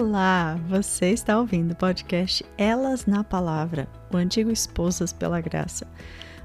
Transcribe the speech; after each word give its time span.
Olá! 0.00 0.56
Você 0.68 1.10
está 1.10 1.36
ouvindo 1.36 1.72
o 1.72 1.76
podcast 1.76 2.46
Elas 2.56 3.04
na 3.04 3.24
Palavra, 3.24 3.88
o 4.12 4.16
antigo 4.16 4.48
Esposas 4.48 5.12
pela 5.12 5.40
Graça. 5.40 5.88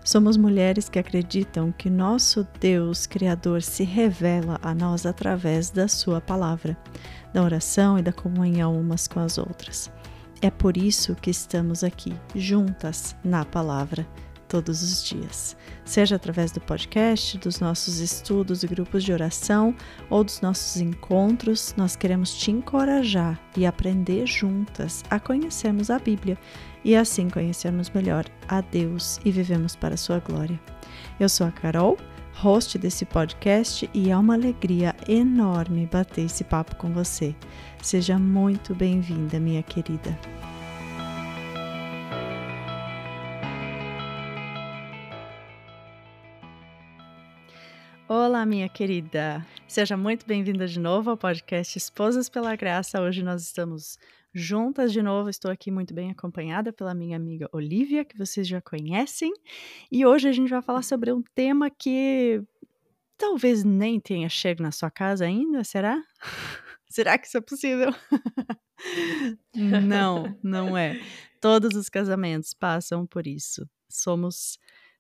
Somos 0.04 0.38
mulheres 0.38 0.90
que 0.90 0.98
acreditam 0.98 1.72
que 1.72 1.88
nosso 1.88 2.48
Deus 2.60 3.06
Criador 3.06 3.62
se 3.62 3.84
revela 3.84 4.60
a 4.64 4.74
nós 4.74 5.06
através 5.06 5.70
da 5.70 5.88
Sua 5.88 6.20
palavra, 6.20 6.76
da 7.32 7.44
oração 7.44 8.00
e 8.00 8.02
da 8.02 8.12
comunhão 8.12 8.76
umas 8.76 9.08
com 9.08 9.20
as 9.20 9.38
outras. 9.38 9.92
É 10.42 10.50
por 10.50 10.76
isso 10.76 11.14
que 11.14 11.30
estamos 11.30 11.84
aqui, 11.84 12.12
juntas 12.34 13.16
na 13.24 13.46
palavra 13.46 14.04
todos 14.54 14.84
os 14.84 15.04
dias, 15.04 15.58
seja 15.84 16.16
através 16.16 16.52
do 16.52 16.62
podcast, 16.62 17.40
dos 17.40 17.60
nossos 17.60 17.98
estudos 17.98 18.62
e 18.62 18.68
grupos 18.68 19.04
de 19.04 19.12
oração 19.12 19.74
ou 20.12 20.24
dos 20.24 20.42
nossos 20.42 20.80
encontros. 20.80 21.74
Nós 21.76 21.96
queremos 21.96 22.36
te 22.36 22.52
encorajar 22.52 23.42
e 23.58 23.66
aprender 23.66 24.28
juntas 24.28 25.04
a 25.10 25.20
conhecermos 25.20 25.90
a 25.90 25.98
Bíblia 25.98 26.38
e 26.86 26.96
assim 26.96 27.32
conhecermos 27.32 27.90
melhor 27.90 28.26
a 28.48 28.62
Deus 28.62 29.20
e 29.26 29.32
vivemos 29.32 29.76
para 29.76 29.96
a 29.96 29.98
sua 29.98 30.20
glória. 30.20 30.62
Eu 31.20 31.28
sou 31.28 31.48
a 31.48 31.52
Carol, 31.52 31.98
host 32.36 32.78
desse 32.78 33.06
podcast, 33.06 33.90
e 33.92 34.12
é 34.12 34.16
uma 34.16 34.36
alegria 34.36 34.96
enorme 35.08 35.90
bater 35.92 36.26
esse 36.26 36.44
papo 36.44 36.76
com 36.76 36.94
você. 36.94 37.36
Seja 37.82 38.20
muito 38.20 38.76
bem-vinda, 38.76 39.40
minha 39.40 39.64
querida. 39.64 40.16
Olá, 48.08 48.46
minha 48.46 48.68
querida. 48.68 49.46
Seja 49.66 49.96
muito 49.96 50.26
bem-vinda 50.26 50.68
de 50.68 50.78
novo 50.78 51.10
ao 51.10 51.18
podcast 51.18 51.78
Esposas 51.78 52.28
pela 52.28 52.54
Graça. 52.54 53.02
Hoje 53.02 53.24
nós 53.24 53.42
estamos 53.42 53.98
juntas 54.34 54.92
de 54.92 55.02
novo. 55.02 55.30
Estou 55.30 55.50
aqui 55.50 55.72
muito 55.72 55.94
bem 55.94 56.12
acompanhada 56.12 56.74
pela 56.74 56.94
minha 56.94 57.16
amiga 57.16 57.48
Olivia, 57.54 58.04
que 58.04 58.18
vocês 58.18 58.46
já 58.46 58.60
conhecem. 58.60 59.32
E 59.90 60.06
hoje 60.06 60.28
a 60.28 60.34
gente 60.34 60.50
vai 60.50 60.62
falar 60.62 60.82
sobre 60.82 61.14
um 61.14 61.24
tema 61.34 61.70
que 61.70 62.44
talvez 63.18 63.64
nem 63.64 64.02
tenha 64.02 64.28
chego 64.28 64.62
na 64.62 64.74
sua 64.74 64.92
casa 64.92 65.24
ainda, 65.24 65.64
será? 65.64 66.04
será 66.90 67.18
que 67.18 67.26
isso 67.26 67.38
é 67.38 67.42
possível? 67.42 67.90
não, 69.56 70.38
não 70.44 70.78
é. 70.78 71.02
Todos 71.40 71.74
os 71.74 71.88
casamentos 71.88 72.54
passam 72.54 73.08
por 73.08 73.26
isso. 73.26 73.66
Somos 73.88 74.60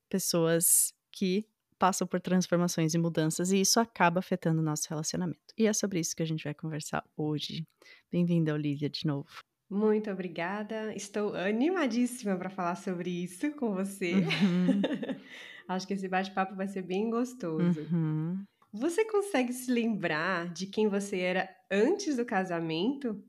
pessoas 0.09 0.93
que 1.11 1.45
passam 1.83 2.07
por 2.07 2.21
transformações 2.21 2.93
e 2.93 2.97
mudanças 2.97 3.51
e 3.51 3.59
isso 3.59 3.77
acaba 3.77 4.19
afetando 4.19 4.61
o 4.61 4.63
nosso 4.63 4.87
relacionamento. 4.89 5.53
E 5.57 5.67
é 5.67 5.73
sobre 5.73 5.99
isso 5.99 6.15
que 6.15 6.23
a 6.23 6.25
gente 6.25 6.45
vai 6.45 6.53
conversar 6.53 7.03
hoje. 7.17 7.67
Bem-vinda, 8.09 8.53
Olivia, 8.53 8.89
de 8.89 9.05
novo. 9.05 9.27
Muito 9.69 10.09
obrigada. 10.09 10.95
Estou 10.95 11.35
animadíssima 11.35 12.37
para 12.37 12.49
falar 12.49 12.75
sobre 12.75 13.09
isso 13.09 13.51
com 13.57 13.73
você. 13.73 14.13
Uhum. 14.13 14.81
Acho 15.67 15.85
que 15.85 15.93
esse 15.93 16.07
bate-papo 16.07 16.55
vai 16.55 16.69
ser 16.69 16.83
bem 16.83 17.09
gostoso. 17.09 17.81
Uhum. 17.81 18.41
Você 18.71 19.03
consegue 19.03 19.51
se 19.51 19.69
lembrar 19.69 20.53
de 20.53 20.67
quem 20.67 20.87
você 20.87 21.19
era 21.19 21.49
antes 21.69 22.15
do 22.15 22.25
casamento? 22.25 23.21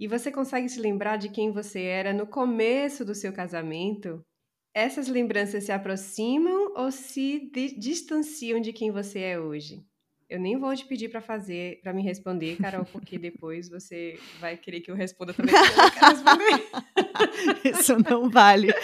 E 0.00 0.08
você 0.08 0.32
consegue 0.32 0.70
se 0.70 0.80
lembrar 0.80 1.18
de 1.18 1.28
quem 1.28 1.52
você 1.52 1.82
era 1.82 2.14
no 2.14 2.26
começo 2.26 3.04
do 3.04 3.14
seu 3.14 3.34
casamento? 3.34 4.24
Essas 4.74 5.06
lembranças 5.06 5.62
se 5.62 5.70
aproximam 5.70 6.72
ou 6.74 6.90
se 6.90 7.48
distanciam 7.78 8.60
de 8.60 8.72
quem 8.72 8.90
você 8.90 9.20
é 9.20 9.38
hoje? 9.38 9.86
Eu 10.28 10.40
nem 10.40 10.58
vou 10.58 10.74
te 10.74 10.84
pedir 10.84 11.10
para 11.10 11.20
fazer, 11.20 11.80
para 11.80 11.92
me 11.92 12.02
responder, 12.02 12.56
Carol, 12.56 12.84
porque 12.84 13.16
depois 13.16 13.68
você 13.68 14.18
vai 14.40 14.56
querer 14.56 14.80
que 14.80 14.90
eu 14.90 14.96
responda 14.96 15.32
também. 15.32 15.54
Eu 15.54 15.62
Isso 17.70 17.96
não 18.10 18.28
vale. 18.28 18.74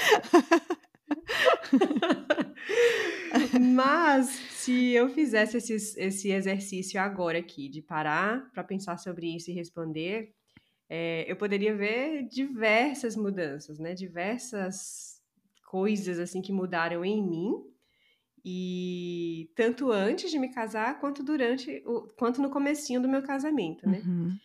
Mas 3.61 4.29
se 4.29 4.93
eu 4.93 5.09
fizesse 5.09 5.57
esse, 5.57 6.01
esse 6.01 6.31
exercício 6.31 7.01
agora 7.01 7.39
aqui, 7.39 7.69
de 7.69 7.83
parar 7.83 8.49
para 8.53 8.63
pensar 8.63 8.97
sobre 8.97 9.35
isso 9.35 9.51
e 9.51 9.55
responder, 9.55 10.33
é, 10.89 11.25
eu 11.27 11.35
poderia 11.35 11.75
ver 11.75 12.29
diversas 12.29 13.17
mudanças, 13.17 13.81
né? 13.81 13.95
Diversas 13.95 15.10
coisas 15.71 16.19
assim 16.19 16.43
que 16.43 16.53
mudaram 16.53 17.05
em 17.05 17.23
mim 17.23 17.55
e 18.45 19.49
tanto 19.55 19.93
antes 19.93 20.29
de 20.29 20.37
me 20.37 20.49
casar 20.49 20.99
quanto 20.99 21.23
durante 21.23 21.81
o, 21.87 22.09
quanto 22.17 22.43
no 22.43 22.51
comecinho 22.51 23.01
do 23.01 23.09
meu 23.09 23.23
casamento, 23.23 23.89
né? 23.89 24.03
Uhum. 24.05 24.37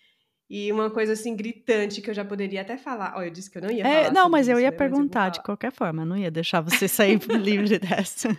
E 0.47 0.71
uma 0.71 0.91
coisa 0.91 1.13
assim 1.13 1.35
gritante 1.35 1.99
que 1.99 2.09
eu 2.11 2.13
já 2.13 2.23
poderia 2.23 2.61
até 2.61 2.77
falar. 2.77 3.13
Ó, 3.15 3.19
oh, 3.19 3.23
eu 3.23 3.31
disse 3.31 3.49
que 3.49 3.57
eu 3.57 3.63
não 3.63 3.71
ia 3.71 3.87
é, 3.87 4.03
falar. 4.03 4.13
não, 4.13 4.29
mas 4.29 4.47
isso, 4.47 4.55
eu 4.55 4.59
ia 4.59 4.69
né? 4.69 4.77
perguntar 4.77 5.29
eu 5.29 5.31
de 5.31 5.41
qualquer 5.41 5.71
forma, 5.71 6.05
não 6.05 6.15
ia 6.15 6.29
deixar 6.29 6.61
você 6.61 6.87
sair 6.87 7.19
livre 7.41 7.79
dessa. 7.79 8.29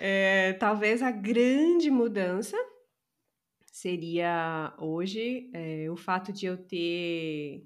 é, 0.00 0.54
talvez 0.54 1.00
a 1.00 1.12
grande 1.12 1.92
mudança 1.92 2.56
seria 3.70 4.74
hoje 4.78 5.48
é, 5.54 5.86
o 5.88 5.96
fato 5.96 6.32
de 6.32 6.46
eu 6.46 6.56
ter 6.56 7.62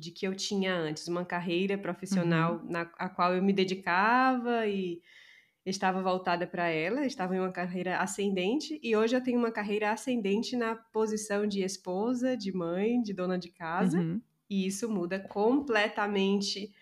de 0.00 0.10
que 0.10 0.26
eu 0.26 0.34
tinha 0.34 0.74
antes, 0.74 1.06
uma 1.06 1.24
carreira 1.24 1.76
profissional 1.76 2.56
uhum. 2.56 2.70
na 2.70 2.80
a 2.98 3.08
qual 3.08 3.34
eu 3.34 3.42
me 3.42 3.52
dedicava 3.52 4.66
e 4.66 5.00
estava 5.64 6.02
voltada 6.02 6.46
para 6.46 6.68
ela, 6.68 7.04
estava 7.04 7.36
em 7.36 7.38
uma 7.38 7.52
carreira 7.52 7.98
ascendente 7.98 8.80
e 8.82 8.96
hoje 8.96 9.14
eu 9.14 9.22
tenho 9.22 9.38
uma 9.38 9.52
carreira 9.52 9.92
ascendente 9.92 10.56
na 10.56 10.74
posição 10.74 11.46
de 11.46 11.62
esposa, 11.62 12.36
de 12.36 12.50
mãe, 12.50 13.02
de 13.02 13.12
dona 13.12 13.38
de 13.38 13.50
casa 13.50 13.98
uhum. 13.98 14.20
e 14.48 14.66
isso 14.66 14.90
muda 14.90 15.20
completamente 15.20 16.72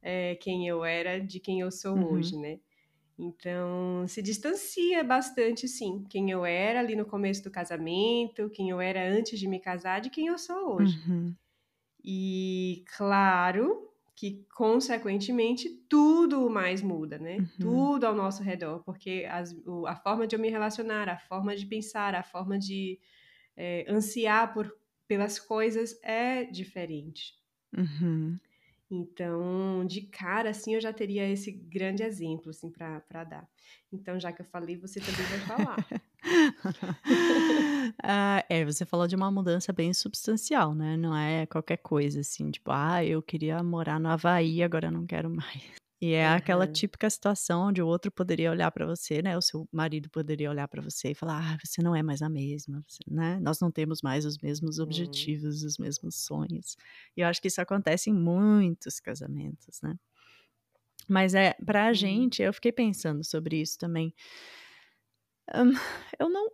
é, 0.00 0.34
quem 0.36 0.66
eu 0.66 0.84
era 0.84 1.20
de 1.20 1.38
quem 1.38 1.60
eu 1.60 1.70
sou 1.70 1.94
uhum. 1.94 2.12
hoje, 2.12 2.36
né? 2.36 2.58
Então, 3.18 4.04
se 4.08 4.22
distancia 4.22 5.04
bastante, 5.04 5.68
sim, 5.68 6.04
quem 6.08 6.30
eu 6.30 6.44
era 6.44 6.80
ali 6.80 6.96
no 6.96 7.04
começo 7.04 7.44
do 7.44 7.50
casamento, 7.50 8.50
quem 8.50 8.70
eu 8.70 8.80
era 8.80 9.06
antes 9.06 9.38
de 9.38 9.46
me 9.46 9.60
casar, 9.60 10.00
de 10.00 10.10
quem 10.10 10.26
eu 10.26 10.38
sou 10.38 10.76
hoje. 10.76 10.98
Uhum. 11.06 11.34
E 12.04 12.84
claro 12.96 13.90
que, 14.14 14.44
consequentemente, 14.54 15.68
tudo 15.88 16.48
mais 16.48 16.82
muda, 16.82 17.18
né? 17.18 17.38
Uhum. 17.38 17.46
Tudo 17.60 18.04
ao 18.04 18.14
nosso 18.14 18.42
redor, 18.42 18.82
porque 18.84 19.26
as, 19.30 19.54
a 19.86 19.96
forma 19.96 20.26
de 20.26 20.36
eu 20.36 20.40
me 20.40 20.48
relacionar, 20.48 21.08
a 21.08 21.18
forma 21.18 21.56
de 21.56 21.66
pensar, 21.66 22.14
a 22.14 22.22
forma 22.22 22.58
de 22.58 23.00
é, 23.56 23.84
ansiar 23.88 24.52
por, 24.52 24.72
pelas 25.08 25.38
coisas 25.38 25.98
é 26.02 26.44
diferente. 26.44 27.34
Uhum. 27.76 28.38
Então, 28.94 29.86
de 29.86 30.02
cara, 30.02 30.50
assim, 30.50 30.74
eu 30.74 30.80
já 30.80 30.92
teria 30.92 31.26
esse 31.26 31.50
grande 31.50 32.02
exemplo, 32.02 32.50
assim, 32.50 32.70
para 32.70 33.24
dar. 33.24 33.48
Então, 33.90 34.20
já 34.20 34.30
que 34.30 34.42
eu 34.42 34.46
falei, 34.46 34.76
você 34.76 35.00
também 35.00 35.24
vai 35.24 35.38
falar. 35.40 35.86
ah, 38.04 38.44
é, 38.50 38.62
você 38.66 38.84
falou 38.84 39.08
de 39.08 39.16
uma 39.16 39.30
mudança 39.30 39.72
bem 39.72 39.94
substancial, 39.94 40.74
né? 40.74 40.94
Não 40.98 41.16
é 41.16 41.46
qualquer 41.46 41.78
coisa, 41.78 42.20
assim, 42.20 42.50
tipo, 42.50 42.70
ah, 42.70 43.02
eu 43.02 43.22
queria 43.22 43.62
morar 43.62 43.98
no 43.98 44.10
Havaí, 44.10 44.62
agora 44.62 44.90
não 44.90 45.06
quero 45.06 45.30
mais. 45.30 45.62
E 46.02 46.14
é 46.14 46.28
uhum. 46.28 46.34
aquela 46.34 46.66
típica 46.66 47.08
situação 47.08 47.68
onde 47.68 47.80
o 47.80 47.86
outro 47.86 48.10
poderia 48.10 48.50
olhar 48.50 48.72
para 48.72 48.84
você, 48.84 49.22
né? 49.22 49.38
O 49.38 49.40
seu 49.40 49.68
marido 49.70 50.10
poderia 50.10 50.50
olhar 50.50 50.66
para 50.66 50.82
você 50.82 51.12
e 51.12 51.14
falar: 51.14 51.54
"Ah, 51.54 51.58
você 51.64 51.80
não 51.80 51.94
é 51.94 52.02
mais 52.02 52.22
a 52.22 52.28
mesma", 52.28 52.84
né? 53.06 53.38
Nós 53.40 53.60
não 53.60 53.70
temos 53.70 54.02
mais 54.02 54.26
os 54.26 54.36
mesmos 54.38 54.80
uhum. 54.80 54.82
objetivos, 54.82 55.62
os 55.62 55.78
mesmos 55.78 56.16
sonhos. 56.16 56.76
E 57.16 57.20
eu 57.20 57.28
acho 57.28 57.40
que 57.40 57.46
isso 57.46 57.60
acontece 57.60 58.10
em 58.10 58.14
muitos 58.14 58.98
casamentos, 58.98 59.80
né? 59.80 59.94
Mas 61.08 61.34
é 61.34 61.54
para 61.64 61.86
a 61.86 61.92
uhum. 61.92 61.94
gente, 61.94 62.42
eu 62.42 62.52
fiquei 62.52 62.72
pensando 62.72 63.22
sobre 63.24 63.60
isso 63.60 63.78
também. 63.78 64.12
Um, 65.54 65.72
eu 66.18 66.28
não, 66.28 66.50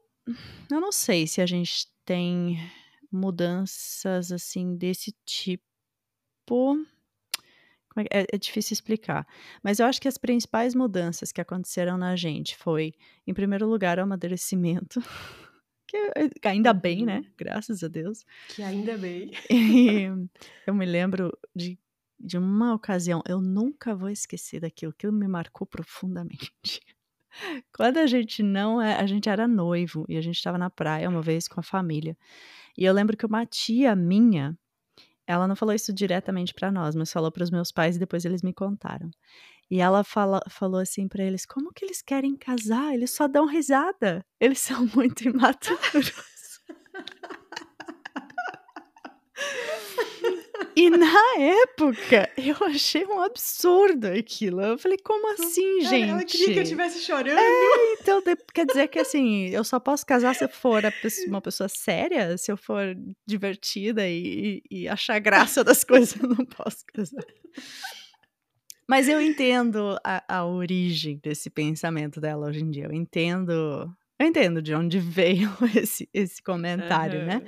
eu 0.71 0.81
não 0.81 0.93
sei 0.93 1.27
se 1.27 1.41
a 1.41 1.47
gente 1.47 1.89
tem 2.05 2.59
mudanças 3.11 4.33
assim 4.33 4.77
desse 4.77 5.15
tipo 5.25 6.77
é, 8.01 8.07
é, 8.11 8.27
é 8.33 8.39
difícil 8.39 8.75
explicar. 8.75 9.27
Mas 9.63 9.79
eu 9.79 9.87
acho 9.87 10.01
que 10.01 10.09
as 10.09 10.19
principais 10.19 10.75
mudanças 10.75 11.33
que 11.33 11.41
aconteceram 11.41 11.97
na 11.97 12.17
gente 12.17 12.57
foi, 12.57 12.95
em 13.27 13.35
primeiro 13.35 13.69
lugar, 13.69 13.99
o 13.99 14.03
amadurecimento. 14.03 15.01
Que 15.91 16.47
ainda 16.47 16.75
bem, 16.75 17.03
né? 17.03 17.21
Uhum. 17.21 17.33
Graças 17.35 17.83
a 17.83 17.89
Deus. 17.89 18.23
Que 18.55 18.63
ainda 18.63 18.99
bem. 18.99 19.31
E 19.51 20.07
eu 20.67 20.75
me 20.75 20.85
lembro 20.85 21.33
de, 21.57 21.79
de 22.21 22.37
uma 22.37 22.75
ocasião, 22.75 23.23
eu 23.27 23.41
nunca 23.41 23.95
vou 23.95 24.11
esquecer 24.11 24.61
daquilo, 24.61 24.93
aquilo 24.93 25.15
me 25.15 25.27
marcou 25.27 25.67
profundamente. 25.67 26.53
Quando 27.73 27.97
a 27.97 28.07
gente 28.07 28.43
não 28.43 28.83
é, 28.83 28.97
a 28.97 29.07
gente 29.07 29.31
era 29.31 29.49
noivo 29.49 30.05
e 30.11 30.19
a 30.19 30.21
gente 30.21 30.37
estava 30.37 30.59
na 30.59 30.69
praia 30.69 31.09
uma 31.09 31.23
vez 31.23 31.49
com 31.49 31.61
a 31.61 31.63
família. 31.63 32.17
E 32.77 32.85
eu 32.85 32.93
lembro 32.93 33.17
que 33.17 33.27
uma 33.27 33.47
tia 33.47 33.97
minha, 33.97 34.57
ela 35.29 35.47
não 35.47 35.55
falou 35.55 35.75
isso 35.75 35.93
diretamente 35.93 36.55
para 36.55 36.73
nós, 36.73 36.97
mas 36.97 37.13
falou 37.13 37.31
para 37.31 37.45
os 37.45 37.51
meus 37.51 37.71
pais 37.71 37.97
e 37.97 37.99
depois 37.99 38.25
eles 38.25 38.43
me 38.43 38.55
contaram. 38.55 39.11
E 39.71 39.81
ela 39.81 40.03
fala, 40.03 40.41
falou 40.49 40.81
assim 40.81 41.07
para 41.07 41.23
eles: 41.23 41.45
como 41.45 41.73
que 41.73 41.85
eles 41.85 42.01
querem 42.01 42.35
casar? 42.35 42.95
Eles 42.95 43.11
só 43.11 43.29
dão 43.29 43.47
risada. 43.47 44.25
Eles 44.41 44.61
são 44.61 44.87
muito 44.87 45.29
imaturos. 45.29 46.13
E 50.79 50.89
na 50.91 51.41
época, 51.41 52.31
eu 52.37 52.55
achei 52.65 53.05
um 53.05 53.21
absurdo 53.21 54.07
aquilo. 54.07 54.61
Eu 54.63 54.79
falei, 54.79 54.97
como 54.97 55.33
assim, 55.33 55.81
gente? 55.81 56.09
Ela 56.09 56.23
queria 56.23 56.53
que 56.53 56.59
eu 56.61 56.63
estivesse 56.63 57.01
chorando. 57.01 57.37
É, 57.37 57.93
então 57.95 58.23
quer 58.55 58.65
dizer 58.65 58.87
que 58.87 59.01
assim, 59.01 59.49
eu 59.49 59.65
só 59.65 59.81
posso 59.81 60.07
casar 60.07 60.37
se 60.37 60.45
eu 60.45 60.49
for 60.49 60.85
uma 61.27 61.41
pessoa 61.41 61.69
séria, 61.69 62.39
se 62.39 62.53
eu 62.53 62.57
for 62.57 62.97
divertida 63.27 64.09
e, 64.09 64.63
e 64.71 64.87
achar 64.87 65.19
graça 65.19 65.65
das 65.65 65.83
coisas, 65.83 66.15
eu 66.15 66.29
não 66.29 66.47
posso 66.47 66.85
casar. 66.95 67.25
Mas 68.89 69.09
eu 69.09 69.21
entendo 69.21 69.99
a, 70.05 70.23
a 70.29 70.47
origem 70.47 71.19
desse 71.21 71.51
pensamento 71.51 72.21
dela 72.21 72.47
hoje 72.47 72.63
em 72.63 72.71
dia. 72.71 72.85
Eu 72.85 72.93
entendo. 72.93 73.93
Eu 74.17 74.27
entendo 74.29 74.63
de 74.63 74.73
onde 74.77 75.01
veio 75.03 75.51
esse, 75.75 76.09
esse 76.15 76.41
comentário, 76.41 77.19
uhum. 77.23 77.27
né? 77.27 77.43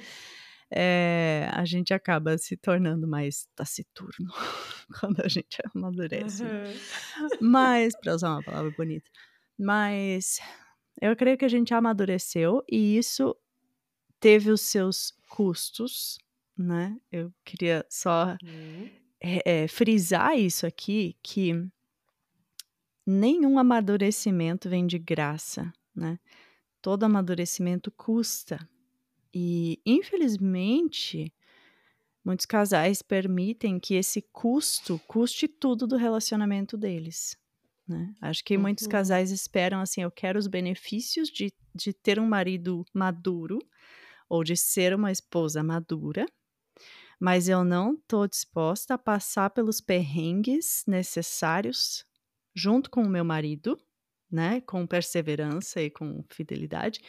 É, 0.73 1.49
a 1.53 1.65
gente 1.65 1.93
acaba 1.93 2.39
se 2.39 2.57
tornando 2.57 3.07
mais 3.09 3.49
taciturno 3.57 4.33
quando 5.01 5.21
a 5.21 5.29
gente 5.29 5.59
amadurece. 5.75 6.45
Uhum. 6.45 7.29
Mas, 7.41 7.95
para 8.01 8.15
usar 8.15 8.31
uma 8.31 8.43
palavra 8.43 8.71
bonita, 8.77 9.11
mas 9.59 10.39
eu 11.01 11.17
creio 11.17 11.37
que 11.37 11.45
a 11.45 11.49
gente 11.49 11.75
amadureceu 11.75 12.63
e 12.71 12.97
isso 12.97 13.37
teve 14.21 14.51
os 14.51 14.61
seus 14.61 15.13
custos, 15.29 16.19
né? 16.57 16.97
Eu 17.11 17.33
queria 17.45 17.85
só 17.89 18.37
uhum. 18.43 18.91
é, 19.21 19.63
é, 19.63 19.69
frisar 19.69 20.39
isso 20.39 20.67
aqui, 20.67 21.17
que 21.23 21.53
nenhum 23.07 23.59
amadurecimento 23.59 24.69
vem 24.69 24.87
de 24.87 24.99
graça, 24.99 25.73
né? 25.95 26.19
Todo 26.83 27.05
amadurecimento 27.05 27.91
custa. 27.91 28.59
E, 29.33 29.81
infelizmente, 29.87 31.33
muitos 32.25 32.47
casais 32.47 33.03
permitem 33.03 33.79
que 33.79 33.95
esse 33.95 34.23
custo 34.33 35.01
custe 35.07 35.47
tudo 35.47 35.87
do 35.87 35.97
relacionamento 35.97 36.77
deles. 36.77 37.37
Né? 37.87 38.15
Acho 38.21 38.45
que 38.45 38.57
uhum. 38.57 38.63
muitos 38.63 38.87
casais 38.87 39.31
esperam 39.31 39.81
assim: 39.81 40.03
eu 40.03 40.11
quero 40.11 40.39
os 40.39 40.47
benefícios 40.47 41.29
de, 41.29 41.53
de 41.75 41.93
ter 41.93 42.21
um 42.21 42.27
marido 42.27 42.85
maduro 42.95 43.59
ou 44.29 44.45
de 44.45 44.57
ser 44.57 44.95
uma 44.95 45.11
esposa 45.11 45.63
madura, 45.63 46.25
mas 47.19 47.49
eu 47.49 47.65
não 47.65 47.95
estou 47.95 48.29
disposta 48.29 48.95
a 48.95 48.99
passar 48.99 49.51
pelos 49.51 49.81
perrengues 49.81 50.85
necessários 50.87 52.05
junto 52.55 52.91
com 52.91 53.03
o 53.03 53.09
meu 53.09 53.25
marido, 53.25 53.77
né? 54.31 54.61
Com 54.61 54.87
perseverança 54.87 55.83
e 55.83 55.91
com 55.91 56.25
fidelidade 56.29 57.01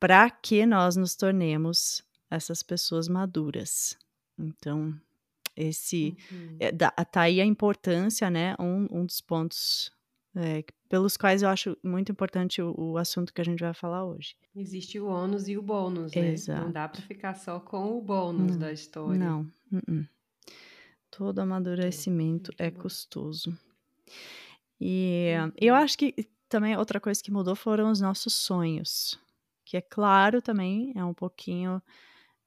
para 0.00 0.30
que 0.30 0.64
nós 0.64 0.96
nos 0.96 1.14
tornemos 1.14 2.02
essas 2.30 2.62
pessoas 2.62 3.06
maduras. 3.06 3.98
Então, 4.38 4.98
esse 5.54 6.16
uhum. 6.32 6.56
é, 6.58 6.72
tá 6.72 7.20
aí 7.20 7.40
a 7.40 7.44
importância, 7.44 8.30
né? 8.30 8.56
Um, 8.58 8.88
um 8.90 9.04
dos 9.04 9.20
pontos 9.20 9.92
é, 10.34 10.64
pelos 10.88 11.18
quais 11.18 11.42
eu 11.42 11.50
acho 11.50 11.76
muito 11.82 12.10
importante 12.10 12.62
o, 12.62 12.74
o, 12.76 12.96
assunto 12.96 13.34
que 13.34 13.40
a 13.42 13.44
gente 13.44 13.60
vai 13.60 13.74
falar 13.74 14.06
hoje. 14.06 14.34
Existe 14.56 14.98
o 14.98 15.06
ônus 15.06 15.48
e 15.48 15.58
o 15.58 15.62
bônus, 15.62 16.14
né? 16.14 16.32
Exato. 16.32 16.62
Não 16.62 16.72
dá 16.72 16.88
para 16.88 17.02
ficar 17.02 17.34
só 17.34 17.60
com 17.60 17.98
o 17.98 18.00
bônus 18.00 18.52
não, 18.52 18.58
da 18.58 18.72
história. 18.72 19.18
Não. 19.18 19.42
Uh 19.70 19.78
-uh. 19.90 20.08
Todo 21.10 21.40
amadurecimento 21.40 22.52
é, 22.56 22.68
é 22.68 22.70
custoso. 22.70 23.56
E 24.80 25.34
uhum. 25.38 25.52
eu 25.60 25.74
acho 25.74 25.98
que 25.98 26.14
também 26.48 26.76
outra 26.76 26.98
coisa 26.98 27.22
que 27.22 27.30
mudou 27.30 27.54
foram 27.54 27.90
os 27.90 28.00
nossos 28.00 28.32
sonhos 28.32 29.18
que 29.70 29.76
é 29.76 29.80
claro 29.80 30.42
também, 30.42 30.92
é 30.96 31.04
um 31.04 31.14
pouquinho 31.14 31.80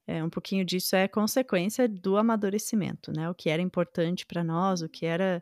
é, 0.05 0.21
um 0.21 0.29
pouquinho 0.29 0.65
disso 0.65 0.93
é 0.93 1.07
consequência 1.07 1.87
do 1.87 2.17
amadurecimento, 2.17 3.13
né? 3.13 3.29
O 3.29 3.33
que 3.33 3.49
era 3.49 3.61
importante 3.61 4.25
para 4.25 4.43
nós, 4.43 4.81
o 4.81 4.89
que 4.89 5.05
era 5.05 5.41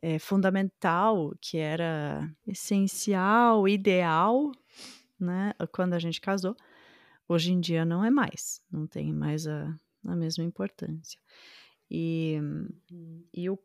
é, 0.00 0.18
fundamental, 0.18 1.26
o 1.26 1.36
que 1.38 1.58
era 1.58 2.26
essencial, 2.46 3.68
ideal, 3.68 4.52
né? 5.20 5.52
Quando 5.70 5.92
a 5.92 5.98
gente 5.98 6.18
casou, 6.18 6.56
hoje 7.28 7.52
em 7.52 7.60
dia 7.60 7.84
não 7.84 8.02
é 8.02 8.10
mais, 8.10 8.62
não 8.72 8.86
tem 8.86 9.12
mais 9.12 9.46
a, 9.46 9.78
a 10.06 10.16
mesma 10.16 10.44
importância. 10.44 11.20
E, 11.90 12.38
e 13.34 13.50
o, 13.50 13.58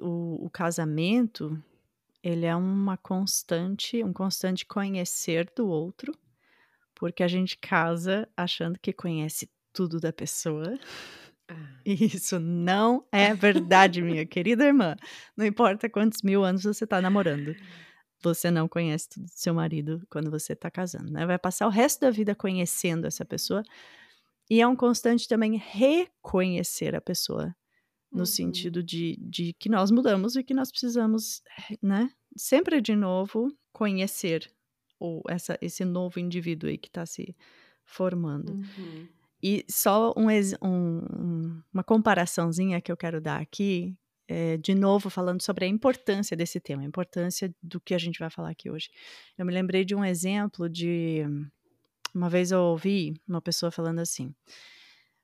o, 0.00 0.46
o 0.46 0.48
casamento, 0.48 1.62
ele 2.22 2.46
é 2.46 2.56
uma 2.56 2.96
constante, 2.96 4.02
um 4.02 4.14
constante 4.14 4.64
conhecer 4.64 5.52
do 5.54 5.68
outro, 5.68 6.14
porque 7.00 7.22
a 7.22 7.28
gente 7.28 7.56
casa 7.56 8.28
achando 8.36 8.78
que 8.78 8.92
conhece 8.92 9.50
tudo 9.72 9.98
da 9.98 10.12
pessoa. 10.12 10.78
Ah. 11.48 11.80
E 11.84 11.94
isso 12.04 12.38
não 12.38 13.06
é 13.10 13.34
verdade, 13.34 14.02
minha 14.02 14.26
querida 14.28 14.66
irmã. 14.66 14.94
Não 15.34 15.46
importa 15.46 15.88
quantos 15.88 16.20
mil 16.20 16.44
anos 16.44 16.62
você 16.62 16.84
está 16.84 17.00
namorando. 17.00 17.56
Você 18.22 18.50
não 18.50 18.68
conhece 18.68 19.08
tudo 19.08 19.24
do 19.24 19.32
seu 19.32 19.54
marido 19.54 20.06
quando 20.10 20.30
você 20.30 20.52
está 20.52 20.70
casando, 20.70 21.10
né? 21.10 21.24
Vai 21.24 21.38
passar 21.38 21.66
o 21.66 21.70
resto 21.70 22.02
da 22.02 22.10
vida 22.10 22.34
conhecendo 22.34 23.06
essa 23.06 23.24
pessoa. 23.24 23.62
E 24.50 24.60
é 24.60 24.66
um 24.66 24.76
constante 24.76 25.26
também 25.26 25.56
reconhecer 25.56 26.94
a 26.94 27.00
pessoa. 27.00 27.56
No 28.12 28.20
uhum. 28.20 28.26
sentido 28.26 28.82
de, 28.82 29.16
de 29.22 29.54
que 29.54 29.70
nós 29.70 29.90
mudamos 29.90 30.36
e 30.36 30.44
que 30.44 30.52
nós 30.52 30.70
precisamos, 30.70 31.42
né? 31.80 32.10
Sempre 32.36 32.82
de 32.82 32.94
novo 32.94 33.48
conhecer 33.72 34.52
ou 35.00 35.22
essa, 35.26 35.58
esse 35.62 35.84
novo 35.84 36.20
indivíduo 36.20 36.68
aí 36.68 36.78
que 36.78 36.88
está 36.88 37.06
se 37.06 37.34
formando. 37.84 38.52
Uhum. 38.52 39.08
E 39.42 39.64
só 39.68 40.12
um, 40.16 40.28
um, 40.62 41.62
uma 41.72 41.82
comparaçãozinha 41.82 42.80
que 42.80 42.92
eu 42.92 42.96
quero 42.96 43.20
dar 43.20 43.40
aqui, 43.40 43.96
é, 44.28 44.58
de 44.58 44.74
novo 44.74 45.08
falando 45.08 45.42
sobre 45.42 45.64
a 45.64 45.68
importância 45.68 46.36
desse 46.36 46.60
tema, 46.60 46.82
a 46.82 46.84
importância 46.84 47.52
do 47.62 47.80
que 47.80 47.94
a 47.94 47.98
gente 47.98 48.18
vai 48.18 48.28
falar 48.28 48.50
aqui 48.50 48.70
hoje. 48.70 48.90
Eu 49.36 49.46
me 49.46 49.52
lembrei 49.52 49.84
de 49.84 49.94
um 49.94 50.04
exemplo 50.04 50.68
de. 50.68 51.24
Uma 52.14 52.28
vez 52.28 52.52
eu 52.52 52.60
ouvi 52.60 53.14
uma 53.26 53.40
pessoa 53.40 53.72
falando 53.72 54.00
assim: 54.00 54.34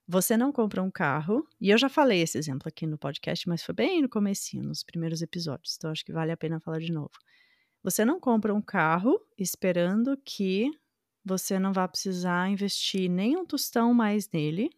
você 0.08 0.36
não 0.36 0.50
compra 0.50 0.82
um 0.82 0.90
carro, 0.90 1.46
e 1.60 1.70
eu 1.70 1.76
já 1.76 1.88
falei 1.88 2.22
esse 2.22 2.38
exemplo 2.38 2.68
aqui 2.68 2.86
no 2.86 2.96
podcast, 2.96 3.48
mas 3.48 3.62
foi 3.62 3.74
bem 3.74 4.00
no 4.00 4.08
comecinho, 4.08 4.64
nos 4.64 4.82
primeiros 4.82 5.20
episódios, 5.20 5.74
então 5.76 5.90
acho 5.90 6.04
que 6.04 6.12
vale 6.12 6.32
a 6.32 6.36
pena 6.36 6.58
falar 6.58 6.78
de 6.78 6.90
novo. 6.90 7.12
Você 7.86 8.04
não 8.04 8.18
compra 8.18 8.52
um 8.52 8.60
carro 8.60 9.24
esperando 9.38 10.16
que 10.24 10.72
você 11.24 11.56
não 11.56 11.72
vai 11.72 11.86
precisar 11.86 12.50
investir 12.50 13.08
nem 13.08 13.36
um 13.36 13.46
tostão 13.46 13.94
mais 13.94 14.28
nele. 14.28 14.70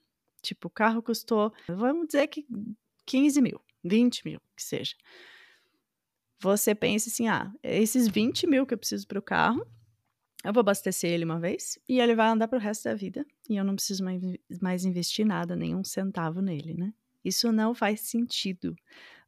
Tipo, 0.43 0.69
o 0.69 0.71
carro 0.71 1.03
custou, 1.03 1.51
vamos 1.67 2.09
dizer 2.09 2.27
que 2.27 2.47
15 3.07 3.41
mil, 3.41 3.63
20 3.83 4.27
mil, 4.27 4.39
que 4.55 4.63
seja. 4.63 4.95
Você 6.39 6.75
pensa 6.75 7.09
assim: 7.09 7.29
ah, 7.29 7.51
esses 7.63 8.07
20 8.07 8.47
mil 8.47 8.67
que 8.67 8.75
eu 8.75 8.79
preciso 8.79 9.07
para 9.07 9.19
o 9.19 9.23
carro, 9.23 9.67
eu 10.45 10.53
vou 10.53 10.61
abastecer 10.61 11.11
ele 11.11 11.25
uma 11.25 11.41
vez 11.41 11.79
e 11.89 12.01
ele 12.01 12.15
vai 12.15 12.29
andar 12.29 12.47
para 12.47 12.59
o 12.59 12.61
resto 12.61 12.85
da 12.85 12.95
vida 12.95 13.25
e 13.49 13.57
eu 13.57 13.65
não 13.65 13.75
preciso 13.75 14.05
mais 14.61 14.85
investir 14.85 15.25
nada, 15.25 15.57
nenhum 15.57 15.83
centavo 15.83 16.43
nele, 16.43 16.75
né? 16.75 16.93
Isso 17.25 17.51
não 17.53 17.75
faz 17.75 18.03
sentido. 18.03 18.77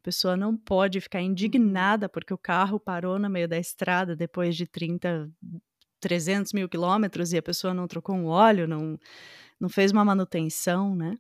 A 0.01 0.03
pessoa 0.03 0.35
não 0.35 0.57
pode 0.57 0.99
ficar 0.99 1.21
indignada 1.21 2.09
porque 2.09 2.33
o 2.33 2.39
carro 2.39 2.81
parou 2.81 3.19
no 3.19 3.29
meio 3.29 3.47
da 3.47 3.59
estrada 3.59 4.17
depois 4.17 4.57
de 4.57 4.67
30, 4.67 5.31
300 6.01 6.55
mil 6.55 6.69
quilômetros 6.71 7.35
e 7.35 7.37
a 7.37 7.43
pessoa 7.43 7.75
não 7.75 7.87
trocou 7.87 8.17
um 8.17 8.25
óleo, 8.25 8.67
não, 8.67 8.99
não 9.61 9.69
fez 9.69 9.93
uma 9.93 10.03
manutenção, 10.03 10.97
né? 10.97 11.19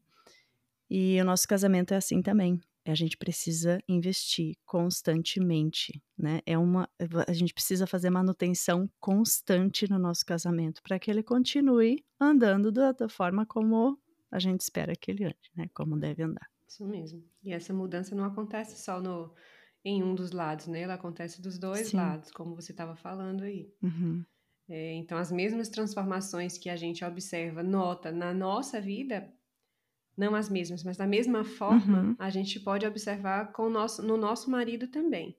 E 0.88 1.20
o 1.20 1.24
nosso 1.26 1.46
casamento 1.46 1.92
é 1.92 1.98
assim 1.98 2.22
também. 2.22 2.58
A 2.86 2.94
gente 2.94 3.18
precisa 3.18 3.78
investir 3.86 4.56
constantemente, 4.64 6.02
né? 6.16 6.40
É 6.46 6.56
uma, 6.56 6.88
a 7.28 7.32
gente 7.34 7.52
precisa 7.52 7.86
fazer 7.86 8.08
manutenção 8.08 8.90
constante 8.98 9.88
no 9.90 9.98
nosso 9.98 10.24
casamento 10.24 10.82
para 10.82 10.98
que 10.98 11.10
ele 11.10 11.22
continue 11.22 12.02
andando 12.18 12.72
da, 12.72 12.92
da 12.92 13.10
forma 13.10 13.44
como 13.44 14.00
a 14.30 14.38
gente 14.38 14.62
espera 14.62 14.96
que 14.96 15.10
ele 15.10 15.24
ande, 15.24 15.50
né? 15.54 15.68
Como 15.74 15.98
deve 15.98 16.22
andar. 16.22 16.48
Isso 16.70 16.86
mesmo. 16.86 17.20
E 17.42 17.52
essa 17.52 17.74
mudança 17.74 18.14
não 18.14 18.24
acontece 18.24 18.80
só 18.80 19.00
no, 19.00 19.34
em 19.84 20.04
um 20.04 20.14
dos 20.14 20.30
lados, 20.30 20.68
né? 20.68 20.82
Ela 20.82 20.94
acontece 20.94 21.42
dos 21.42 21.58
dois 21.58 21.88
Sim. 21.88 21.96
lados, 21.96 22.30
como 22.30 22.54
você 22.54 22.70
estava 22.70 22.94
falando 22.94 23.42
aí. 23.42 23.74
Uhum. 23.82 24.24
É, 24.68 24.92
então, 24.94 25.18
as 25.18 25.32
mesmas 25.32 25.68
transformações 25.68 26.56
que 26.56 26.70
a 26.70 26.76
gente 26.76 27.04
observa, 27.04 27.60
nota 27.60 28.12
na 28.12 28.32
nossa 28.32 28.80
vida, 28.80 29.28
não 30.16 30.36
as 30.36 30.48
mesmas, 30.48 30.84
mas 30.84 30.96
da 30.96 31.08
mesma 31.08 31.42
forma, 31.42 32.02
uhum. 32.02 32.16
a 32.16 32.30
gente 32.30 32.60
pode 32.60 32.86
observar 32.86 33.50
com 33.50 33.68
nosso, 33.68 34.00
no 34.00 34.16
nosso 34.16 34.48
marido 34.48 34.86
também. 34.86 35.36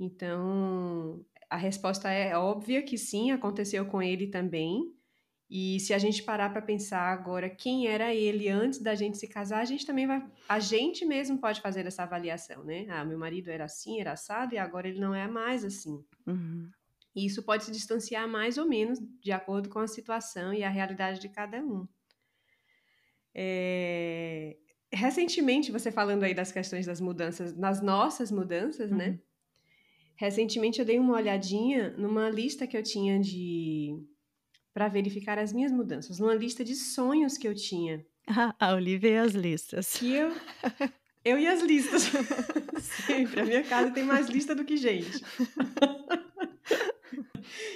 Então, 0.00 1.24
a 1.48 1.56
resposta 1.56 2.10
é 2.10 2.36
óbvia 2.36 2.82
que 2.82 2.98
sim, 2.98 3.30
aconteceu 3.30 3.86
com 3.86 4.02
ele 4.02 4.26
também. 4.26 4.92
E 5.50 5.80
se 5.80 5.94
a 5.94 5.98
gente 5.98 6.22
parar 6.22 6.50
para 6.50 6.60
pensar 6.60 7.10
agora 7.10 7.48
quem 7.48 7.86
era 7.86 8.14
ele 8.14 8.48
antes 8.50 8.80
da 8.80 8.94
gente 8.94 9.16
se 9.16 9.26
casar, 9.26 9.60
a 9.60 9.64
gente 9.64 9.86
também 9.86 10.06
vai, 10.06 10.22
a 10.46 10.60
gente 10.60 11.06
mesmo 11.06 11.38
pode 11.38 11.62
fazer 11.62 11.86
essa 11.86 12.02
avaliação, 12.02 12.62
né? 12.62 12.86
Ah, 12.90 13.02
meu 13.02 13.18
marido 13.18 13.50
era 13.50 13.64
assim, 13.64 13.98
era 13.98 14.12
assado 14.12 14.54
e 14.54 14.58
agora 14.58 14.88
ele 14.88 15.00
não 15.00 15.14
é 15.14 15.26
mais 15.26 15.64
assim. 15.64 16.04
Uhum. 16.26 16.68
E 17.16 17.24
isso 17.24 17.42
pode 17.42 17.64
se 17.64 17.72
distanciar 17.72 18.28
mais 18.28 18.58
ou 18.58 18.68
menos 18.68 18.98
de 19.22 19.32
acordo 19.32 19.70
com 19.70 19.78
a 19.78 19.88
situação 19.88 20.52
e 20.52 20.62
a 20.62 20.68
realidade 20.68 21.18
de 21.18 21.30
cada 21.30 21.58
um. 21.64 21.88
É... 23.34 24.56
recentemente, 24.92 25.72
você 25.72 25.90
falando 25.90 26.24
aí 26.24 26.34
das 26.34 26.52
questões 26.52 26.84
das 26.84 27.00
mudanças, 27.00 27.56
nas 27.56 27.80
nossas 27.80 28.30
mudanças, 28.30 28.90
né? 28.90 29.06
uhum. 29.06 29.12
né? 29.12 29.20
Recentemente 30.16 30.80
eu 30.80 30.84
dei 30.84 30.98
uma 30.98 31.14
olhadinha 31.14 31.90
numa 31.96 32.28
lista 32.28 32.66
que 32.66 32.76
eu 32.76 32.82
tinha 32.82 33.18
de 33.20 33.96
para 34.78 34.86
verificar 34.86 35.40
as 35.40 35.52
minhas 35.52 35.72
mudanças, 35.72 36.20
numa 36.20 36.36
lista 36.36 36.64
de 36.64 36.76
sonhos 36.76 37.36
que 37.36 37.48
eu 37.48 37.52
tinha. 37.52 38.06
Ah, 38.28 38.54
a 38.60 38.74
Olivia 38.74 39.10
e 39.10 39.18
as 39.18 39.32
listas. 39.32 39.94
Que 39.96 40.12
eu 40.12 40.32
eu 41.24 41.36
e 41.36 41.48
as 41.48 41.60
listas. 41.62 42.04
Sempre. 43.04 43.40
A 43.40 43.44
minha 43.44 43.64
casa 43.64 43.90
tem 43.90 44.04
mais 44.04 44.28
lista 44.28 44.54
do 44.54 44.64
que 44.64 44.76
gente. 44.76 45.20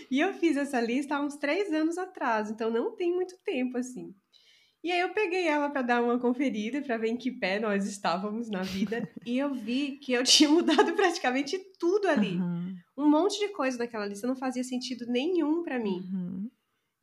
e 0.09 0.21
eu 0.21 0.33
fiz 0.35 0.57
essa 0.57 0.81
lista 0.81 1.17
há 1.17 1.21
uns 1.21 1.35
três 1.35 1.73
anos 1.73 1.99
atrás, 1.99 2.49
então 2.49 2.71
não 2.71 2.95
tem 2.95 3.13
muito 3.13 3.35
tempo 3.45 3.79
assim. 3.79 4.15
E 4.85 4.91
aí 4.91 4.99
eu 4.99 5.11
peguei 5.11 5.47
ela 5.47 5.71
para 5.71 5.83
dar 5.83 6.03
uma 6.03 6.19
conferida, 6.19 6.83
para 6.83 6.99
ver 6.99 7.09
em 7.09 7.17
que 7.17 7.31
pé 7.31 7.61
nós 7.61 7.87
estávamos 7.87 8.51
na 8.51 8.63
vida, 8.63 9.09
e 9.25 9.39
eu 9.39 9.55
vi 9.55 9.99
que 9.99 10.13
eu 10.13 10.25
tinha 10.25 10.49
mudado 10.49 10.93
praticamente 10.95 11.57
tudo 11.79 12.09
ali. 12.09 12.37
Uhum. 12.37 12.75
Um 12.97 13.09
monte 13.09 13.39
de 13.39 13.49
coisa 13.49 13.79
naquela 13.79 14.07
lista 14.07 14.27
não 14.27 14.35
fazia 14.35 14.65
sentido 14.65 15.07
nenhum 15.07 15.63
para 15.63 15.79
mim. 15.79 16.03
Uhum. 16.13 16.22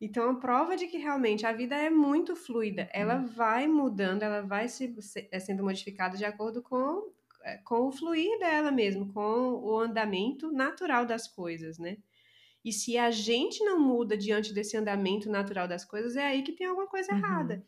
Então, 0.00 0.30
a 0.30 0.34
prova 0.34 0.76
de 0.76 0.86
que 0.86 0.96
realmente 0.96 1.44
a 1.44 1.52
vida 1.52 1.76
é 1.76 1.90
muito 1.90 2.34
fluida, 2.34 2.88
ela 2.92 3.16
uhum. 3.16 3.26
vai 3.26 3.68
mudando, 3.68 4.22
ela 4.22 4.40
vai 4.40 4.66
se, 4.66 4.94
se, 5.02 5.28
é 5.30 5.38
sendo 5.38 5.62
modificada 5.62 6.16
de 6.16 6.24
acordo 6.24 6.62
com, 6.62 7.12
é, 7.42 7.58
com 7.58 7.86
o 7.86 7.92
fluir 7.92 8.38
dela 8.38 8.70
mesmo, 8.72 9.12
com 9.12 9.20
o 9.20 9.78
andamento 9.78 10.50
natural 10.50 11.04
das 11.04 11.28
coisas, 11.28 11.78
né? 11.78 11.98
E 12.64 12.72
se 12.72 12.96
a 12.96 13.10
gente 13.10 13.62
não 13.62 13.78
muda 13.78 14.16
diante 14.16 14.54
desse 14.54 14.76
andamento 14.76 15.30
natural 15.30 15.68
das 15.68 15.84
coisas, 15.84 16.16
é 16.16 16.26
aí 16.26 16.42
que 16.42 16.52
tem 16.52 16.66
alguma 16.66 16.86
coisa 16.86 17.12
uhum. 17.12 17.18
errada. 17.18 17.66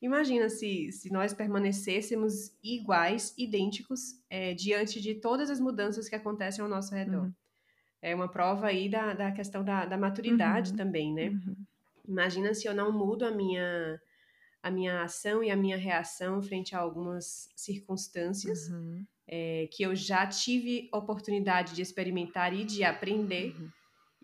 Imagina 0.00 0.48
se, 0.48 0.90
se 0.92 1.10
nós 1.10 1.32
permanecêssemos 1.32 2.54
iguais, 2.62 3.34
idênticos, 3.38 4.22
é, 4.28 4.52
diante 4.54 5.00
de 5.00 5.14
todas 5.14 5.50
as 5.50 5.60
mudanças 5.60 6.08
que 6.08 6.14
acontecem 6.14 6.62
ao 6.62 6.68
nosso 6.68 6.94
redor. 6.94 7.24
Uhum. 7.24 7.32
É 8.02 8.14
uma 8.14 8.28
prova 8.28 8.66
aí 8.66 8.86
da, 8.88 9.14
da 9.14 9.32
questão 9.32 9.64
da, 9.64 9.86
da 9.86 9.96
maturidade 9.96 10.72
uhum. 10.72 10.76
também, 10.76 11.12
né? 11.12 11.30
Uhum. 12.06 12.12
Imagina 12.12 12.54
se 12.54 12.66
eu 12.66 12.74
não 12.74 12.92
mudo 12.92 13.24
a 13.24 13.30
minha, 13.30 14.00
a 14.62 14.70
minha 14.70 15.02
ação 15.02 15.42
e 15.42 15.50
a 15.50 15.56
minha 15.56 15.76
reação 15.76 16.42
frente 16.42 16.74
a 16.74 16.78
algumas 16.78 17.48
circunstâncias 17.56 18.68
uhum. 18.68 19.04
é, 19.26 19.68
que 19.72 19.82
eu 19.82 19.94
já 19.94 20.26
tive 20.26 20.88
oportunidade 20.92 21.74
de 21.74 21.82
experimentar 21.82 22.52
e 22.54 22.64
de 22.64 22.84
aprender 22.84 23.54
uhum 23.58 23.70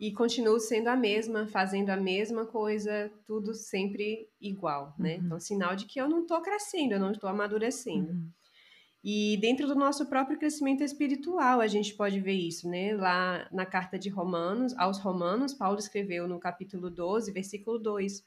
e 0.00 0.10
continuo 0.10 0.58
sendo 0.58 0.88
a 0.88 0.96
mesma, 0.96 1.46
fazendo 1.46 1.90
a 1.90 1.96
mesma 1.96 2.46
coisa, 2.46 3.12
tudo 3.26 3.52
sempre 3.52 4.26
igual, 4.40 4.94
né? 4.98 5.16
Uhum. 5.16 5.24
Então, 5.26 5.38
sinal 5.38 5.76
de 5.76 5.84
que 5.84 6.00
eu 6.00 6.08
não 6.08 6.22
estou 6.22 6.40
crescendo, 6.40 6.94
eu 6.94 6.98
não 6.98 7.12
estou 7.12 7.28
amadurecendo. 7.28 8.14
E 9.02 9.38
dentro 9.40 9.66
do 9.66 9.74
nosso 9.74 10.06
próprio 10.06 10.38
crescimento 10.38 10.84
espiritual, 10.84 11.60
a 11.60 11.66
gente 11.66 11.94
pode 11.94 12.20
ver 12.20 12.34
isso, 12.34 12.68
né? 12.68 12.94
Lá 12.94 13.48
na 13.50 13.64
carta 13.64 13.98
de 13.98 14.10
Romanos, 14.10 14.76
aos 14.76 14.98
Romanos, 14.98 15.54
Paulo 15.54 15.78
escreveu 15.78 16.28
no 16.28 16.38
capítulo 16.38 16.90
12, 16.90 17.32
versículo 17.32 17.78
2: 17.78 18.22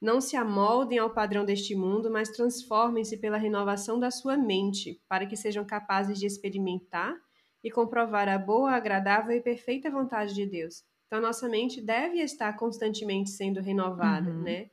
Não 0.00 0.20
se 0.20 0.36
amoldem 0.36 0.98
ao 0.98 1.10
padrão 1.10 1.44
deste 1.44 1.76
mundo, 1.76 2.10
mas 2.10 2.30
transformem-se 2.30 3.18
pela 3.18 3.36
renovação 3.36 4.00
da 4.00 4.10
sua 4.10 4.36
mente, 4.36 5.00
para 5.08 5.26
que 5.26 5.36
sejam 5.36 5.64
capazes 5.64 6.18
de 6.18 6.26
experimentar 6.26 7.14
e 7.62 7.70
comprovar 7.70 8.28
a 8.28 8.36
boa, 8.36 8.72
agradável 8.72 9.36
e 9.36 9.40
perfeita 9.40 9.90
vontade 9.90 10.34
de 10.34 10.44
Deus. 10.44 10.82
Então, 11.06 11.20
a 11.20 11.22
nossa 11.22 11.48
mente 11.48 11.80
deve 11.80 12.18
estar 12.18 12.52
constantemente 12.56 13.30
sendo 13.30 13.60
renovada, 13.60 14.30
uhum. 14.30 14.42
né? 14.42 14.70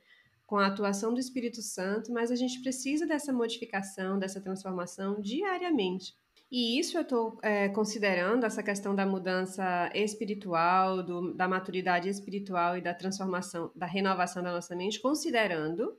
Com 0.48 0.58
a 0.58 0.66
atuação 0.66 1.14
do 1.14 1.20
Espírito 1.20 1.62
Santo, 1.62 2.12
mas 2.12 2.32
a 2.32 2.36
gente 2.36 2.60
precisa 2.62 3.06
dessa 3.06 3.32
modificação, 3.32 4.18
dessa 4.18 4.42
transformação 4.42 5.22
diariamente. 5.22 6.16
E 6.50 6.80
isso 6.80 6.98
eu 6.98 7.02
estou 7.02 7.38
é, 7.44 7.68
considerando, 7.70 8.46
essa 8.46 8.64
questão 8.64 8.96
da 8.96 9.06
mudança 9.06 9.92
espiritual, 9.94 11.04
do, 11.04 11.34
da 11.34 11.48
maturidade 11.48 12.08
espiritual 12.08 12.78
e 12.78 12.82
da 12.82 12.94
transformação, 12.94 13.70
da 13.76 13.86
renovação 13.86 14.42
da 14.42 14.54
nossa 14.54 14.74
mente, 14.76 15.00
considerando 15.00 15.94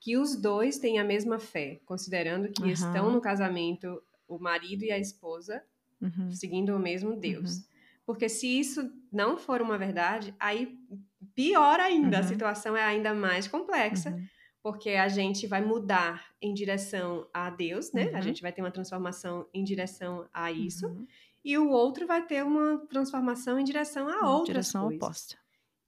que 0.00 0.16
os 0.16 0.34
dois 0.34 0.78
têm 0.78 0.98
a 0.98 1.04
mesma 1.04 1.38
fé, 1.38 1.80
considerando 1.86 2.48
que 2.48 2.62
uhum. 2.62 2.70
estão 2.70 3.12
no 3.12 3.20
casamento 3.20 4.02
o 4.26 4.38
marido 4.38 4.82
e 4.82 4.90
a 4.90 4.98
esposa, 4.98 5.62
uhum. 6.00 6.32
seguindo 6.32 6.74
o 6.74 6.80
mesmo 6.80 7.14
Deus. 7.14 7.58
Uhum. 7.58 7.62
Porque 8.04 8.28
se 8.28 8.48
isso 8.48 8.92
não 9.12 9.36
for 9.36 9.62
uma 9.62 9.78
verdade, 9.78 10.34
aí 10.40 10.76
pior 11.34 11.80
ainda, 11.80 12.18
uhum. 12.18 12.24
a 12.24 12.26
situação 12.26 12.76
é 12.76 12.82
ainda 12.82 13.14
mais 13.14 13.48
complexa, 13.48 14.10
uhum. 14.10 14.24
porque 14.62 14.90
a 14.90 15.08
gente 15.08 15.46
vai 15.46 15.64
mudar 15.64 16.26
em 16.40 16.52
direção 16.52 17.28
a 17.32 17.50
Deus, 17.50 17.92
né? 17.92 18.06
Uhum. 18.06 18.16
A 18.16 18.20
gente 18.20 18.42
vai 18.42 18.52
ter 18.52 18.62
uma 18.62 18.70
transformação 18.70 19.48
em 19.52 19.64
direção 19.64 20.28
a 20.32 20.50
isso, 20.50 20.86
uhum. 20.86 21.06
e 21.44 21.56
o 21.58 21.68
outro 21.70 22.06
vai 22.06 22.24
ter 22.24 22.44
uma 22.44 22.78
transformação 22.86 23.58
em 23.58 23.64
direção 23.64 24.08
a 24.08 24.20
uma 24.20 24.30
outras 24.30 24.46
direção 24.46 24.82
coisas. 24.82 25.02
oposta. 25.02 25.38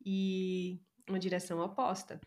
E 0.04 0.80
uma 1.08 1.18
direção 1.18 1.60
oposta. 1.60 2.20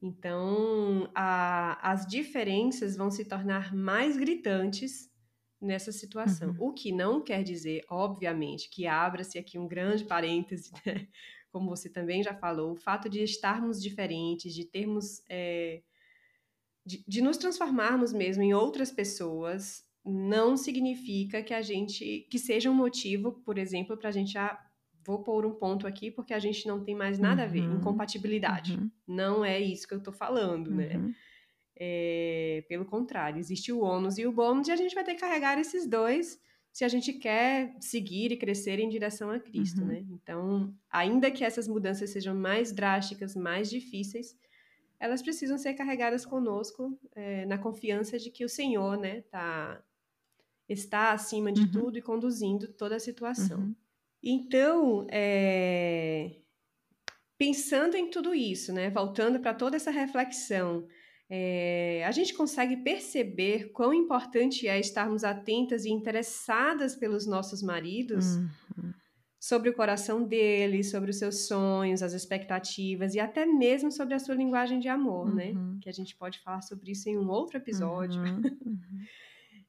Então, 0.00 1.10
a, 1.14 1.90
as 1.90 2.06
diferenças 2.06 2.96
vão 2.96 3.10
se 3.10 3.24
tornar 3.24 3.74
mais 3.74 4.16
gritantes 4.16 5.10
nessa 5.60 5.90
situação. 5.90 6.50
Uhum. 6.50 6.68
O 6.68 6.72
que 6.72 6.92
não 6.92 7.20
quer 7.20 7.42
dizer, 7.42 7.84
obviamente, 7.90 8.70
que 8.70 8.86
abra-se 8.86 9.38
aqui 9.38 9.58
um 9.58 9.66
grande 9.66 10.04
parêntese, 10.04 10.70
né? 10.86 11.08
Como 11.50 11.68
você 11.68 11.88
também 11.88 12.22
já 12.22 12.34
falou, 12.34 12.72
o 12.72 12.76
fato 12.76 13.08
de 13.08 13.22
estarmos 13.22 13.82
diferentes, 13.82 14.54
de 14.54 14.64
termos. 14.64 15.22
É, 15.28 15.82
de, 16.84 17.04
de 17.06 17.20
nos 17.20 17.36
transformarmos 17.36 18.12
mesmo 18.12 18.42
em 18.42 18.54
outras 18.54 18.90
pessoas, 18.90 19.86
não 20.04 20.56
significa 20.56 21.42
que 21.42 21.52
a 21.52 21.60
gente. 21.60 22.26
que 22.30 22.38
seja 22.38 22.70
um 22.70 22.74
motivo, 22.74 23.32
por 23.44 23.58
exemplo, 23.58 23.96
para 23.96 24.08
a 24.08 24.12
gente. 24.12 24.38
Ah, 24.38 24.58
vou 25.04 25.22
pôr 25.22 25.46
um 25.46 25.54
ponto 25.54 25.86
aqui 25.86 26.10
porque 26.10 26.34
a 26.34 26.38
gente 26.38 26.66
não 26.66 26.84
tem 26.84 26.94
mais 26.94 27.18
nada 27.18 27.42
uhum. 27.42 27.48
a 27.48 27.50
ver, 27.50 27.62
uhum. 27.62 27.76
incompatibilidade. 27.76 28.74
Uhum. 28.74 28.90
Não 29.06 29.44
é 29.44 29.58
isso 29.58 29.88
que 29.88 29.94
eu 29.94 29.98
estou 29.98 30.12
falando, 30.12 30.70
né? 30.70 30.96
Uhum. 30.96 31.14
É, 31.80 32.64
pelo 32.68 32.84
contrário, 32.84 33.38
existe 33.38 33.72
o 33.72 33.80
ônus 33.80 34.18
e 34.18 34.26
o 34.26 34.32
bônus, 34.32 34.68
e 34.68 34.72
a 34.72 34.76
gente 34.76 34.94
vai 34.94 35.04
ter 35.04 35.14
que 35.14 35.20
carregar 35.20 35.58
esses 35.58 35.86
dois 35.86 36.40
se 36.72 36.84
a 36.84 36.88
gente 36.88 37.12
quer 37.12 37.74
seguir 37.80 38.30
e 38.30 38.36
crescer 38.36 38.78
em 38.78 38.88
direção 38.88 39.30
a 39.30 39.40
Cristo, 39.40 39.80
uhum. 39.80 39.86
né? 39.88 40.04
Então, 40.10 40.74
ainda 40.90 41.30
que 41.30 41.44
essas 41.44 41.66
mudanças 41.66 42.10
sejam 42.10 42.34
mais 42.34 42.72
drásticas, 42.72 43.34
mais 43.34 43.68
difíceis, 43.68 44.36
elas 45.00 45.22
precisam 45.22 45.56
ser 45.58 45.74
carregadas 45.74 46.26
conosco 46.26 46.98
é, 47.14 47.46
na 47.46 47.58
confiança 47.58 48.18
de 48.18 48.30
que 48.30 48.44
o 48.44 48.48
Senhor, 48.48 48.98
né, 48.98 49.22
tá, 49.22 49.82
está 50.68 51.12
acima 51.12 51.52
de 51.52 51.62
uhum. 51.62 51.70
tudo 51.70 51.98
e 51.98 52.02
conduzindo 52.02 52.68
toda 52.68 52.96
a 52.96 53.00
situação. 53.00 53.60
Uhum. 53.60 53.74
Então, 54.22 55.06
é, 55.10 56.36
pensando 57.36 57.96
em 57.96 58.10
tudo 58.10 58.34
isso, 58.34 58.72
né, 58.72 58.90
voltando 58.90 59.38
para 59.38 59.54
toda 59.54 59.76
essa 59.76 59.90
reflexão, 59.90 60.86
é, 61.30 62.04
a 62.06 62.10
gente 62.10 62.32
consegue 62.32 62.78
perceber 62.78 63.70
quão 63.72 63.92
importante 63.92 64.66
é 64.66 64.80
estarmos 64.80 65.24
atentas 65.24 65.84
e 65.84 65.90
interessadas 65.90 66.96
pelos 66.96 67.26
nossos 67.26 67.62
maridos, 67.62 68.36
uhum. 68.36 68.92
sobre 69.38 69.68
o 69.68 69.74
coração 69.74 70.24
deles, 70.24 70.90
sobre 70.90 71.10
os 71.10 71.18
seus 71.18 71.46
sonhos, 71.46 72.02
as 72.02 72.14
expectativas 72.14 73.14
e 73.14 73.20
até 73.20 73.44
mesmo 73.44 73.92
sobre 73.92 74.14
a 74.14 74.18
sua 74.18 74.34
linguagem 74.34 74.80
de 74.80 74.88
amor, 74.88 75.34
né? 75.34 75.50
uhum. 75.50 75.74
né? 75.74 75.78
Que 75.82 75.90
a 75.90 75.92
gente 75.92 76.16
pode 76.16 76.40
falar 76.40 76.62
sobre 76.62 76.92
isso 76.92 77.10
em 77.10 77.18
um 77.18 77.28
outro 77.28 77.58
episódio. 77.58 78.22
Uhum. 78.22 78.40
uhum. 78.64 78.80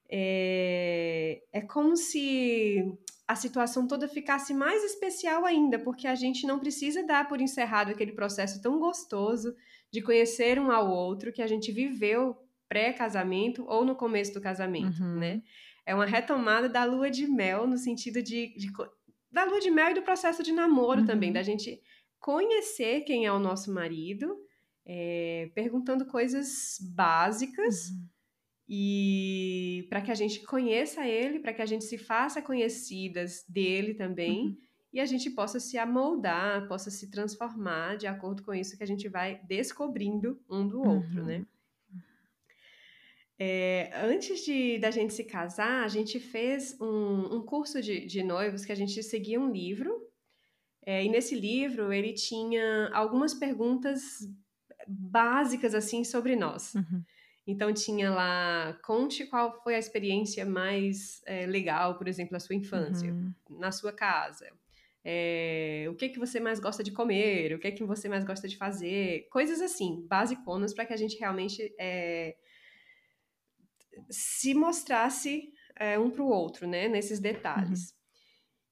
é, 0.10 1.42
é 1.52 1.62
como 1.62 1.98
se 1.98 2.86
a 3.28 3.36
situação 3.36 3.86
toda 3.86 4.08
ficasse 4.08 4.54
mais 4.54 4.82
especial 4.84 5.46
ainda, 5.46 5.78
porque 5.78 6.08
a 6.08 6.16
gente 6.16 6.48
não 6.48 6.58
precisa 6.58 7.06
dar 7.06 7.28
por 7.28 7.42
encerrado 7.42 7.92
aquele 7.92 8.14
processo 8.14 8.62
tão 8.62 8.80
gostoso 8.80 9.54
de 9.92 10.02
conhecer 10.02 10.60
um 10.60 10.72
ao 10.72 10.90
outro 10.90 11.34
que 11.34 11.42
a 11.42 11.48
gente 11.48 11.72
viveu 11.72 12.38
pré-casamento 12.68 13.66
ou 13.68 13.84
no 13.84 13.96
começo 13.96 14.34
do 14.34 14.42
casamento, 14.42 15.02
uhum. 15.02 15.20
né? 15.20 15.42
É 15.86 15.96
uma 15.96 16.06
retomada 16.06 16.70
da 16.70 16.86
lua 16.86 17.10
de 17.10 17.26
mel 17.28 17.66
no 17.66 17.78
sentido 17.78 18.22
de, 18.22 18.54
de 18.56 18.72
da 19.32 19.44
lua 19.44 19.60
de 19.60 19.72
mel 19.72 19.92
e 19.92 19.94
do 19.96 20.04
processo 20.04 20.44
de 20.44 20.52
namoro 20.52 21.02
uhum. 21.02 21.08
também, 21.08 21.32
da 21.32 21.42
gente 21.42 21.82
conhecer 22.20 23.02
quem 23.02 23.26
é 23.26 23.32
o 23.32 23.40
nosso 23.40 23.74
marido, 23.74 24.38
é, 24.86 25.50
perguntando 25.56 26.06
coisas 26.06 26.78
básicas 26.94 27.90
uhum. 27.90 28.08
e 28.68 29.88
para 29.90 30.02
que 30.02 30.12
a 30.12 30.16
gente 30.16 30.44
conheça 30.44 31.08
ele, 31.08 31.40
para 31.40 31.54
que 31.54 31.62
a 31.62 31.66
gente 31.66 31.86
se 31.86 31.98
faça 31.98 32.42
conhecidas 32.42 33.44
dele 33.48 33.96
também 33.96 34.48
uhum 34.48 34.69
e 34.92 35.00
a 35.00 35.06
gente 35.06 35.30
possa 35.30 35.60
se 35.60 35.78
amoldar, 35.78 36.68
possa 36.68 36.90
se 36.90 37.10
transformar 37.10 37.96
de 37.96 38.08
acordo 38.08 38.44
com 38.44 38.54
isso 38.54 38.78
que 38.78 38.84
a 38.84 38.88
gente 38.88 39.08
vai 39.08 39.40
descobrindo 39.48 40.42
um 40.50 40.68
do 40.68 40.80
outro, 40.82 41.24
né? 41.24 41.38
uhum. 41.38 41.40
né? 41.40 41.46
É, 43.42 43.92
antes 44.04 44.44
de 44.44 44.78
da 44.80 44.92
gente 44.92 45.14
se 45.14 45.24
casar, 45.24 45.86
a 45.86 45.88
gente 45.88 46.20
fez 46.20 46.76
um, 46.82 47.38
um 47.38 47.42
curso 47.42 47.82
de, 47.82 48.06
de, 48.06 48.22
noivos 48.22 48.66
que 48.66 48.72
a 48.72 48.76
gente 48.76 49.02
seguia 49.02 49.40
um 49.40 49.50
livro, 49.50 49.98
é, 50.86 51.06
e 51.06 51.10
nesse 51.10 51.40
livro 51.40 51.94
ele 51.94 52.12
tinha 52.12 52.90
algumas 52.94 53.34
perguntas 53.34 54.28
básicas 54.86 55.74
assim 55.74 56.04
sobre 56.04 56.36
nós. 56.36 56.74
Uhum. 56.76 57.02
Então 57.48 57.74
tinha 57.74 58.12
lá, 58.12 58.78
conte 58.84 59.26
qual 59.26 59.64
foi 59.64 59.76
a 59.76 59.80
experiência 59.80 60.46
mais 60.46 61.22
é, 61.26 61.46
legal, 61.46 61.98
por 61.98 62.08
exemplo, 62.08 62.34
na 62.34 62.40
sua 62.40 62.56
infância, 62.56 63.12
Uhum. 63.12 63.34
na 63.50 63.72
sua 63.72 63.94
casa. 63.94 64.52
É, 65.04 65.86
o 65.90 65.96
que 65.96 66.10
que 66.10 66.20
você 66.20 66.40
mais 66.40 66.60
gosta 66.60 66.84
de 66.84 66.92
comer? 66.92 67.54
O 67.54 67.60
que 67.60 67.72
que 67.72 67.84
você 67.84 68.10
mais 68.10 68.24
gosta 68.26 68.48
de 68.48 68.58
fazer? 68.58 69.28
Coisas 69.32 69.62
assim, 69.62 70.06
basiconas, 70.08 70.74
para 70.74 70.86
que 70.86 70.94
a 70.94 70.98
gente 70.98 71.18
realmente 71.18 71.74
é, 71.80 72.36
se 74.10 74.54
mostrasse 74.54 75.52
é, 75.76 75.98
um 75.98 76.10
para 76.10 76.24
o 76.24 76.28
outro, 76.30 76.68
né? 76.68 76.88
Nesses 76.88 77.20
detalhes. 77.20 77.98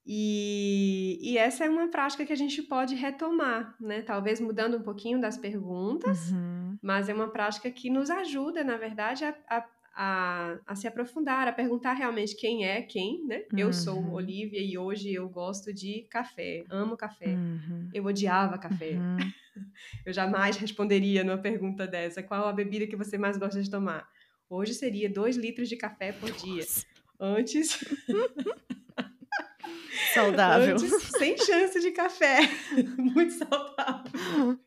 E, 0.09 1.19
e, 1.21 1.37
essa 1.37 1.65
é 1.65 1.69
uma 1.69 1.89
prática 1.89 2.25
que 2.25 2.31
a 2.31 2.37
gente 2.37 2.61
pode 2.63 2.95
retomar, 2.95 3.75
né? 3.79 4.01
Talvez 4.01 4.39
mudando 4.39 4.77
um 4.77 4.81
pouquinho 4.81 5.19
das 5.19 5.37
perguntas, 5.37 6.31
Uhum. 6.31 6.77
mas 6.81 7.09
é 7.09 7.13
uma 7.13 7.29
prática 7.29 7.69
que 7.69 7.89
nos 7.89 8.09
ajuda, 8.09 8.63
na 8.63 8.77
verdade, 8.77 9.25
a, 9.25 9.35
a, 9.49 9.67
a, 9.99 10.59
a 10.67 10.75
se 10.75 10.87
aprofundar, 10.87 11.47
a 11.47 11.51
perguntar 11.51 11.93
realmente 11.93 12.35
quem 12.35 12.65
é 12.65 12.83
quem, 12.83 13.25
né? 13.25 13.45
Eu 13.57 13.73
sou 13.73 13.97
Uhum. 13.97 14.13
Olivia 14.13 14.61
e 14.61 14.77
hoje 14.77 15.11
eu 15.11 15.27
gosto 15.27 15.73
de 15.73 16.03
café, 16.11 16.63
amo 16.69 16.95
café. 16.95 17.29
Uhum. 17.29 17.89
Eu 17.91 18.05
odiava 18.05 18.59
café. 18.59 18.91
Uhum. 18.91 19.17
Eu 20.05 20.13
jamais 20.13 20.55
responderia 20.55 21.23
numa 21.23 21.39
pergunta 21.39 21.87
dessa. 21.87 22.21
Qual 22.21 22.47
a 22.47 22.53
bebida 22.53 22.85
que 22.85 22.95
você 22.95 23.17
mais 23.17 23.39
gosta 23.39 23.59
de 23.59 23.71
tomar? 23.71 24.07
Hoje 24.47 24.75
seria 24.75 25.09
dois 25.09 25.35
litros 25.35 25.67
de 25.67 25.75
café 25.75 26.11
por 26.11 26.29
dia. 26.31 26.61
Nossa, 26.61 26.85
Antes, 27.19 27.83
Saudável. 30.13 30.75
antes 30.75 30.91
sem 31.17 31.35
chance 31.37 31.79
de 31.79 31.89
café. 31.89 32.37
Muito 32.97 33.33
saudável. 33.33 34.59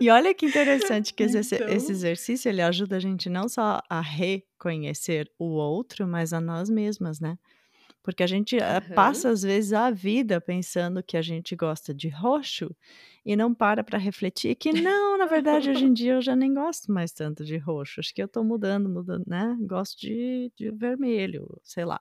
E 0.00 0.10
olha 0.10 0.32
que 0.34 0.46
interessante 0.46 1.12
que 1.12 1.24
esse, 1.24 1.54
Então- 1.56 1.68
esse 1.68 1.92
exercício 1.92 2.48
ele 2.48 2.62
ajuda 2.62 2.96
a 2.96 3.00
gente 3.00 3.28
não 3.28 3.48
só 3.48 3.80
a 3.88 4.00
reconhecer 4.00 5.30
o 5.38 5.46
outro, 5.46 6.06
mas 6.06 6.32
a 6.32 6.40
nós 6.40 6.70
mesmas, 6.70 7.20
né? 7.20 7.38
Porque 8.02 8.22
a 8.22 8.26
gente 8.26 8.56
Aham. 8.58 8.94
passa 8.94 9.30
às 9.30 9.42
vezes 9.42 9.72
a 9.72 9.90
vida 9.90 10.40
pensando 10.40 11.02
que 11.02 11.16
a 11.16 11.22
gente 11.22 11.54
gosta 11.56 11.92
de 11.94 12.08
roxo 12.08 12.74
e 13.24 13.36
não 13.36 13.54
para 13.54 13.84
para 13.84 13.98
refletir 13.98 14.54
que 14.56 14.72
não, 14.94 15.18
na 15.18 15.26
verdade, 15.26 15.70
hoje 15.70 15.84
em 15.86 15.92
dia 15.92 16.14
eu 16.14 16.22
já 16.22 16.36
nem 16.36 16.54
gosto 16.54 16.92
mais 16.92 17.12
tanto 17.12 17.44
de 17.44 17.56
roxo. 17.58 18.00
Acho 18.00 18.14
que 18.14 18.22
eu 18.22 18.28
tô 18.28 18.44
mudando, 18.44 18.88
mudando, 18.88 19.24
né? 19.26 19.56
Gosto 19.62 20.00
de, 20.00 20.52
de 20.56 20.70
vermelho, 20.70 21.60
sei 21.64 21.84
lá. 21.84 22.00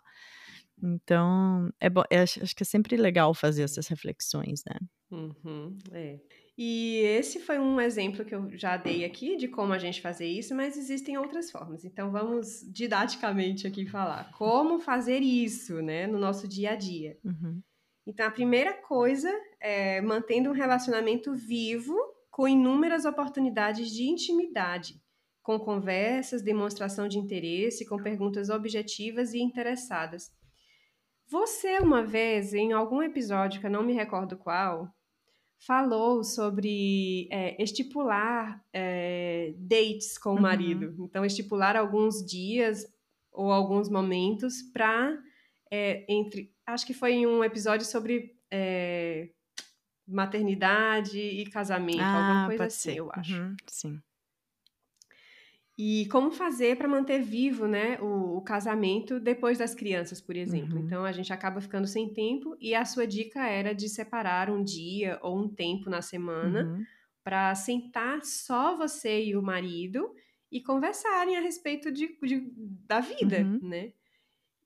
Então, 0.81 1.71
é 1.79 1.89
bom, 1.89 2.03
acho, 2.11 2.43
acho 2.43 2.55
que 2.55 2.63
é 2.63 2.65
sempre 2.65 2.95
legal 2.97 3.33
fazer 3.33 3.63
essas 3.63 3.87
reflexões, 3.87 4.63
né? 4.65 4.77
Uhum, 5.11 5.77
é. 5.91 6.19
E 6.57 7.01
esse 7.01 7.39
foi 7.39 7.59
um 7.59 7.79
exemplo 7.79 8.25
que 8.25 8.33
eu 8.33 8.49
já 8.57 8.77
dei 8.77 9.05
aqui 9.05 9.37
de 9.37 9.47
como 9.47 9.73
a 9.73 9.77
gente 9.77 10.01
fazer 10.01 10.25
isso, 10.25 10.55
mas 10.55 10.75
existem 10.75 11.15
outras 11.15 11.51
formas. 11.51 11.85
Então 11.85 12.11
vamos 12.11 12.65
didaticamente 12.73 13.67
aqui 13.67 13.85
falar 13.85 14.31
como 14.31 14.79
fazer 14.79 15.19
isso, 15.19 15.81
né, 15.83 16.07
no 16.07 16.17
nosso 16.17 16.47
dia 16.47 16.71
a 16.71 16.75
dia. 16.75 17.15
Uhum. 17.23 17.61
Então 18.07 18.25
a 18.25 18.31
primeira 18.31 18.73
coisa 18.73 19.31
é 19.61 20.01
mantendo 20.01 20.49
um 20.49 20.53
relacionamento 20.53 21.35
vivo 21.35 21.95
com 22.31 22.47
inúmeras 22.47 23.05
oportunidades 23.05 23.91
de 23.91 24.03
intimidade, 24.03 24.95
com 25.43 25.59
conversas, 25.59 26.41
demonstração 26.41 27.07
de 27.07 27.19
interesse, 27.19 27.85
com 27.85 28.01
perguntas 28.01 28.49
objetivas 28.49 29.33
e 29.33 29.39
interessadas. 29.39 30.31
Você 31.29 31.77
uma 31.79 32.03
vez, 32.03 32.53
em 32.53 32.71
algum 32.71 33.03
episódio 33.03 33.59
que 33.59 33.67
eu 33.67 33.71
não 33.71 33.83
me 33.83 33.93
recordo 33.93 34.37
qual, 34.37 34.87
falou 35.59 36.23
sobre 36.23 37.27
é, 37.31 37.61
estipular 37.61 38.63
é, 38.71 39.53
dates 39.57 40.17
com 40.17 40.31
o 40.31 40.35
Uhum. 40.35 40.41
marido. 40.41 40.95
Então, 40.99 41.25
estipular 41.25 41.75
alguns 41.75 42.25
dias 42.25 42.85
ou 43.31 43.51
alguns 43.51 43.89
momentos 43.89 44.61
para 44.73 45.17
entre. 46.07 46.51
Acho 46.65 46.85
que 46.85 46.93
foi 46.93 47.13
em 47.13 47.27
um 47.27 47.43
episódio 47.43 47.85
sobre 47.85 48.35
é, 48.51 49.29
maternidade 50.07 51.19
e 51.19 51.45
casamento, 51.49 52.01
alguma 52.01 52.43
Ah, 52.43 52.45
coisa 52.45 52.63
pode 52.63 52.73
assim, 52.73 52.91
ser. 52.91 52.97
eu 52.97 53.11
acho. 53.11 53.33
Uhum, 53.41 53.55
sim. 53.67 54.01
E 55.77 56.07
como 56.07 56.31
fazer 56.31 56.75
para 56.75 56.87
manter 56.87 57.21
vivo 57.21 57.67
né, 57.67 57.99
o, 58.01 58.37
o 58.37 58.41
casamento 58.41 59.19
depois 59.19 59.59
das 59.59 59.75
crianças, 59.75 60.19
por 60.19 60.35
exemplo. 60.35 60.79
Uhum. 60.79 60.85
Então 60.85 61.05
a 61.05 61.11
gente 61.11 61.31
acaba 61.31 61.61
ficando 61.61 61.85
sem 61.87 62.11
tempo 62.13 62.57
e 62.59 62.73
a 62.73 62.83
sua 62.83 63.05
dica 63.05 63.47
era 63.47 63.75
de 63.75 63.87
separar 63.87 64.49
um 64.49 64.63
dia 64.63 65.19
ou 65.21 65.37
um 65.39 65.47
tempo 65.47 65.89
na 65.89 66.01
semana 66.01 66.67
Uhum. 66.67 66.85
para 67.23 67.53
sentar 67.55 68.23
só 68.25 68.75
você 68.75 69.23
e 69.25 69.35
o 69.37 69.41
marido 69.43 70.13
e 70.51 70.61
conversarem 70.61 71.37
a 71.37 71.41
respeito 71.41 71.91
de, 71.91 72.17
de- 72.21 72.51
da 72.55 72.99
vida, 73.01 73.51
Uhum. 73.53 73.59
né? 73.61 73.93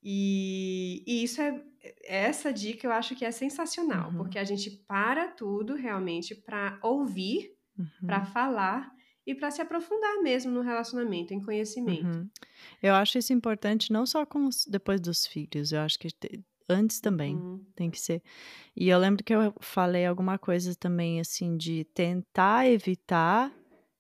E, 0.04 1.04
e 1.06 1.24
isso 1.24 1.42
é 1.42 1.64
essa 2.04 2.52
dica 2.52 2.88
eu 2.88 2.92
acho 2.92 3.16
que 3.16 3.26
é 3.26 3.32
sensacional, 3.32 4.12
Uhum. 4.12 4.18
porque 4.18 4.40
a 4.40 4.44
gente 4.44 4.70
para 4.88 5.28
tudo 5.28 5.76
realmente 5.76 6.34
para 6.36 6.80
ouvir, 6.82 7.56
Uhum. 7.78 7.88
para 8.06 8.26
falar 8.26 8.92
e 9.26 9.36
para 9.36 9.52
se 9.52 9.62
aprofundar 9.62 10.22
mesmo 10.22 10.52
no 10.52 10.62
relacionamento, 10.62 11.34
em 11.34 11.42
conhecimento. 11.42 12.06
Uhum. 12.06 12.30
Eu 12.82 12.94
acho 12.96 13.18
isso 13.18 13.32
importante 13.34 13.92
não 13.92 14.06
só 14.06 14.26
com 14.26 14.46
os- 14.48 14.66
depois 14.66 15.00
dos 15.00 15.26
filhos, 15.26 15.72
eu 15.72 15.82
acho 15.82 15.98
que 16.00 16.10
te- 16.10 16.44
antes 16.70 17.00
também 17.00 17.36
Uhum. 17.36 17.66
tem 17.76 17.90
que 17.92 18.00
ser. 18.00 18.22
E 18.76 18.90
eu 18.90 18.98
lembro 19.00 19.24
que 19.24 19.34
eu 19.34 19.54
falei 19.62 20.06
alguma 20.06 20.38
coisa 20.38 20.74
também 20.76 21.20
assim 21.20 21.58
de 21.58 21.84
tentar 21.94 22.68
evitar 22.68 23.52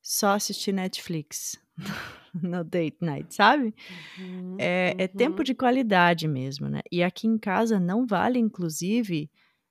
só 0.01 0.29
assistir 0.35 0.71
Netflix 0.71 1.59
no 2.33 2.63
date 2.63 2.97
night, 3.01 3.33
sabe? 3.33 3.73
Uhum. 4.17 4.55
É, 4.59 4.95
é 4.97 5.07
tempo 5.07 5.39
Uhum. 5.39 5.43
de 5.43 5.53
qualidade 5.53 6.27
mesmo, 6.27 6.67
né? 6.67 6.81
E 6.91 7.03
aqui 7.03 7.27
em 7.27 7.37
casa 7.37 7.79
não 7.79 8.05
vale, 8.07 8.39
inclusive, 8.39 9.29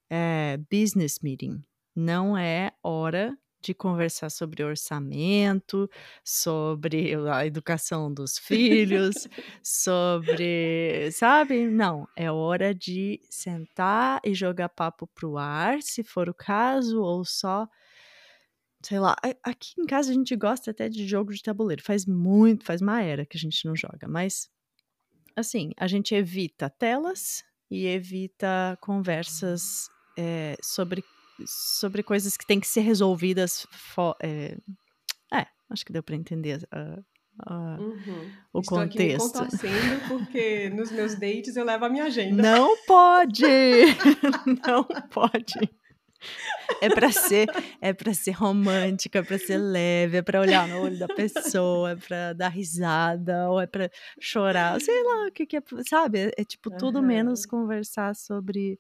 é, 0.09 0.59
business 0.71 1.19
meeting. 1.23 1.63
Não 1.97 2.37
é 2.37 2.73
hora 2.83 3.37
de 3.61 3.75
conversar 3.75 4.31
sobre 4.31 4.63
orçamento, 4.63 5.89
sobre 6.25 7.15
a 7.31 7.47
educação 7.47 8.13
dos 8.13 8.39
filhos, 8.39 9.29
sobre, 9.63 11.11
sabe? 11.13 11.67
Não, 11.67 12.09
é 12.17 12.31
hora 12.31 12.75
de 12.75 13.21
sentar 13.29 14.21
e 14.25 14.35
jogar 14.35 14.69
papo 14.71 15.07
pro 15.07 15.37
ar, 15.37 15.83
se 15.83 16.03
for 16.03 16.29
o 16.29 16.35
caso, 16.35 17.03
ou 17.03 17.25
só 17.25 17.69
sei 18.83 18.99
lá, 18.99 19.15
aqui 19.43 19.75
em 19.79 19.85
casa 19.85 20.11
a 20.11 20.15
gente 20.15 20.35
gosta 20.35 20.71
até 20.71 20.89
de 20.89 21.07
jogo 21.07 21.35
de 21.35 21.43
tabuleiro. 21.43 21.83
Faz 21.83 22.07
muito, 22.07 22.65
faz 22.65 22.81
uma 22.81 23.03
era 23.03 23.27
que 23.27 23.37
a 23.37 23.41
gente 23.41 23.67
não 23.67 23.77
joga, 23.77 24.09
mas 24.09 24.49
assim, 25.37 25.71
a 25.77 25.87
gente 25.87 26.15
evita 26.15 26.71
telas 26.71 27.45
e 27.71 27.87
evita 27.87 28.77
conversas 28.81 29.89
é, 30.19 30.57
sobre, 30.63 31.05
sobre 31.47 32.03
coisas 32.03 32.37
que 32.37 32.47
têm 32.47 32.61
que 32.61 32.67
ser 32.67 32.81
resolvidas. 32.81 33.67
é, 34.23 34.57
é, 35.33 35.47
acho 35.71 35.85
que 35.85 35.93
deu 35.93 36.03
para 36.03 36.17
entender 36.17 36.67
ah, 36.73 36.99
Uhum. 37.79 38.31
o 38.53 38.61
Estou 38.61 38.79
aqui 38.83 38.99
me 38.99 39.07
contexto. 39.17 39.47
porque 40.09 40.69
nos 40.75 40.91
meus 40.93 41.15
dates 41.15 41.57
eu 41.57 41.65
levo 41.65 41.85
a 41.85 41.89
minha 41.89 42.05
agenda. 42.05 42.43
Não 42.43 42.77
pode! 42.87 43.43
Não 44.67 44.85
pode! 45.11 45.71
É 46.83 46.89
pra 46.89 47.11
ser, 47.13 47.49
é 47.81 47.93
para 47.93 48.15
ser 48.15 48.31
romântico, 48.33 49.19
é 49.19 49.23
pra 49.23 49.39
ser 49.39 49.59
leve, 49.59 50.19
é 50.19 50.23
pra 50.23 50.41
olhar 50.41 50.67
no 50.69 50.79
olho 50.81 50.99
da 50.99 51.09
pessoa, 51.09 51.91
é 51.93 51.97
pra 51.97 52.33
dar 52.33 52.49
risada, 52.49 53.51
ou 53.51 53.61
é 53.61 53.67
pra 53.67 53.91
chorar, 54.19 54.81
sei 54.81 55.03
lá 55.03 55.27
o 55.29 55.33
que 55.33 55.47
que 55.47 55.57
é, 55.57 55.63
sabe? 55.89 56.19
É, 56.21 56.31
é 56.39 56.45
tipo 56.45 56.71
tudo 56.71 56.99
Aham. 56.99 57.07
menos 57.07 57.45
conversar 57.47 58.15
sobre 58.15 58.79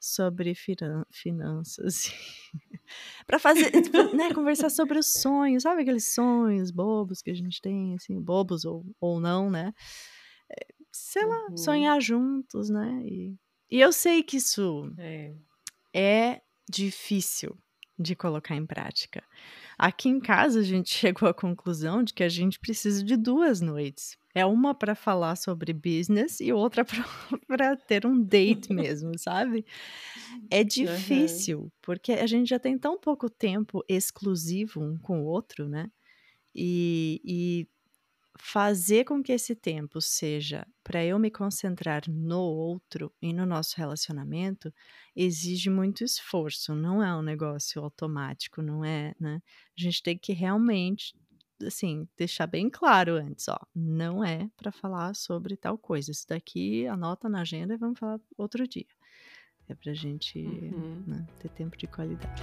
sobre 0.00 0.54
finan- 0.54 1.04
finanças. 1.12 2.12
Pra 3.26 3.38
fazer, 3.38 3.70
tipo, 3.82 4.16
né, 4.16 4.32
conversar 4.32 4.70
sobre 4.70 4.98
os 4.98 5.12
sonhos, 5.12 5.62
sabe 5.64 5.82
aqueles 5.82 6.14
sonhos 6.14 6.70
bobos 6.70 7.20
que 7.20 7.30
a 7.30 7.34
gente 7.34 7.60
tem, 7.60 7.94
assim, 7.94 8.18
bobos 8.20 8.64
ou, 8.64 8.84
ou 9.00 9.20
não, 9.20 9.50
né? 9.50 9.72
Sei 10.90 11.24
lá, 11.24 11.48
Uhum. 11.50 11.56
sonhar 11.56 12.00
juntos, 12.00 12.70
né? 12.70 13.02
E, 13.04 13.36
e 13.70 13.80
eu 13.80 13.92
sei 13.92 14.22
que 14.22 14.38
isso 14.38 14.90
É. 14.98 15.34
é 15.94 16.42
difícil 16.68 17.56
de 17.98 18.16
colocar 18.16 18.54
em 18.56 18.64
prática. 18.66 19.22
Aqui 19.78 20.08
em 20.08 20.18
casa 20.18 20.60
a 20.60 20.64
gente 20.64 20.90
chegou 20.92 21.28
à 21.28 21.32
conclusão 21.32 22.02
de 22.02 22.12
que 22.12 22.24
a 22.24 22.28
gente 22.28 22.58
precisa 22.58 23.04
de 23.04 23.16
duas 23.16 23.60
noites. 23.60 24.18
É 24.34 24.44
uma 24.44 24.74
para 24.74 24.94
falar 24.94 25.36
sobre 25.36 25.72
business 25.72 26.40
e 26.40 26.52
outra 26.52 26.84
para 27.46 27.76
ter 27.76 28.04
um 28.06 28.20
date 28.20 28.72
mesmo, 28.74 29.16
sabe? 29.18 29.64
É 30.50 30.62
difícil, 30.64 31.72
porque 31.80 32.12
a 32.12 32.26
gente 32.26 32.48
já 32.48 32.58
tem 32.58 32.76
tão 32.76 32.98
pouco 32.98 33.30
tempo 33.30 33.84
exclusivo 33.88 34.80
um 34.82 34.98
com 34.98 35.22
o 35.22 35.24
outro, 35.24 35.68
né? 35.68 35.90
E, 36.54 37.20
e 37.24 37.68
fazer 38.38 39.04
com 39.04 39.22
que 39.22 39.32
esse 39.32 39.54
tempo 39.54 40.00
seja 40.00 40.66
para 40.82 41.04
eu 41.04 41.18
me 41.18 41.30
concentrar 41.30 42.02
no 42.08 42.40
outro 42.40 43.12
e 43.20 43.32
no 43.32 43.44
nosso 43.44 43.74
relacionamento 43.76 44.72
exige 45.14 45.68
muito 45.68 46.04
esforço, 46.04 46.74
não 46.74 47.02
é 47.02 47.14
um 47.14 47.22
negócio 47.22 47.82
automático, 47.82 48.62
não 48.62 48.84
é, 48.84 49.14
né? 49.20 49.42
A 49.78 49.82
gente 49.82 50.02
tem 50.02 50.16
que 50.16 50.32
realmente 50.32 51.14
assim, 51.66 52.08
deixar 52.16 52.46
bem 52.46 52.70
claro 52.70 53.16
antes, 53.16 53.48
ó, 53.48 53.58
não 53.74 54.22
é 54.24 54.48
para 54.56 54.70
falar 54.70 55.14
sobre 55.16 55.56
tal 55.56 55.76
coisa. 55.76 56.12
Isso 56.12 56.24
daqui 56.28 56.86
anota 56.86 57.28
na 57.28 57.40
agenda 57.40 57.74
e 57.74 57.76
vamos 57.76 57.98
falar 57.98 58.20
outro 58.36 58.66
dia. 58.66 58.86
É 59.68 59.74
pra 59.74 59.92
gente 59.92 60.38
Uhum. 60.38 61.02
né, 61.06 61.26
ter 61.40 61.48
tempo 61.50 61.76
de 61.76 61.86
qualidade. 61.88 62.42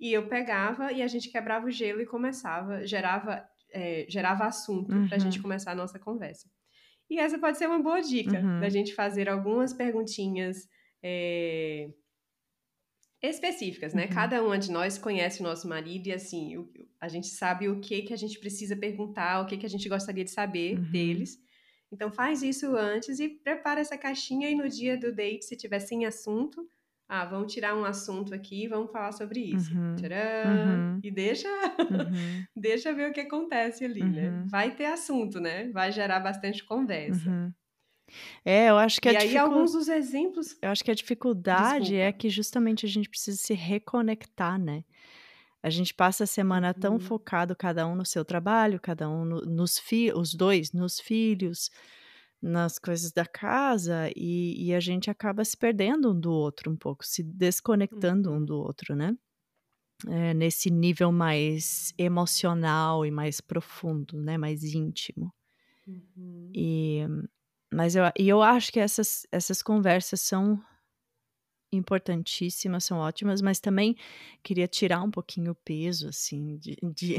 E 0.00 0.12
eu 0.12 0.28
pegava 0.28 0.92
e 0.92 1.02
a 1.02 1.06
gente 1.06 1.28
quebrava 1.30 1.66
o 1.66 1.70
gelo 1.70 2.00
e 2.00 2.06
começava, 2.06 2.86
gerava, 2.86 3.44
é, 3.72 4.06
gerava 4.08 4.44
assunto 4.46 4.92
Uhum. 4.94 5.08
gente 5.18 5.40
começar 5.42 5.72
a 5.72 5.74
nossa 5.74 5.98
conversa. 5.98 6.48
E 7.10 7.18
essa 7.18 7.38
pode 7.38 7.58
ser 7.58 7.66
uma 7.66 7.82
boa 7.82 8.00
dica, 8.00 8.38
Uhum. 8.38 8.60
da 8.60 8.68
gente 8.68 8.94
fazer 8.94 9.28
algumas 9.28 9.72
perguntinhas 9.72 10.68
é, 11.02 11.88
específicas, 13.22 13.92
né? 13.94 14.04
Uhum. 14.04 14.10
Cada 14.12 14.42
uma 14.42 14.58
de 14.58 14.70
nós 14.70 14.96
conhece 14.98 15.40
o 15.40 15.42
nosso 15.42 15.68
marido 15.68 16.06
e, 16.08 16.12
assim, 16.12 16.56
o- 16.56 16.70
a 17.00 17.08
gente 17.08 17.28
sabe 17.28 17.68
o 17.68 17.80
que 17.80 18.02
que 18.02 18.12
a 18.12 18.16
gente 18.16 18.38
precisa 18.38 18.76
perguntar, 18.76 19.40
o 19.42 19.46
que 19.46 19.56
que 19.56 19.66
a 19.66 19.68
gente 19.68 19.88
gostaria 19.88 20.24
de 20.24 20.30
saber 20.30 20.76
Uhum. 20.78 20.90
deles. 20.90 21.36
Então 21.90 22.12
faz 22.12 22.42
isso 22.42 22.76
antes 22.76 23.18
e 23.18 23.28
prepara 23.28 23.80
essa 23.80 23.96
caixinha 23.98 24.48
e 24.50 24.54
no 24.54 24.68
dia 24.68 24.96
do 24.96 25.12
date, 25.12 25.44
se 25.46 25.56
tiver 25.56 25.80
sem 25.80 26.04
assunto, 26.06 26.68
ah, 27.08 27.24
vamos 27.24 27.52
tirar 27.52 27.74
um 27.76 27.84
assunto 27.84 28.34
aqui 28.34 28.64
e 28.64 28.68
vamos 28.68 28.92
falar 28.92 29.12
sobre 29.12 29.40
isso. 29.40 29.72
Uhum. 29.72 29.96
Tcharam! 29.96 30.16
Uhum. 30.44 31.02
E 31.02 31.10
deixa, 31.10 31.48
Uhum. 31.88 32.48
deixa 32.56 32.92
ver 32.94 33.10
o 33.10 33.14
que 33.14 33.20
acontece 33.20 33.84
ali, 33.84 34.12
né? 34.12 34.32
Uhum. 34.32 34.50
Vai 34.50 34.74
ter 34.76 34.86
assunto, 34.86 35.40
né? 35.40 35.70
Vai 35.72 35.92
gerar 35.92 36.20
bastante 36.20 36.64
conversa. 36.64 37.30
Uhum. 37.30 37.52
É, 38.44 38.70
eu 38.70 38.78
acho 38.78 39.00
que 39.00 39.08
E 39.08 39.10
a 39.10 39.14
aí, 39.14 39.36
dificu- 39.36 39.36
alguns 39.36 39.72
dos 39.72 39.88
exemplos. 39.88 40.56
eu 40.62 40.70
acho 40.70 40.84
que 40.84 40.90
a 40.90 40.94
dificuldade 40.94 41.96
é 41.96 42.12
Desculpa. 42.12 42.12
que 42.12 42.30
justamente 42.30 42.86
a 42.86 42.88
gente 42.88 43.08
precisa 43.10 43.38
se 43.38 43.54
reconectar, 43.54 44.58
né? 44.60 44.84
A 45.62 45.70
gente 45.70 45.94
passa 45.94 46.24
a 46.24 46.28
semana 46.28 46.74
tão 46.74 46.98
Uhum. 46.98 47.00
focado, 47.00 47.56
cada 47.56 47.86
um 47.88 47.96
no 47.96 48.06
seu 48.06 48.24
trabalho, 48.24 48.80
cada 48.80 49.08
um 49.10 49.24
no- 49.24 49.42
nos 49.42 49.78
filhos, 49.78 50.18
os 50.30 50.34
dois 50.34 50.72
nos 50.72 51.00
filhos, 51.00 51.70
nas 52.42 52.78
coisas 52.78 53.12
da 53.12 53.26
casa, 53.26 54.10
e, 54.16 54.66
e 54.68 54.74
a 54.74 54.80
gente 54.80 55.10
acaba 55.10 55.44
se 55.44 55.56
perdendo 55.56 56.12
um 56.12 56.20
do 56.20 56.32
outro 56.32 56.70
um 56.72 56.76
pouco, 56.76 57.04
se 57.06 57.22
desconectando 57.22 58.32
um 58.32 58.42
Uhum. 58.42 58.44
do 58.44 58.56
outro, 58.58 58.94
né? 58.96 59.16
É, 60.08 60.34
nesse 60.34 60.70
nível 60.70 61.12
mais 61.12 61.92
emocional 61.98 63.04
e 63.06 63.10
mais 63.10 63.40
profundo, 63.40 64.20
né? 64.22 64.38
Mais 64.38 64.62
íntimo. 64.64 65.32
Uhum. 65.86 66.54
E, 66.54 67.00
mas 67.72 67.94
eu, 67.96 68.04
e 68.18 68.28
eu 68.28 68.42
acho 68.42 68.72
que 68.72 68.80
essas, 68.80 69.26
essas 69.32 69.62
conversas 69.62 70.20
são 70.20 70.60
importantíssimas, 71.72 72.84
são 72.84 72.98
ótimas, 72.98 73.40
mas 73.42 73.60
também 73.60 73.94
queria 74.42 74.66
tirar 74.66 75.02
um 75.02 75.10
pouquinho 75.10 75.52
o 75.52 75.54
peso, 75.54 76.08
assim, 76.08 76.56
de, 76.58 76.76
de- 76.94 77.16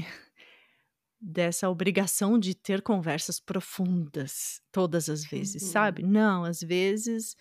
dessa 1.21 1.69
obrigação 1.69 2.39
de 2.39 2.55
ter 2.55 2.81
conversas 2.81 3.39
profundas 3.39 4.61
todas 4.71 5.09
as 5.09 5.23
vezes, 5.25 5.63
Uhum. 5.63 5.69
sabe? 5.71 6.03
Não, 6.03 6.43
às 6.45 6.61
vezes 6.61 7.35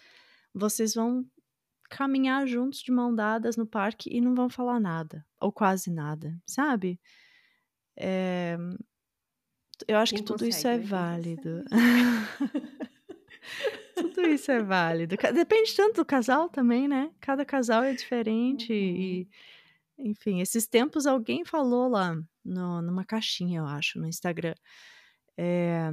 vocês 0.55 0.95
vão 0.95 1.25
caminhar 1.91 2.47
juntos 2.47 2.81
de 2.81 2.91
mão 2.93 3.15
dadas 3.15 3.57
no 3.57 3.67
parque 3.67 4.11
e 4.15 4.21
não 4.21 4.35
vão 4.35 4.49
falar 4.51 4.79
nada, 4.81 5.25
ou 5.41 5.51
quase 5.53 5.91
nada, 5.91 6.37
sabe? 6.47 7.01
É, 7.97 8.57
eu 9.87 9.97
acho 9.99 10.13
Quem 10.13 10.15
que 10.15 10.25
tudo 10.25 10.47
isso 10.47 10.59
consegue, 10.59 10.67
é 10.67 10.79
né? 10.79 10.85
Válido. 10.85 11.65
Tudo 13.95 14.23
isso 14.23 14.51
é 14.51 14.63
válido. 14.63 15.17
Depende 15.35 15.75
tanto 15.75 15.97
do 15.97 16.05
casal 16.05 16.49
também, 16.49 16.89
né? 16.89 17.11
Cada 17.21 17.45
casal 17.45 17.83
é 17.83 17.95
diferente 17.95 18.73
Uhum. 18.73 18.73
e, 18.73 19.29
enfim, 19.99 20.41
esses 20.41 20.67
tempos 20.67 21.07
alguém 21.07 21.45
falou 21.45 21.89
lá 21.89 22.15
no- 22.45 22.83
numa 22.83 23.05
caixinha, 23.05 23.61
eu 23.61 23.67
acho, 23.67 23.99
no 24.01 24.07
Instagram. 24.07 24.55
É, 25.39 25.91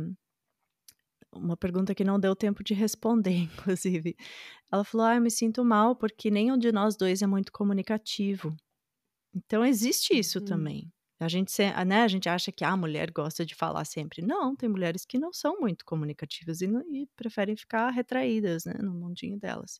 uma 1.33 1.57
pergunta 1.57 1.93
que 1.93 2.03
não 2.03 2.19
deu 2.19 2.35
tempo 2.35 2.63
de 2.63 2.73
responder, 2.73 3.35
inclusive. 3.75 4.15
Ela 4.71 4.83
falou: 4.83 5.05
Ah, 5.07 5.15
eu 5.15 5.21
me 5.21 5.31
sinto 5.31 5.63
mal 5.65 5.95
porque 5.95 6.31
nenhum 6.31 6.57
de 6.57 6.71
nós 6.71 6.95
dois 6.97 7.21
é 7.21 7.27
muito 7.27 7.51
comunicativo. 7.51 8.55
Então 9.35 9.65
existe 9.65 10.17
isso 10.17 10.39
Uhum. 10.39 10.45
também. 10.45 10.93
A 11.19 11.27
gente, 11.29 11.51
né, 11.87 12.03
a 12.03 12.07
gente 12.09 12.29
acha 12.29 12.51
que 12.51 12.65
"Ah, 12.65 12.71
a 12.73 12.77
mulher 12.77 13.11
gosta 13.11 13.45
de 13.45 13.55
falar 13.55 13.85
sempre. 13.85 14.21
Não, 14.23 14.55
tem 14.55 14.69
mulheres 14.69 15.05
que 15.05 15.19
não 15.19 15.33
são 15.33 15.59
muito 15.61 15.85
comunicativas 15.85 16.61
e, 16.61 16.67
e 16.91 17.07
preferem 17.15 17.55
ficar 17.57 17.89
retraídas, 17.91 18.65
né, 18.65 18.73
no 18.79 18.93
mundinho 18.93 19.39
delas. 19.39 19.79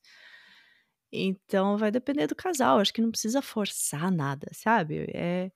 Então 1.23 1.77
vai 1.77 1.91
depender 1.91 2.27
do 2.27 2.35
casal. 2.35 2.79
Acho 2.79 2.93
que 2.93 3.01
não 3.01 3.11
precisa 3.11 3.41
forçar 3.41 4.11
nada, 4.11 4.47
sabe? 4.53 5.05
É, 5.13 5.51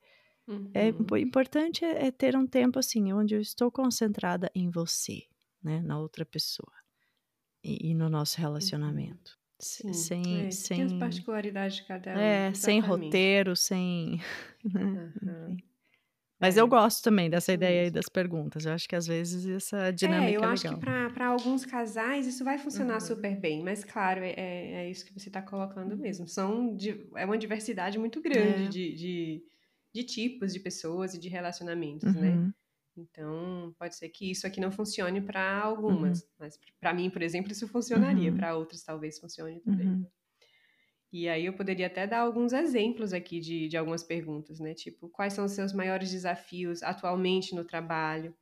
é 0.74 0.88
Uhum. 0.88 0.89
impo- 0.89 1.17
importante 1.17 1.86
é, 1.86 2.08
é 2.08 2.12
ter 2.12 2.36
um 2.38 2.48
tempo 2.48 2.80
assim, 2.80 3.13
onde 3.13 3.36
eu 3.36 3.41
estou 3.41 3.72
concentrada 3.72 4.52
em 4.56 4.69
você, 4.72 5.24
né, 5.63 5.82
na 5.82 6.00
outra 6.00 6.26
pessoa 6.26 6.72
e, 7.63 7.91
e 7.91 7.95
no 7.95 8.10
nosso 8.10 8.39
relacionamento. 8.39 9.38
Se- 9.60 9.84
Sim. 9.91 9.93
Sem, 9.93 10.50
É, 10.52 10.56
tem 10.74 10.84
as 10.86 10.93
sem, 10.93 10.93
particularidades 10.93 11.78
de 11.78 11.86
cada 11.86 12.22
um. 12.22 12.43
é, 12.43 12.54
sem 12.54 12.80
roteiro, 12.82 13.56
sem. 13.56 14.19
enfim. 15.22 15.63
Mas 16.39 16.58
eu 16.58 16.65
É, 16.65 16.69
gosto 16.69 17.04
também 17.04 17.30
dessa 17.30 17.54
ideia 17.54 17.84
aí 17.84 17.91
das 17.91 18.10
perguntas. 18.10 18.65
Eu 18.65 18.73
acho 18.73 18.88
que 18.88 18.95
às 18.95 19.06
vezes 19.08 19.45
essa 19.47 19.91
É, 20.02 20.32
dinâmica 20.32 20.32
eu 20.32 20.45
é 20.45 20.47
acho 20.47 20.65
que 20.67 20.75
para 20.78 21.28
alguns 21.28 21.65
casais 21.65 22.25
isso 22.25 22.43
vai 22.45 22.58
funcionar 22.58 22.95
Uhum. 22.95 22.99
super 23.02 23.38
bem, 23.39 23.62
mas 23.63 23.84
claro, 23.84 24.21
é, 24.23 24.32
é 24.32 24.71
é 24.86 24.89
isso 24.89 25.06
que 25.06 25.13
você 25.13 25.28
está 25.30 25.41
colocando 25.41 25.97
mesmo. 25.97 26.28
São, 26.28 26.78
é 27.17 27.25
uma 27.25 27.38
diversidade 27.38 27.99
muito 27.99 28.21
grande 28.21 28.63
É. 28.63 28.69
de, 28.69 28.93
de, 28.95 29.43
de 29.93 30.04
tipos 30.06 30.54
de 30.54 30.60
pessoas 30.62 31.13
e 31.13 31.19
de 31.19 31.28
relacionamentos, 31.28 32.15
né? 32.15 32.39
Uhum. 32.39 32.54
Então, 32.97 33.73
pode 33.80 33.95
ser 33.97 34.10
que 34.10 34.32
isso 34.32 34.47
aqui 34.47 34.62
não 34.62 34.71
funcione 34.71 35.21
para 35.21 35.60
algumas, 35.63 36.21
uhum. 36.21 36.28
mas 36.39 36.60
para 36.80 36.93
mim, 36.93 37.10
por 37.10 37.21
exemplo, 37.21 37.52
isso 37.52 37.67
funcionaria, 37.67 38.32
uhum. 38.32 38.38
para 38.38 38.56
outras 38.58 38.84
talvez 38.84 39.19
funcione 39.19 39.62
também. 39.62 39.99
Uhum. 41.12 41.19
E 41.19 41.28
aí 41.28 41.45
eu 41.45 41.54
poderia 41.54 41.88
até 41.88 42.06
dar 42.06 42.19
alguns 42.19 42.54
exemplos 42.54 43.13
aqui 43.13 43.39
de, 43.39 43.67
de 43.67 43.78
algumas 43.78 44.04
perguntas, 44.04 44.60
né? 44.60 44.74
Tipo, 44.74 45.10
quais 45.10 45.34
são 45.34 45.45
os 45.45 45.52
seus 45.52 45.74
maiores 45.74 46.12
desafios 46.12 46.84
atualmente 46.84 47.56
no 47.56 47.63
trabalho? 47.63 48.34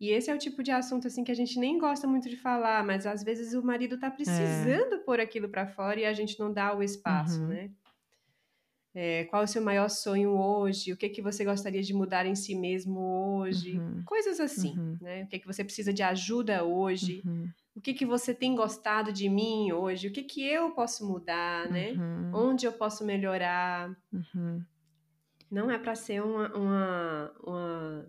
E 0.00 0.10
esse 0.10 0.30
é 0.30 0.34
o 0.34 0.38
tipo 0.38 0.64
de 0.64 0.72
assunto 0.72 1.06
assim 1.06 1.22
que 1.22 1.30
a 1.30 1.34
gente 1.34 1.58
nem 1.60 1.78
gosta 1.78 2.08
muito 2.08 2.28
de 2.28 2.36
falar, 2.36 2.84
mas 2.84 3.06
às 3.06 3.22
vezes 3.22 3.54
o 3.54 3.62
marido 3.62 3.98
tá 3.98 4.08
é. 4.08 4.10
precisando 4.10 4.94
é. 4.94 4.98
pôr 4.98 5.20
aquilo 5.20 5.48
para 5.48 5.66
fora 5.66 6.00
e 6.00 6.04
a 6.04 6.12
gente 6.12 6.38
não 6.40 6.52
dá 6.52 6.76
o 6.76 6.82
espaço, 6.82 7.40
uhum. 7.40 7.48
né? 7.48 7.70
É, 8.94 9.24
qual 9.24 9.42
é 9.42 9.44
o 9.44 9.48
seu 9.48 9.62
maior 9.62 9.88
sonho 9.88 10.30
hoje? 10.32 10.92
O 10.92 10.96
que 10.96 11.08
que 11.08 11.22
você 11.22 11.44
gostaria 11.44 11.82
de 11.82 11.94
mudar 11.94 12.26
em 12.26 12.34
si 12.34 12.54
mesmo 12.54 13.00
hoje? 13.38 13.78
Uhum. 13.78 14.02
Coisas 14.04 14.38
assim, 14.38 14.76
uhum. 14.78 14.98
né? 15.00 15.22
O 15.22 15.28
que 15.28 15.38
que 15.38 15.46
você 15.46 15.64
precisa 15.64 15.92
de 15.92 16.02
ajuda 16.02 16.62
hoje? 16.62 17.22
Uhum. 17.74 17.76
O 17.76 17.80
que 17.80 17.94
que 17.94 18.06
você 18.06 18.34
tem 18.34 18.54
gostado 18.54 19.12
de 19.12 19.28
mim 19.28 19.72
hoje? 19.72 20.08
O 20.08 20.12
que 20.12 20.22
que 20.22 20.46
eu 20.46 20.70
posso 20.72 21.06
mudar, 21.06 21.68
né? 21.70 21.92
Uhum. 21.92 22.30
Onde 22.34 22.66
eu 22.66 22.72
posso 22.72 23.04
melhorar? 23.04 23.90
Uhum. 24.12 24.62
Não 25.50 25.70
é 25.70 25.78
para 25.78 25.94
ser 25.94 26.22
uma, 26.22 26.54
uma, 26.54 27.32
uma 27.42 28.06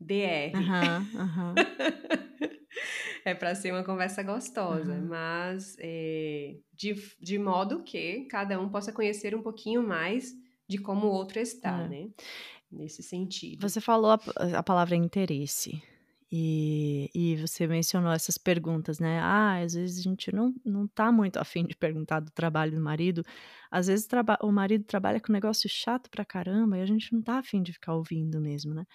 DR. 0.00 0.52
é 3.24 3.34
para 3.34 3.54
ser 3.54 3.72
uma 3.72 3.84
conversa 3.84 4.22
gostosa, 4.22 4.94
uhum. 4.94 5.06
mas 5.06 5.76
é, 5.78 6.56
de, 6.72 6.94
de 7.20 7.38
modo 7.38 7.82
que 7.82 8.24
cada 8.26 8.60
um 8.60 8.68
possa 8.68 8.92
conhecer 8.92 9.34
um 9.34 9.42
pouquinho 9.42 9.86
mais 9.86 10.32
de 10.68 10.78
como 10.78 11.06
o 11.06 11.10
outro 11.10 11.38
está, 11.38 11.82
é. 11.82 11.88
né? 11.88 12.10
Nesse 12.70 13.02
sentido. 13.02 13.68
Você 13.68 13.80
falou 13.80 14.12
a, 14.12 14.20
a 14.58 14.62
palavra 14.62 14.96
interesse. 14.96 15.82
E, 16.34 17.10
e 17.14 17.36
você 17.36 17.66
mencionou 17.66 18.10
essas 18.10 18.38
perguntas, 18.38 18.98
né? 18.98 19.20
Ah, 19.20 19.58
às 19.62 19.74
vezes 19.74 19.98
a 19.98 20.02
gente 20.02 20.34
não, 20.34 20.54
não 20.64 20.88
tá 20.88 21.12
muito 21.12 21.36
afim 21.38 21.66
de 21.66 21.76
perguntar 21.76 22.20
do 22.20 22.30
trabalho 22.30 22.72
do 22.72 22.80
marido. 22.80 23.22
Às 23.70 23.86
vezes 23.88 24.08
o 24.42 24.50
marido 24.50 24.84
trabalha 24.84 25.20
com 25.20 25.30
um 25.30 25.34
negócio 25.34 25.68
chato 25.68 26.08
pra 26.10 26.24
caramba 26.24 26.78
e 26.78 26.82
a 26.82 26.86
gente 26.86 27.12
não 27.12 27.20
tá 27.22 27.38
afim 27.38 27.62
de 27.62 27.72
ficar 27.74 27.94
ouvindo 27.94 28.40
mesmo, 28.40 28.72
né? 28.74 28.86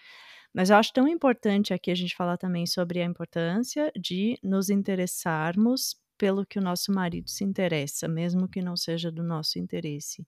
Mas 0.54 0.70
eu 0.70 0.78
acho 0.78 0.94
tão 0.94 1.08
importante 1.08 1.74
aqui 1.74 1.92
a 1.92 1.96
gente 1.96 2.16
falar 2.16 2.38
também 2.38 2.66
sobre 2.66 3.02
a 3.02 3.06
importância 3.06 3.92
de 4.00 4.40
nos 4.44 4.70
interessarmos 4.70 5.96
pelo 6.18 6.46
que 6.46 6.58
o 6.60 6.62
nosso 6.62 6.92
marido 6.92 7.30
se 7.30 7.44
interessa, 7.44 8.08
mesmo 8.08 8.48
que 8.48 8.62
não 8.62 8.76
seja 8.76 9.12
do 9.12 9.24
nosso 9.24 9.60
interesse. 9.60 10.26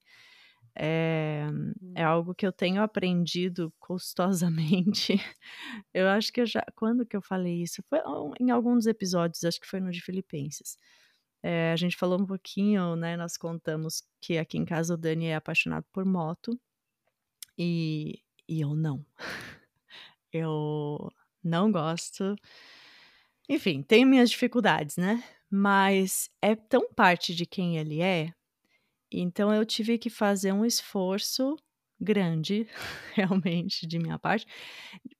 É, 0.76 1.46
é 1.96 2.04
hum. 2.04 2.08
algo 2.08 2.36
que 2.36 2.46
eu 2.46 2.52
tenho 2.52 2.82
aprendido 2.82 3.74
custosamente. 3.80 5.14
Eu 5.94 6.08
acho 6.08 6.32
que 6.32 6.42
eu 6.42 6.46
já. 6.46 6.64
Quando 6.76 7.06
que 7.06 7.16
eu 7.18 7.22
falei 7.22 7.64
isso? 7.64 7.84
Foi 7.90 8.00
em 8.40 8.52
alguns 8.52 8.86
episódios, 8.88 9.44
acho 9.44 9.60
que 9.60 9.68
foi 9.68 9.80
no 9.80 9.92
de 9.92 10.02
Filipenses. 10.02 10.78
É, 11.44 11.72
a 11.72 11.76
gente 11.76 11.98
falou 11.98 12.20
um 12.22 12.26
pouquinho, 12.26 12.96
né? 12.96 13.16
Nós 13.18 13.38
contamos 13.38 14.04
que 14.22 14.38
aqui 14.38 14.58
em 14.58 14.66
casa 14.66 14.94
o 14.94 14.98
Dani 14.98 15.28
é 15.28 15.36
apaixonado 15.36 15.86
por 15.92 16.06
moto 16.06 16.60
e, 17.58 18.22
e 18.48 18.62
eu 18.62 18.76
não. 18.76 19.06
Eu 20.32 21.12
não 21.44 21.72
gosto. 21.72 22.36
Enfim, 23.50 23.82
tenho 23.82 24.08
minhas 24.08 24.30
dificuldades, 24.30 24.96
né? 24.96 25.24
Mas 25.50 26.30
é 26.40 26.56
tão 26.56 26.94
parte 26.94 27.34
de 27.34 27.48
quem 27.48 27.78
ele 27.78 28.00
é 28.00 28.32
então 29.12 29.54
eu 29.54 29.66
tive 29.66 29.98
que 29.98 30.10
fazer 30.10 30.52
um 30.52 30.66
esforço 30.66 31.56
grande, 32.00 32.68
realmente, 33.14 33.86
de 33.86 34.00
minha 34.00 34.18
parte, 34.18 34.46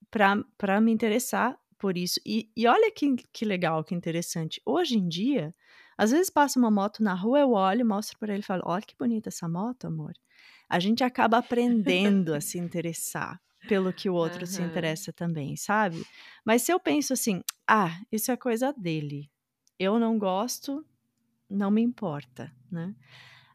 para 0.10 0.82
me 0.82 0.92
interessar 0.92 1.58
por 1.78 1.98
isso. 1.98 2.20
E, 2.26 2.52
e 2.56 2.68
olha 2.68 2.92
que, 2.92 3.16
que 3.32 3.46
legal, 3.46 3.84
que 3.84 3.96
interessante. 3.96 4.62
Hoje 4.66 4.98
em 4.98 5.08
dia, 5.08 5.54
às 5.98 6.12
vezes 6.12 6.30
passa 6.30 6.60
uma 6.60 6.72
moto 6.72 7.04
na 7.04 7.14
rua, 7.14 7.40
eu 7.40 7.52
olho, 7.52 7.86
mostro 7.86 8.18
para 8.18 8.34
ele 8.34 8.42
e 8.42 8.46
falo: 8.46 8.64
Olha 8.66 8.82
que 8.82 8.96
bonita 8.98 9.30
essa 9.30 9.48
moto, 9.48 9.86
amor. 9.86 10.14
A 10.70 10.80
gente 10.80 11.04
acaba 11.04 11.40
aprendendo 11.40 12.34
a 12.34 12.42
se 12.42 12.58
interessar 12.58 13.42
pelo 13.68 13.92
que 13.92 14.10
o 14.10 14.14
outro 14.14 14.42
uhum. 14.42 14.46
se 14.46 14.62
interessa 14.62 15.12
também, 15.12 15.56
sabe? 15.56 16.06
Mas 16.46 16.62
se 16.62 16.72
eu 16.72 16.80
penso 16.80 17.14
assim, 17.14 17.42
ah, 17.68 18.00
isso 18.12 18.32
é 18.32 18.38
coisa 18.38 18.72
dele, 18.72 19.30
eu 19.78 20.00
não 20.00 20.18
gosto, 20.18 20.86
não 21.50 21.70
me 21.70 21.82
importa, 21.82 22.54
né? 22.72 22.96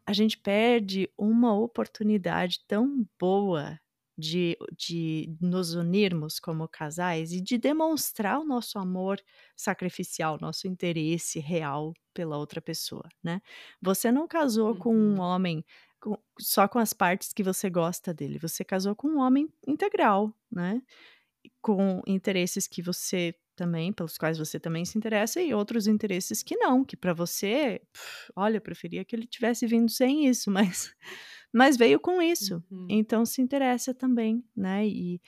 A 0.05 0.13
gente 0.13 0.37
perde 0.37 1.09
uma 1.17 1.53
oportunidade 1.57 2.59
tão 2.67 3.07
boa 3.19 3.79
de, 4.17 4.57
de 4.77 5.35
nos 5.41 5.73
unirmos 5.73 6.39
como 6.39 6.67
casais 6.67 7.33
e 7.33 7.41
de 7.41 7.57
demonstrar 7.57 8.39
o 8.39 8.45
nosso 8.45 8.79
amor 8.79 9.21
sacrificial, 9.55 10.37
nosso 10.39 10.67
interesse 10.67 11.39
real 11.39 11.93
pela 12.13 12.37
outra 12.37 12.61
pessoa, 12.61 13.09
né? 13.21 13.41
Você 13.81 14.11
não 14.11 14.27
casou 14.27 14.71
uhum. 14.71 14.77
com 14.77 14.95
um 14.95 15.15
uhum. 15.15 15.19
homem 15.19 15.65
com, 15.99 16.17
só 16.39 16.67
com 16.67 16.79
as 16.79 16.93
partes 16.93 17.33
que 17.33 17.43
você 17.43 17.69
gosta 17.69 18.13
dele, 18.13 18.39
você 18.39 18.63
casou 18.63 18.95
com 18.95 19.07
um 19.09 19.19
homem 19.19 19.49
integral, 19.67 20.33
né? 20.51 20.81
Com 21.61 22.01
interesses 22.07 22.67
que 22.67 22.81
você 22.81 23.35
também, 23.55 23.93
pelos 23.93 24.17
quais 24.17 24.37
você 24.37 24.59
também 24.59 24.85
se 24.85 24.97
interessa, 24.97 25.41
e 25.41 25.53
outros 25.53 25.87
interesses 25.87 26.43
que 26.43 26.55
não, 26.55 26.83
que 26.83 26.97
para 26.97 27.13
você, 27.13 27.81
pff, 27.91 28.31
olha, 28.35 28.57
eu 28.57 28.61
preferia 28.61 29.05
que 29.05 29.15
ele 29.15 29.25
tivesse 29.25 29.65
vindo 29.65 29.89
sem 29.89 30.27
isso, 30.27 30.51
mas, 30.51 30.93
mas 31.53 31.77
veio 31.77 31.99
com 31.99 32.21
isso. 32.21 32.63
Uhum. 32.69 32.87
Então 32.89 33.25
se 33.25 33.41
interessa 33.41 33.93
também, 33.93 34.43
né? 34.55 34.85
E 34.85 35.21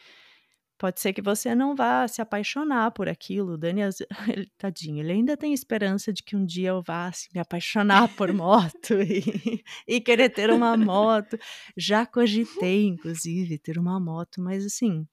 pode 0.78 1.00
ser 1.00 1.12
que 1.12 1.22
você 1.22 1.56
não 1.56 1.76
vá 1.76 2.08
se 2.08 2.22
apaixonar 2.22 2.92
por 2.92 3.10
aquilo. 3.10 3.58
Dani, 3.58 3.82
ele, 4.28 4.52
tadinho, 4.58 5.00
ele 5.00 5.12
ainda 5.12 5.36
tem 5.36 5.54
esperança 5.54 6.14
de 6.14 6.22
que 6.24 6.36
um 6.36 6.46
dia 6.46 6.70
eu 6.70 6.82
vá 6.82 7.08
assim, 7.08 7.28
me 7.34 7.40
apaixonar 7.40 8.08
por 8.16 8.32
moto 8.34 8.94
e, 9.02 9.64
e 9.88 10.00
querer 10.00 10.30
ter 10.30 10.52
uma 10.52 10.78
moto. 10.78 11.38
Já 11.76 12.06
cogitei, 12.06 12.86
inclusive, 12.86 13.58
ter 13.58 13.78
uma 13.78 14.00
moto, 14.00 14.42
mas 14.42 14.66
assim, 14.66 15.08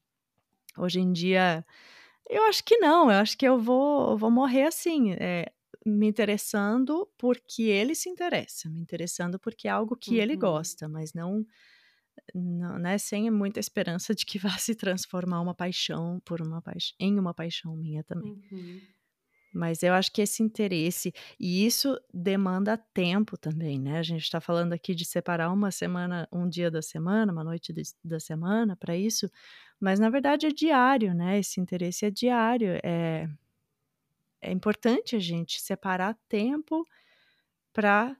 hoje 0.76 1.00
em 1.00 1.12
dia 1.12 1.64
eu 2.28 2.42
acho 2.44 2.64
que 2.64 2.78
não, 2.78 3.10
eu 3.10 3.18
acho 3.18 3.36
que 3.36 3.46
eu 3.46 3.58
vou, 3.58 4.16
vou 4.16 4.30
morrer 4.30 4.64
assim, 4.64 5.12
é, 5.12 5.52
me 5.84 6.06
interessando 6.06 7.08
porque 7.18 7.64
ele 7.64 7.94
se 7.94 8.08
interessa, 8.08 8.68
me 8.70 8.80
interessando 8.80 9.38
porque 9.38 9.68
é 9.68 9.70
algo 9.70 9.96
que 9.96 10.12
uhum. 10.12 10.22
ele 10.22 10.36
gosta, 10.36 10.88
mas 10.88 11.12
não, 11.12 11.44
não, 12.34 12.78
né, 12.78 12.96
sem 12.98 13.30
muita 13.30 13.60
esperança 13.60 14.14
de 14.14 14.24
que 14.24 14.38
vá 14.56 14.56
se 14.58 14.74
transformar 14.74 15.40
uma 15.40 15.54
paixão 15.54 16.20
por 16.24 16.40
uma 16.40 16.62
paixão, 16.62 16.96
em 16.98 17.18
uma 17.18 17.34
paixão 17.34 17.76
minha 17.76 18.02
também. 18.04 18.32
Uhum. 18.50 18.80
Mas 19.54 19.82
eu 19.82 19.94
acho 19.94 20.10
que 20.12 20.22
esse 20.22 20.42
interesse, 20.42 21.12
e 21.38 21.64
isso 21.66 21.98
demanda 22.12 22.76
tempo 22.76 23.36
também, 23.38 23.78
né? 23.80 23.98
A 23.98 24.02
gente 24.02 24.22
está 24.22 24.40
falando 24.40 24.72
aqui 24.72 24.94
de 24.94 25.04
separar 25.04 25.50
uma 25.52 25.70
semana, 25.70 26.28
um 26.32 26.48
dia 26.48 26.70
da 26.70 26.82
semana, 26.82 27.32
uma 27.32 27.44
noite 27.44 27.72
de, 27.72 27.82
da 28.04 28.18
semana 28.20 28.76
para 28.76 28.96
isso, 28.96 29.30
mas 29.80 29.98
na 30.00 30.10
verdade 30.10 30.46
é 30.46 30.50
diário, 30.50 31.14
né? 31.14 31.38
Esse 31.38 31.60
interesse 31.60 32.04
é 32.06 32.10
diário. 32.10 32.78
É, 32.84 33.28
é 34.40 34.52
importante 34.52 35.16
a 35.16 35.18
gente 35.18 35.60
separar 35.60 36.16
tempo 36.28 36.86
para 37.72 38.16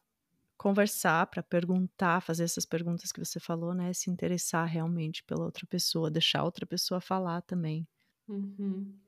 conversar, 0.58 1.26
para 1.28 1.42
perguntar, 1.42 2.20
fazer 2.22 2.44
essas 2.44 2.66
perguntas 2.66 3.12
que 3.12 3.20
você 3.20 3.40
falou, 3.40 3.74
né? 3.74 3.92
Se 3.94 4.10
interessar 4.10 4.66
realmente 4.66 5.24
pela 5.24 5.44
outra 5.44 5.66
pessoa, 5.66 6.10
deixar 6.10 6.40
a 6.40 6.44
outra 6.44 6.66
pessoa 6.66 7.00
falar 7.00 7.42
também. 7.42 7.86
Uhum. 8.28 9.00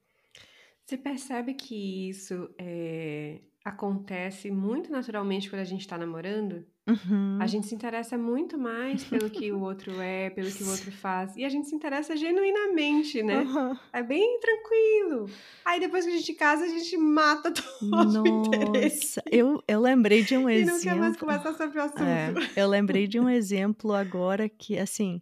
Você 0.87 0.97
percebe 0.97 1.53
que 1.53 2.09
isso 2.09 2.49
é, 2.57 3.41
acontece 3.65 4.53
muito 4.53 4.93
naturalmente 4.93 5.51
quando 5.51 5.63
a 5.63 5.65
gente 5.65 5.81
está 5.81 5.99
namorando? 5.99 6.65
Uhum. 6.87 7.39
A 7.41 7.49
gente 7.49 7.67
se 7.67 7.75
interessa 7.75 8.17
muito 8.17 8.57
mais 8.57 9.03
pelo 9.03 9.29
que 9.29 9.51
o 9.51 9.61
outro 9.63 10.01
é, 10.01 10.31
pelo 10.31 10.49
que 10.49 10.63
o 10.63 10.71
outro 10.71 10.93
faz. 11.03 11.37
E 11.37 11.45
a 11.45 11.49
gente 11.49 11.69
se 11.69 11.75
interessa 11.75 12.17
genuinamente, 12.17 13.21
né? 13.21 13.41
Uhum. 13.41 13.77
É 13.93 14.01
bem 14.01 14.39
tranquilo. 14.39 15.29
Aí 15.65 15.81
depois 15.81 16.05
que 16.05 16.13
a 16.13 16.17
gente 16.17 16.35
casa, 16.35 16.65
a 16.65 16.69
gente 16.69 16.97
mata 16.97 17.51
todo 17.81 17.91
Nossa, 17.91 18.23
o 18.23 18.29
interesse. 18.29 19.21
Eu, 19.29 19.61
eu 19.67 19.81
lembrei 19.81 20.23
de 20.23 20.37
um 20.37 20.49
e 20.49 20.55
exemplo. 20.55 20.71
E 20.71 20.85
não 20.85 20.85
quer 20.85 20.95
mais 20.95 21.17
conversar 21.17 21.55
sobre 21.55 21.81
o 21.81 21.83
assunto. 21.83 22.05
É, 22.05 22.33
eu 22.55 22.69
lembrei 22.69 23.09
de 23.09 23.19
um 23.19 23.29
exemplo 23.29 23.93
agora 23.93 24.49
que, 24.49 24.79
assim, 24.79 25.21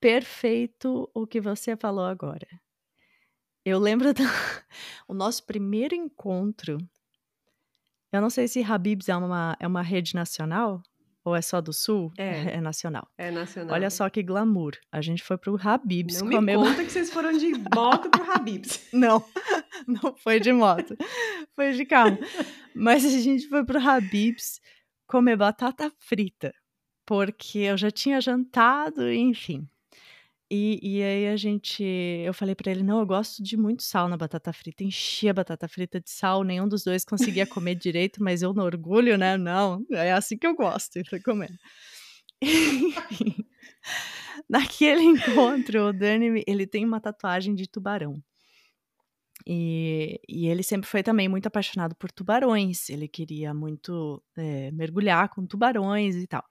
perfeito 0.00 1.10
o 1.12 1.26
que 1.26 1.38
você 1.38 1.76
falou 1.76 2.06
agora. 2.06 2.63
Eu 3.64 3.78
lembro 3.78 4.12
do 4.12 4.22
o 5.08 5.14
nosso 5.14 5.44
primeiro 5.44 5.94
encontro. 5.94 6.76
Eu 8.12 8.20
não 8.20 8.28
sei 8.28 8.46
se 8.46 8.62
Habib's 8.62 9.08
é 9.08 9.16
uma, 9.16 9.56
é 9.58 9.66
uma 9.66 9.82
rede 9.82 10.14
nacional 10.14 10.82
ou 11.24 11.34
é 11.34 11.40
só 11.40 11.60
do 11.60 11.72
Sul. 11.72 12.12
É, 12.18 12.56
é 12.56 12.60
nacional. 12.60 13.08
É 13.16 13.30
nacional. 13.30 13.74
Olha 13.74 13.88
só 13.88 14.08
que 14.10 14.22
glamour. 14.22 14.72
A 14.92 15.00
gente 15.00 15.22
foi 15.22 15.38
pro 15.38 15.58
Habib's 15.58 16.20
não 16.20 16.30
comer. 16.30 16.54
Não 16.54 16.62
me 16.62 16.68
conta 16.68 16.84
que 16.84 16.92
vocês 16.92 17.10
foram 17.10 17.32
de 17.32 17.52
moto 17.74 18.10
pro 18.10 18.30
Habib's. 18.30 18.86
não, 18.92 19.24
não 19.86 20.14
foi 20.14 20.38
de 20.38 20.52
moto. 20.52 20.94
foi 21.56 21.72
de 21.72 21.86
carro. 21.86 22.18
Mas 22.74 23.04
a 23.04 23.08
gente 23.08 23.48
foi 23.48 23.64
pro 23.64 23.80
Habib's 23.80 24.60
comer 25.06 25.36
batata 25.36 25.90
frita. 25.98 26.54
Porque 27.06 27.58
eu 27.60 27.76
já 27.76 27.90
tinha 27.90 28.20
jantado, 28.20 29.10
enfim. 29.10 29.68
E, 30.56 30.78
e 30.80 31.02
aí 31.02 31.26
a 31.26 31.36
gente, 31.36 31.82
eu 31.82 32.32
falei 32.32 32.54
pra 32.54 32.70
ele, 32.70 32.84
não, 32.84 33.00
eu 33.00 33.06
gosto 33.06 33.42
de 33.42 33.56
muito 33.56 33.82
sal 33.82 34.08
na 34.08 34.16
batata 34.16 34.52
frita, 34.52 34.84
enchia 34.84 35.32
a 35.32 35.34
batata 35.34 35.66
frita 35.66 36.00
de 36.00 36.08
sal, 36.08 36.44
nenhum 36.44 36.68
dos 36.68 36.84
dois 36.84 37.04
conseguia 37.04 37.44
comer 37.44 37.74
direito, 37.74 38.22
mas 38.22 38.40
eu 38.40 38.54
no 38.54 38.62
orgulho, 38.62 39.18
né, 39.18 39.36
não, 39.36 39.84
é 39.90 40.12
assim 40.12 40.38
que 40.38 40.46
eu 40.46 40.54
gosto, 40.54 40.96
e 41.00 41.04
foi 41.04 41.18
comendo. 41.18 41.58
Naquele 44.48 45.02
encontro, 45.02 45.88
o 45.88 45.92
Dani, 45.92 46.44
ele 46.46 46.68
tem 46.68 46.84
uma 46.84 47.00
tatuagem 47.00 47.56
de 47.56 47.68
tubarão. 47.68 48.22
E, 49.44 50.20
e, 50.28 50.46
ele 50.46 50.62
sempre 50.62 50.88
foi 50.88 51.02
também 51.02 51.28
muito 51.28 51.46
apaixonado 51.46 51.96
por 51.96 52.10
tubarões. 52.12 52.88
Ele 52.88 53.08
queria 53.08 53.52
muito 53.52 54.22
é, 54.36 54.70
mergulhar 54.70 55.28
com 55.30 55.46
tubarões 55.46 56.16
e 56.16 56.26
tal. 56.26 56.44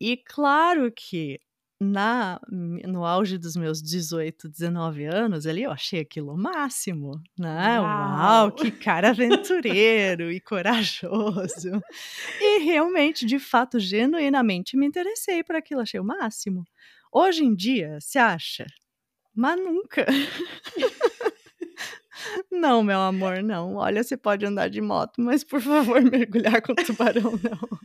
E 0.00 0.16
claro 0.16 0.92
que 0.92 1.40
na, 1.82 2.40
no 2.48 3.04
auge 3.04 3.36
dos 3.36 3.56
meus 3.56 3.82
18, 3.82 4.48
19 4.48 5.04
anos, 5.04 5.46
ali 5.46 5.64
eu 5.64 5.70
achei 5.70 6.00
aquilo 6.00 6.32
o 6.32 6.36
máximo, 6.36 7.20
né? 7.38 7.80
Uau, 7.80 7.88
Uau 7.88 8.52
que 8.52 8.70
cara 8.70 9.10
aventureiro 9.10 10.30
e 10.30 10.40
corajoso. 10.40 11.82
E 12.40 12.58
realmente, 12.60 13.26
de 13.26 13.38
fato, 13.38 13.78
genuinamente 13.78 14.76
me 14.76 14.86
interessei 14.86 15.42
por 15.42 15.56
aquilo, 15.56 15.80
achei 15.80 16.00
o 16.00 16.04
máximo. 16.04 16.64
Hoje 17.12 17.44
em 17.44 17.54
dia, 17.54 17.98
se 18.00 18.18
acha? 18.18 18.66
Mas 19.34 19.58
nunca. 19.58 20.06
Não, 22.50 22.82
meu 22.82 23.00
amor, 23.00 23.42
não. 23.42 23.76
Olha, 23.76 24.02
você 24.02 24.16
pode 24.16 24.46
andar 24.46 24.68
de 24.68 24.80
moto, 24.80 25.20
mas 25.20 25.42
por 25.42 25.60
favor, 25.60 26.00
mergulhar 26.02 26.62
com 26.62 26.74
tubarão, 26.74 27.32
não. 27.42 27.78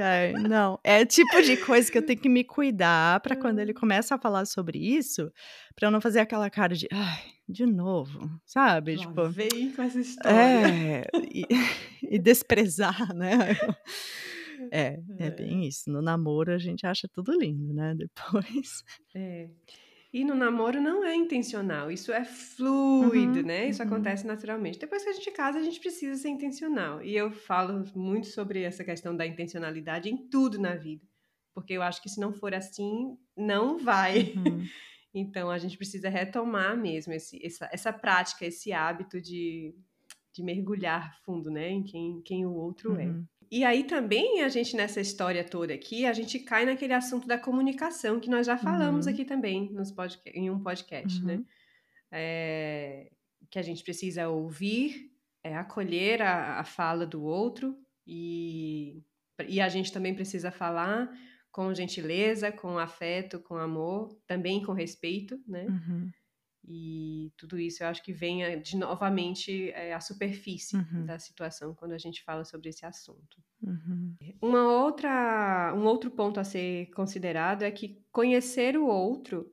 Ai, 0.00 0.34
ai, 0.34 0.42
não. 0.42 0.78
É 0.82 1.04
tipo 1.04 1.42
de 1.42 1.56
coisa 1.56 1.90
que 1.90 1.98
eu 1.98 2.04
tenho 2.04 2.18
que 2.18 2.28
me 2.28 2.44
cuidar 2.44 3.20
para 3.20 3.36
quando 3.36 3.58
ele 3.58 3.74
começa 3.74 4.14
a 4.14 4.18
falar 4.18 4.44
sobre 4.46 4.78
isso, 4.78 5.30
para 5.74 5.88
eu 5.88 5.90
não 5.90 6.00
fazer 6.00 6.20
aquela 6.20 6.48
cara 6.50 6.74
de, 6.74 6.86
ai, 6.92 7.22
de 7.48 7.66
novo, 7.66 8.30
sabe? 8.44 8.96
Lá 8.96 9.02
tipo, 9.02 9.28
vem 9.28 9.72
com 9.72 9.82
essa 9.82 10.00
história. 10.00 10.30
É, 10.36 11.04
e, 11.32 11.44
e 12.16 12.18
desprezar, 12.18 13.14
né? 13.14 13.38
É, 14.70 14.96
é 15.18 15.28
bem 15.28 15.66
isso. 15.66 15.90
No 15.90 16.00
namoro 16.00 16.52
a 16.52 16.58
gente 16.58 16.86
acha 16.86 17.08
tudo 17.12 17.36
lindo, 17.36 17.74
né? 17.74 17.96
Depois. 17.96 18.84
É. 19.12 19.48
E 20.12 20.24
no 20.24 20.34
namoro 20.34 20.78
não 20.78 21.02
é 21.02 21.14
intencional, 21.14 21.90
isso 21.90 22.12
é 22.12 22.22
fluido, 22.22 23.38
Uhum, 23.38 23.46
né? 23.46 23.68
Isso 23.68 23.82
uhum. 23.82 23.88
acontece 23.88 24.26
naturalmente. 24.26 24.78
Depois 24.78 25.02
que 25.02 25.08
a 25.08 25.12
gente 25.12 25.30
casa, 25.30 25.58
a 25.58 25.62
gente 25.62 25.80
precisa 25.80 26.20
ser 26.20 26.28
intencional. 26.28 27.02
E 27.02 27.16
eu 27.16 27.32
falo 27.32 27.82
muito 27.96 28.26
sobre 28.26 28.62
essa 28.62 28.84
questão 28.84 29.16
da 29.16 29.26
intencionalidade 29.26 30.10
em 30.10 30.28
tudo 30.28 30.58
na 30.58 30.74
vida. 30.74 31.02
Porque 31.54 31.72
eu 31.72 31.82
acho 31.82 32.02
que 32.02 32.10
se 32.10 32.20
não 32.20 32.32
for 32.32 32.54
assim, 32.54 33.16
não 33.36 33.78
vai. 33.78 34.34
Uhum. 34.36 34.66
Então 35.14 35.50
a 35.50 35.58
gente 35.58 35.76
precisa 35.76 36.08
retomar 36.08 36.74
mesmo 36.74 37.12
esse, 37.12 37.38
essa, 37.44 37.68
essa 37.70 37.92
prática, 37.92 38.46
esse 38.46 38.72
hábito 38.72 39.20
de, 39.20 39.74
de 40.32 40.42
mergulhar 40.42 41.14
fundo, 41.22 41.50
né? 41.50 41.68
Em 41.68 41.82
quem, 41.82 42.22
quem 42.22 42.46
o 42.46 42.54
outro 42.54 42.96
é. 42.96 43.14
E 43.54 43.64
aí 43.64 43.84
também 43.84 44.40
a 44.42 44.48
gente, 44.48 44.74
nessa 44.74 44.98
história 44.98 45.44
toda 45.44 45.74
aqui, 45.74 46.06
a 46.06 46.12
gente 46.14 46.38
cai 46.38 46.64
naquele 46.64 46.94
assunto 46.94 47.26
da 47.28 47.36
comunicação 47.38 48.18
que 48.18 48.30
nós 48.30 48.46
já 48.46 48.56
falamos 48.56 49.04
Uhum. 49.06 49.12
aqui 49.12 49.24
também 49.26 49.70
nos 49.72 49.92
podca- 49.92 50.30
em 50.34 50.48
um 50.48 50.58
podcast, 50.58 51.22
né? 51.22 51.34
Uhum. 51.36 51.44
É, 52.10 53.10
que 53.50 53.58
a 53.58 53.62
gente 53.62 53.84
precisa 53.84 54.28
ouvir, 54.28 55.10
é, 55.44 55.54
acolher 55.54 56.22
a, 56.22 56.60
a 56.60 56.64
fala 56.64 57.06
do 57.06 57.22
outro 57.22 57.76
e, 58.06 59.02
e 59.46 59.60
a 59.60 59.68
gente 59.68 59.92
também 59.92 60.14
precisa 60.14 60.50
falar 60.50 61.10
com 61.50 61.74
gentileza, 61.74 62.50
com 62.50 62.78
afeto, 62.78 63.38
com 63.40 63.56
amor, 63.56 64.16
também 64.26 64.62
com 64.62 64.72
respeito, 64.72 65.38
né? 65.46 65.66
Uhum. 65.66 66.10
E 66.64 67.32
tudo 67.36 67.58
isso 67.58 67.82
eu 67.82 67.88
acho 67.88 68.02
que 68.02 68.12
vem 68.12 68.44
eh, 68.44 68.56
de 68.56 68.76
novamente 68.76 69.70
é, 69.72 69.92
à 69.92 70.00
superfície 70.00 70.76
Uhum. 70.76 71.04
da 71.06 71.18
situação 71.18 71.74
quando 71.74 71.92
a 71.92 71.98
gente 71.98 72.22
fala 72.22 72.44
sobre 72.44 72.68
esse 72.68 72.86
assunto. 72.86 73.42
Uhum. 73.62 74.14
Uma 74.40 74.70
outra, 74.84 75.74
um 75.76 75.84
outro 75.84 76.10
ponto 76.10 76.38
a 76.38 76.44
ser 76.44 76.86
considerado 76.92 77.62
é 77.62 77.70
que 77.70 78.00
conhecer 78.12 78.76
o 78.76 78.86
outro 78.86 79.50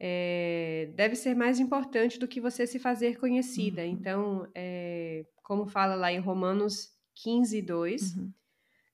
é, 0.00 0.90
deve 0.94 1.16
ser 1.16 1.34
mais 1.34 1.58
importante 1.58 2.18
do 2.18 2.28
que 2.28 2.40
você 2.40 2.66
se 2.66 2.78
fazer 2.78 3.18
conhecida. 3.18 3.82
Uhum. 3.82 3.88
Então, 3.88 4.48
é, 4.54 5.26
como 5.42 5.66
fala 5.66 5.94
lá 5.94 6.12
em 6.12 6.18
Romanos 6.20 6.92
15, 7.14 7.60
2, 7.62 8.14
Uhum. 8.16 8.32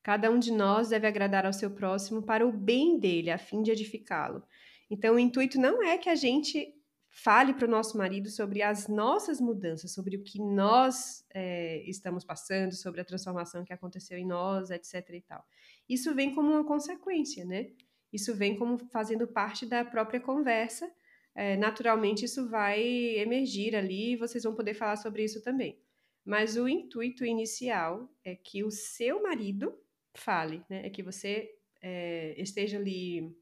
cada 0.03 0.31
um 0.31 0.39
de 0.39 0.51
nós 0.53 0.89
deve 0.89 1.07
agradar 1.07 1.47
ao 1.47 1.53
seu 1.53 1.71
próximo 1.71 2.23
para 2.23 2.47
o 2.47 2.53
bem 2.53 2.99
dele, 2.99 3.31
a 3.31 3.39
fim 3.39 3.63
de 3.63 3.71
edificá-lo. 3.71 4.43
Então, 4.91 5.15
o 5.15 5.19
intuito 5.19 5.59
não 5.61 5.83
é 5.83 5.99
que 5.99 6.09
a 6.09 6.15
gente 6.15 6.73
fale 7.17 7.55
para 7.55 7.69
o 7.69 7.71
nosso 7.71 7.97
marido 7.97 8.29
sobre 8.29 8.61
as 8.61 8.89
nossas 8.89 9.41
mudanças, 9.41 9.93
sobre 9.93 10.17
o 10.17 10.23
que 10.25 10.43
nós 10.43 11.25
é, 11.33 11.81
estamos 11.89 12.25
passando, 12.25 12.75
sobre 12.75 13.01
a 13.01 13.05
transformação 13.05 13.65
que 13.65 13.73
aconteceu 13.73 14.19
em 14.19 14.27
nós, 14.27 14.69
etc. 14.69 15.11
e 15.11 15.21
tal. 15.21 15.47
Isso 15.89 16.13
vem 16.13 16.35
como 16.35 16.51
uma 16.51 16.65
consequência, 16.65 17.45
né? 17.45 17.71
Isso 18.13 18.35
vem 18.35 18.57
como 18.57 18.77
fazendo 18.91 19.29
parte 19.29 19.65
da 19.65 19.85
própria 19.85 20.19
conversa. 20.19 20.93
É, 21.37 21.57
naturalmente, 21.57 22.25
isso 22.25 22.49
vai 22.49 22.83
emergir 22.83 23.77
ali 23.77 24.15
e 24.15 24.17
vocês 24.17 24.43
vão 24.43 24.55
poder 24.55 24.75
falar 24.75 24.97
sobre 24.97 25.23
isso 25.23 25.41
também. 25.41 25.79
Mas 26.25 26.57
o 26.57 26.69
intuito 26.69 27.25
inicial 27.25 28.13
é 28.25 28.35
que 28.35 28.65
o 28.65 28.73
seu 28.73 29.23
marido 29.23 29.79
fale, 30.15 30.65
né? 30.69 30.85
É 30.85 30.91
que 30.91 31.03
você 31.03 31.49
é, 31.81 32.35
esteja 32.37 32.77
ali 32.77 33.33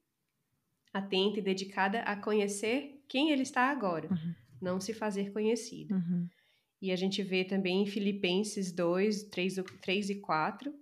atenta 0.93 1.39
e 1.39 1.43
dedicada 1.43 2.01
a 2.01 2.15
conhecer 2.15 3.02
quem 3.13 3.31
ele 3.31 3.43
está 3.43 3.65
agora, 3.71 4.09
Uhum. 4.11 4.35
não 4.61 4.81
se 4.81 4.93
fazer 4.95 5.31
conhecida. 5.33 5.95
Uhum. 5.95 6.27
E 6.81 6.91
a 6.91 6.97
gente 6.97 7.23
vê 7.23 7.45
também 7.45 7.83
em 7.83 7.87
Filipenses 7.87 8.73
2, 8.73 9.25
3, 9.25 9.57
3 9.83 10.11
e 10.11 10.15
4. 10.21 10.73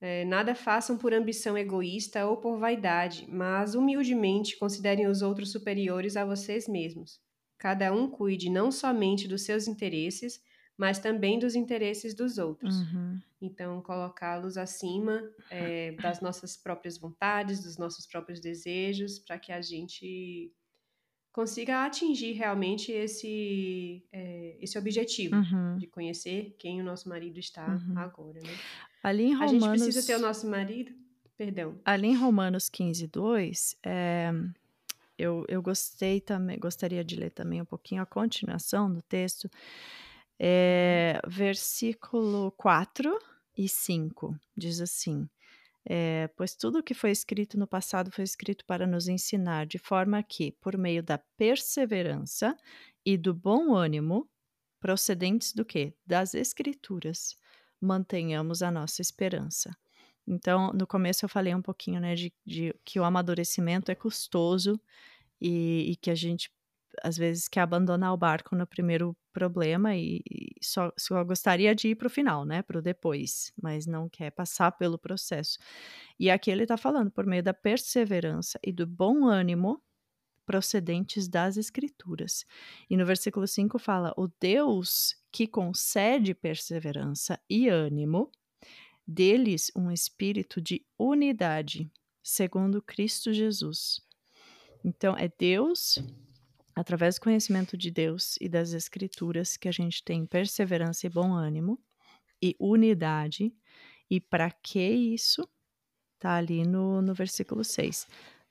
é, 0.00 0.24
nada 0.24 0.54
façam 0.54 0.96
por 0.96 1.12
ambição 1.12 1.58
egoísta 1.58 2.24
ou 2.26 2.36
por 2.36 2.56
vaidade, 2.58 3.26
mas 3.28 3.74
humildemente 3.74 4.56
considerem 4.56 5.06
os 5.08 5.22
outros 5.22 5.50
superiores 5.50 6.16
a 6.16 6.24
vocês 6.24 6.68
mesmos. 6.68 7.20
Cada 7.58 7.92
um 7.92 8.08
cuide 8.08 8.48
não 8.48 8.70
somente 8.70 9.26
dos 9.26 9.42
seus 9.42 9.66
interesses, 9.66 10.40
mas 10.76 11.00
também 11.00 11.36
dos 11.38 11.56
interesses 11.56 12.14
dos 12.14 12.38
outros. 12.38 12.76
Uhum. 12.76 13.18
Então, 13.40 13.82
colocá-los 13.82 14.56
acima 14.56 15.20
é, 15.50 15.90
das 16.00 16.20
nossas 16.20 16.56
próprias 16.56 16.96
vontades, 16.98 17.60
dos 17.64 17.76
nossos 17.76 18.06
próprios 18.06 18.38
desejos, 18.40 19.18
para 19.18 19.36
que 19.36 19.50
a 19.50 19.60
gente 19.60 20.52
consiga 21.38 21.84
atingir 21.86 22.32
realmente 22.32 22.90
esse, 22.90 24.02
é, 24.12 24.56
esse 24.60 24.76
objetivo 24.76 25.36
Uhum. 25.36 25.76
de 25.78 25.86
conhecer 25.86 26.56
quem 26.58 26.80
o 26.80 26.84
nosso 26.84 27.08
marido 27.08 27.38
está 27.38 27.64
Uhum. 27.76 27.96
agora. 27.96 28.40
Né? 28.40 28.54
Ali 29.04 29.24
em 29.30 29.34
A 29.36 29.46
gente 29.46 29.60
Romanos, 29.60 29.82
precisa 29.82 30.04
ter 30.06 30.16
o 30.18 30.20
nosso 30.26 30.48
marido. 30.48 30.90
Perdão. 31.36 31.78
ali 31.84 32.08
em 32.08 32.16
Romanos 32.16 32.68
15, 32.68 33.06
2, 33.06 33.76
é, 33.84 34.32
eu, 35.16 35.44
eu 35.48 35.62
gostei 35.62 36.20
também, 36.20 36.58
gostaria 36.58 37.04
de 37.04 37.14
ler 37.14 37.30
também 37.30 37.62
um 37.62 37.64
pouquinho 37.64 38.02
a 38.02 38.06
continuação 38.06 38.92
do 38.92 39.00
texto. 39.00 39.48
É, 40.40 41.20
versículo 41.28 42.50
4 42.56 43.16
e 43.56 43.68
5 43.68 44.36
diz 44.56 44.80
assim: 44.80 45.28
é, 45.84 46.28
Pois 46.36 46.54
tudo 46.54 46.78
o 46.78 46.82
que 46.82 46.94
foi 46.94 47.10
escrito 47.10 47.58
no 47.58 47.66
passado 47.66 48.10
foi 48.10 48.24
escrito 48.24 48.64
para 48.64 48.86
nos 48.86 49.08
ensinar, 49.08 49.66
de 49.66 49.78
forma 49.78 50.22
que, 50.22 50.52
por 50.60 50.76
meio 50.76 51.02
da 51.02 51.18
perseverança 51.36 52.56
e 53.04 53.16
do 53.16 53.32
bom 53.34 53.74
ânimo, 53.74 54.28
procedentes 54.80 55.52
do 55.52 55.64
quê? 55.64 55.94
Das 56.06 56.34
Escrituras, 56.34 57.36
mantenhamos 57.80 58.62
a 58.62 58.70
nossa 58.70 59.02
esperança. 59.02 59.76
Então, 60.26 60.72
no 60.74 60.86
começo 60.86 61.24
eu 61.24 61.28
falei 61.28 61.54
um 61.54 61.62
pouquinho, 61.62 62.00
né, 62.00 62.14
de, 62.14 62.32
de 62.44 62.74
que 62.84 63.00
o 63.00 63.04
amadurecimento 63.04 63.90
é 63.90 63.94
custoso 63.94 64.80
e, 65.40 65.92
e 65.92 65.96
que 65.96 66.10
a 66.10 66.14
gente 66.14 66.50
às 67.02 67.16
vezes 67.16 67.48
quer 67.48 67.60
abandonar 67.60 68.12
o 68.12 68.16
barco 68.16 68.56
no 68.56 68.66
primeiro 68.66 69.16
problema 69.32 69.94
e, 69.94 70.20
e 70.30 70.56
só, 70.60 70.92
só 70.96 71.22
gostaria 71.22 71.74
de 71.74 71.88
ir 71.88 71.94
para 71.94 72.06
o 72.06 72.10
final, 72.10 72.44
né, 72.44 72.62
para 72.62 72.78
o 72.78 72.82
depois, 72.82 73.52
mas 73.60 73.86
não 73.86 74.08
quer 74.08 74.30
passar 74.30 74.72
pelo 74.72 74.98
processo. 74.98 75.58
E 76.18 76.30
aqui 76.30 76.50
ele 76.50 76.62
está 76.64 76.76
falando 76.76 77.10
por 77.10 77.26
meio 77.26 77.42
da 77.42 77.54
perseverança 77.54 78.58
e 78.64 78.72
do 78.72 78.86
bom 78.86 79.26
ânimo 79.26 79.82
procedentes 80.48 81.28
das 81.28 81.58
Escrituras. 81.58 82.46
E 82.88 82.96
no 82.96 83.04
versículo 83.04 83.46
5 83.46 83.78
fala: 83.78 84.14
O 84.16 84.28
Deus 84.40 85.14
que 85.30 85.46
concede 85.46 86.34
perseverança 86.34 87.38
e 87.50 87.68
ânimo, 87.68 88.32
deles 89.06 89.70
um 89.76 89.90
espírito 89.90 90.60
de 90.60 90.84
unidade, 90.98 91.90
segundo 92.22 92.80
Cristo 92.80 93.32
Jesus. 93.32 94.00
Então, 94.82 95.14
é 95.18 95.30
Deus, 95.38 95.98
através 96.78 97.16
do 97.16 97.22
conhecimento 97.22 97.76
de 97.76 97.90
Deus 97.90 98.36
e 98.40 98.48
das 98.48 98.72
Escrituras, 98.72 99.56
que 99.56 99.68
a 99.68 99.72
gente 99.72 100.02
tem 100.04 100.26
perseverança 100.26 101.06
e 101.06 101.10
bom 101.10 101.32
ânimo 101.32 101.78
e 102.42 102.56
unidade. 102.60 103.52
E 104.10 104.20
para 104.20 104.50
que 104.50 104.80
isso? 104.80 105.48
Tá 106.18 106.34
ali 106.36 106.64
no, 106.64 107.00
no 107.02 107.14
versículo 107.14 107.64
6. 107.64 108.06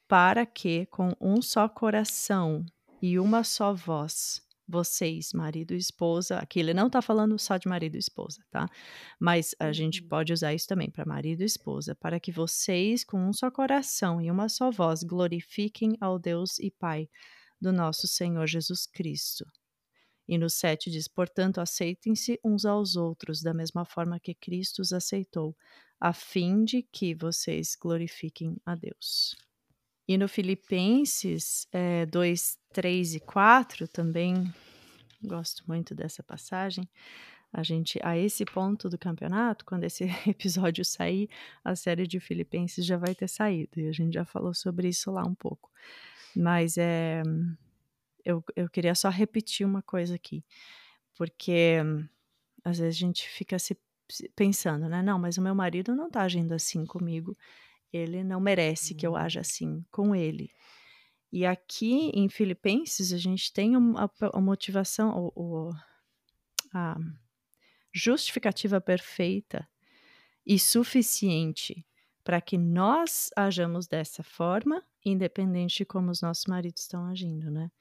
Para 0.07 0.45
que 0.45 0.85
com 0.87 1.13
um 1.19 1.41
só 1.41 1.67
coração 1.67 2.65
e 3.01 3.19
uma 3.19 3.43
só 3.43 3.73
voz, 3.73 4.41
vocês, 4.67 5.33
marido 5.33 5.73
e 5.73 5.77
esposa, 5.77 6.39
aqui 6.39 6.59
ele 6.59 6.73
não 6.73 6.89
tá 6.89 7.01
falando 7.01 7.37
só 7.39 7.57
de 7.57 7.67
marido 7.67 7.95
e 7.95 7.99
esposa, 7.99 8.41
tá? 8.51 8.69
Mas 9.19 9.55
a 9.59 9.71
gente 9.71 10.01
Uhum. 10.01 10.09
pode 10.09 10.33
usar 10.33 10.53
isso 10.53 10.67
também 10.67 10.89
para 10.89 11.05
marido 11.05 11.41
e 11.41 11.45
esposa, 11.45 11.95
para 11.95 12.19
que 12.19 12.31
vocês, 12.31 13.03
com 13.03 13.19
um 13.19 13.33
só 13.33 13.49
coração 13.51 14.21
e 14.21 14.29
uma 14.31 14.49
só 14.49 14.71
voz, 14.71 15.03
glorifiquem 15.03 15.95
ao 16.01 16.19
Deus 16.19 16.59
e 16.59 16.71
Pai 16.71 17.09
do 17.59 17.71
nosso 17.71 18.07
Senhor 18.07 18.45
Jesus 18.47 18.85
Cristo. 18.85 19.45
E 20.27 20.37
no 20.37 20.49
7 20.49 20.91
diz: 20.91 21.07
Portanto, 21.07 21.59
aceitem-se 21.59 22.39
uns 22.43 22.65
aos 22.65 22.95
outros, 22.95 23.41
da 23.41 23.53
mesma 23.53 23.85
forma 23.85 24.19
que 24.19 24.35
Cristo 24.35 24.81
os 24.81 24.91
aceitou, 24.91 25.55
a 25.99 26.13
fim 26.13 26.63
de 26.63 26.83
que 26.83 27.15
vocês 27.15 27.75
glorifiquem 27.79 28.57
a 28.65 28.75
Deus. 28.75 29.35
E 30.07 30.17
no 30.17 30.27
Filipenses 30.27 31.67
é, 31.71 32.05
2, 32.05 32.57
3 32.71 33.15
e 33.15 33.19
4 33.19 33.87
também 33.87 34.53
gosto 35.21 35.63
muito 35.67 35.95
dessa 35.95 36.23
passagem. 36.23 36.87
A 37.51 37.63
gente, 37.63 37.99
a 38.03 38.17
esse 38.17 38.45
ponto 38.45 38.89
do 38.89 38.97
campeonato, 38.97 39.65
quando 39.65 39.83
esse 39.85 40.03
episódio 40.27 40.85
sair, 40.85 41.29
a 41.63 41.75
série 41.75 42.05
de 42.05 42.19
Filipenses 42.19 42.85
já 42.85 42.97
vai 42.97 43.15
ter 43.15 43.27
saído. 43.27 43.79
E 43.79 43.87
a 43.87 43.91
gente 43.91 44.13
já 44.13 44.25
falou 44.25 44.53
sobre 44.53 44.89
isso 44.89 45.11
lá 45.11 45.23
um 45.25 45.35
pouco. 45.35 45.71
Mas 46.37 46.77
é, 46.77 47.23
eu, 48.23 48.43
eu 48.55 48.69
queria 48.69 48.93
só 48.93 49.09
repetir 49.09 49.65
uma 49.65 49.81
coisa 49.81 50.15
aqui. 50.15 50.43
Porque 51.15 51.77
às 52.63 52.77
vezes 52.77 52.95
a 52.95 52.99
gente 52.99 53.27
fica 53.27 53.57
se 53.57 53.75
pensando, 54.35 54.87
né? 54.87 55.01
Não, 55.01 55.17
mas 55.17 55.37
o 55.37 55.41
meu 55.41 55.55
marido 55.55 55.95
não 55.95 56.09
tá 56.09 56.21
agindo 56.21 56.53
assim 56.53 56.85
comigo. 56.85 57.35
Ele 57.91 58.23
não 58.23 58.39
merece 58.39 58.93
que 58.93 59.07
eu 59.07 59.15
haja 59.15 59.39
assim 59.39 59.83
com 59.89 60.15
ele. 60.15 60.51
E 61.31 61.45
aqui 61.45 62.11
em 62.13 62.29
Filipenses 62.29 63.11
a 63.11 63.17
gente 63.17 63.51
tem 63.51 63.75
uma, 63.75 64.09
a 64.33 64.39
motivação, 64.39 65.31
o, 65.35 65.71
a 66.73 66.97
justificativa 67.91 68.79
perfeita 68.79 69.67
e 70.45 70.59
suficiente 70.59 71.85
para 72.27 72.41
que 72.41 72.57
nós 72.57 73.29
hajamos 73.37 73.87
dessa 73.87 74.21
forma, 74.21 74.83
independente 75.05 75.77
de 75.77 75.85
como 75.85 76.11
os 76.11 76.21
nossos 76.21 76.43
maridos 76.45 76.81
estão 76.81 77.05
agindo, 77.05 77.49
né? 77.49 77.71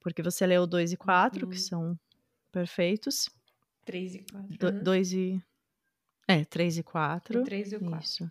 Porque 0.00 0.22
você 0.22 0.46
leu 0.46 0.66
2 0.66 0.92
e 0.92 0.96
4, 0.96 1.44
Uhum. 1.44 1.50
que 1.52 1.58
são 1.58 2.00
perfeitos. 2.50 3.28
3 3.84 4.14
e 4.14 4.18
4. 4.20 4.82
2 4.82 5.12
e. 5.12 5.42
É, 6.26 6.46
3 6.46 6.78
e 6.78 6.82
4. 6.82 7.40
O 7.40 7.44
3 7.44 7.72
e 7.72 7.76
o 7.76 7.80
4. 7.80 8.06
Isso. 8.06 8.28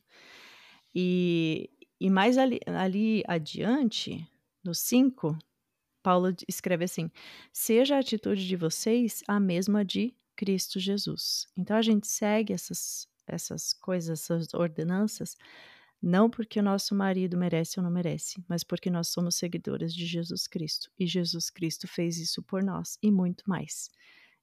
E, 0.95 1.69
e 1.99 2.09
mais 2.09 2.37
ali, 2.39 2.59
ali 2.65 3.23
adiante, 3.27 4.27
no 4.63 4.73
5, 4.73 5.37
Paulo 6.01 6.33
escreve 6.47 6.85
assim: 6.85 7.11
Seja 7.53 7.95
a 7.95 7.99
atitude 7.99 8.47
de 8.47 8.55
vocês 8.55 9.21
a 9.27 9.39
mesma 9.39 9.85
de 9.85 10.15
Cristo 10.35 10.79
Jesus. 10.79 11.45
Então 11.55 11.77
a 11.77 11.81
gente 11.81 12.07
segue 12.07 12.53
essas, 12.53 13.07
essas 13.31 13.73
coisas, 13.73 14.19
essas 14.21 14.53
ordenanças, 14.53 15.35
não 16.01 16.29
porque 16.29 16.59
o 16.59 16.63
nosso 16.63 16.95
marido 16.95 17.37
merece 17.37 17.79
ou 17.79 17.83
não 17.83 17.91
merece, 17.91 18.41
mas 18.47 18.63
porque 18.63 18.89
nós 18.89 19.09
somos 19.09 19.35
seguidores 19.35 19.93
de 19.93 20.05
Jesus 20.05 20.47
Cristo. 20.47 20.89
E 20.97 21.05
Jesus 21.05 21.49
Cristo 21.49 21.87
fez 21.87 22.17
isso 22.17 22.41
por 22.41 22.63
nós 22.63 22.97
e 23.03 23.11
muito 23.11 23.43
mais. 23.47 23.89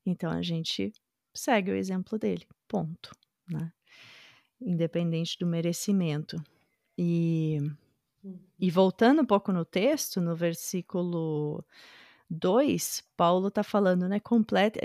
Então 0.05 0.30
a 0.30 0.43
gente 0.43 0.93
segue 1.34 1.70
o 1.70 1.76
exemplo 1.76 2.18
dele, 2.18 2.47
ponto. 2.68 3.11
Né? 3.49 3.72
Independente 4.61 5.39
do 5.39 5.47
merecimento. 5.47 6.37
E, 6.97 7.59
e 8.59 8.70
voltando 8.70 9.22
um 9.22 9.26
pouco 9.26 9.53
no 9.53 9.64
texto, 9.64 10.20
no 10.20 10.37
versículo 10.37 11.64
2, 12.29 13.05
Paulo 13.16 13.49
está 13.49 13.62
falando, 13.62 14.09
né? 14.09 14.18
Completa. 14.20 14.81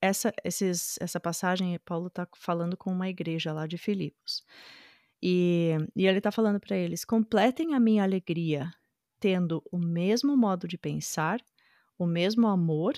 Essa, 0.00 0.32
esses, 0.44 0.96
essa 1.00 1.20
passagem, 1.20 1.78
Paulo 1.84 2.06
está 2.06 2.26
falando 2.36 2.76
com 2.76 2.90
uma 2.90 3.08
igreja 3.08 3.52
lá 3.52 3.66
de 3.66 3.76
Filipos. 3.76 4.44
E, 5.22 5.72
e 5.94 6.06
ele 6.06 6.18
está 6.18 6.32
falando 6.32 6.58
para 6.58 6.76
eles: 6.76 7.04
completem 7.04 7.74
a 7.74 7.80
minha 7.80 8.02
alegria, 8.02 8.72
tendo 9.18 9.62
o 9.70 9.78
mesmo 9.78 10.36
modo 10.36 10.66
de 10.66 10.78
pensar, 10.78 11.40
o 11.98 12.06
mesmo 12.06 12.46
amor, 12.46 12.94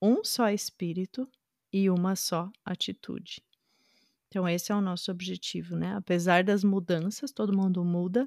um 0.00 0.22
só 0.22 0.50
espírito 0.50 1.28
e 1.72 1.88
uma 1.88 2.14
só 2.14 2.50
atitude. 2.64 3.42
Então, 4.32 4.48
esse 4.48 4.72
é 4.72 4.74
o 4.74 4.80
nosso 4.80 5.10
objetivo, 5.10 5.76
né? 5.76 5.94
Apesar 5.94 6.42
das 6.42 6.64
mudanças, 6.64 7.30
todo 7.30 7.54
mundo 7.54 7.84
muda, 7.84 8.26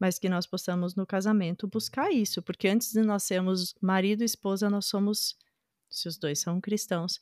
mas 0.00 0.18
que 0.18 0.28
nós 0.28 0.48
possamos 0.48 0.96
no 0.96 1.06
casamento 1.06 1.68
buscar 1.68 2.10
isso, 2.10 2.42
porque 2.42 2.66
antes 2.66 2.90
de 2.90 3.02
nós 3.02 3.22
sermos 3.22 3.72
marido 3.80 4.22
e 4.22 4.24
esposa, 4.24 4.68
nós 4.68 4.86
somos, 4.86 5.36
se 5.88 6.08
os 6.08 6.18
dois 6.18 6.40
são 6.40 6.60
cristãos, 6.60 7.20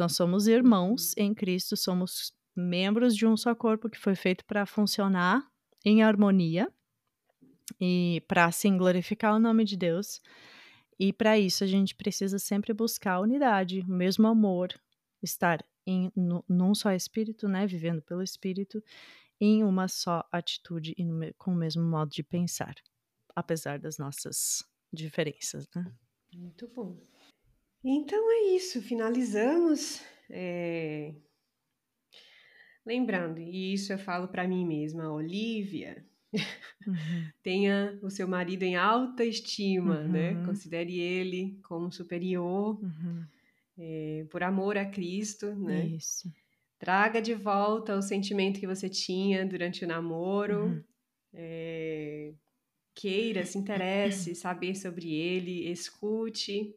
nós 0.00 0.16
somos 0.16 0.46
irmãos 0.46 1.12
em 1.14 1.34
Cristo, 1.34 1.76
somos 1.76 2.32
membros 2.56 3.14
de 3.14 3.26
um 3.26 3.36
só 3.36 3.54
corpo 3.54 3.90
que 3.90 3.98
foi 3.98 4.14
feito 4.14 4.46
para 4.46 4.64
funcionar 4.64 5.46
em 5.84 6.02
harmonia 6.02 6.72
e 7.78 8.24
para 8.26 8.46
assim 8.46 8.78
glorificar 8.78 9.34
o 9.34 9.38
nome 9.38 9.62
de 9.62 9.76
Deus. 9.76 10.22
E 10.98 11.12
para 11.12 11.38
isso 11.38 11.64
a 11.64 11.66
gente 11.66 11.94
precisa 11.94 12.38
sempre 12.38 12.72
buscar 12.72 13.16
a 13.16 13.20
unidade, 13.20 13.80
o 13.80 13.92
mesmo 13.92 14.26
amor, 14.26 14.72
estar 15.22 15.62
em 15.88 16.12
no, 16.14 16.44
num 16.48 16.74
só 16.74 16.92
espírito, 16.92 17.48
né, 17.48 17.66
vivendo 17.66 18.02
pelo 18.02 18.22
espírito, 18.22 18.82
em 19.40 19.64
uma 19.64 19.88
só 19.88 20.22
atitude 20.30 20.94
e 20.98 21.04
no, 21.04 21.32
com 21.34 21.52
o 21.52 21.56
mesmo 21.56 21.82
modo 21.82 22.10
de 22.10 22.22
pensar, 22.22 22.74
apesar 23.34 23.78
das 23.78 23.96
nossas 23.98 24.62
diferenças, 24.92 25.66
né? 25.74 25.90
Muito 26.34 26.68
bom. 26.68 26.96
Então 27.84 28.30
é 28.30 28.54
isso, 28.56 28.82
finalizamos. 28.82 30.02
É... 30.28 31.14
Lembrando, 32.84 33.38
e 33.38 33.72
isso 33.72 33.92
eu 33.92 33.98
falo 33.98 34.28
para 34.28 34.46
mim 34.48 34.66
mesma, 34.66 35.10
Olivia, 35.12 36.04
Uhum. 36.86 36.92
tenha 37.42 37.98
o 38.02 38.10
seu 38.10 38.26
marido 38.28 38.62
em 38.62 38.76
alta 38.76 39.24
estima, 39.24 40.00
Uhum. 40.00 40.08
né? 40.08 40.44
Considere 40.44 40.98
ele 40.98 41.58
como 41.62 41.90
superior, 41.92 42.78
Uhum. 42.82 43.24
É, 43.78 44.26
por 44.30 44.42
amor 44.42 44.76
a 44.76 44.84
Cristo, 44.84 45.54
né? 45.54 45.86
Isso. 45.86 46.30
Traga 46.78 47.20
de 47.22 47.34
volta 47.34 47.96
o 47.96 48.02
sentimento 48.02 48.60
que 48.60 48.66
você 48.66 48.88
tinha 48.88 49.44
durante 49.46 49.84
o 49.84 49.88
namoro. 49.88 50.64
Uhum. 50.66 50.84
É, 51.32 52.32
queira, 52.94 53.44
se 53.44 53.58
interesse, 53.58 54.34
saber 54.34 54.74
sobre 54.74 55.12
ele, 55.14 55.70
escute. 55.70 56.74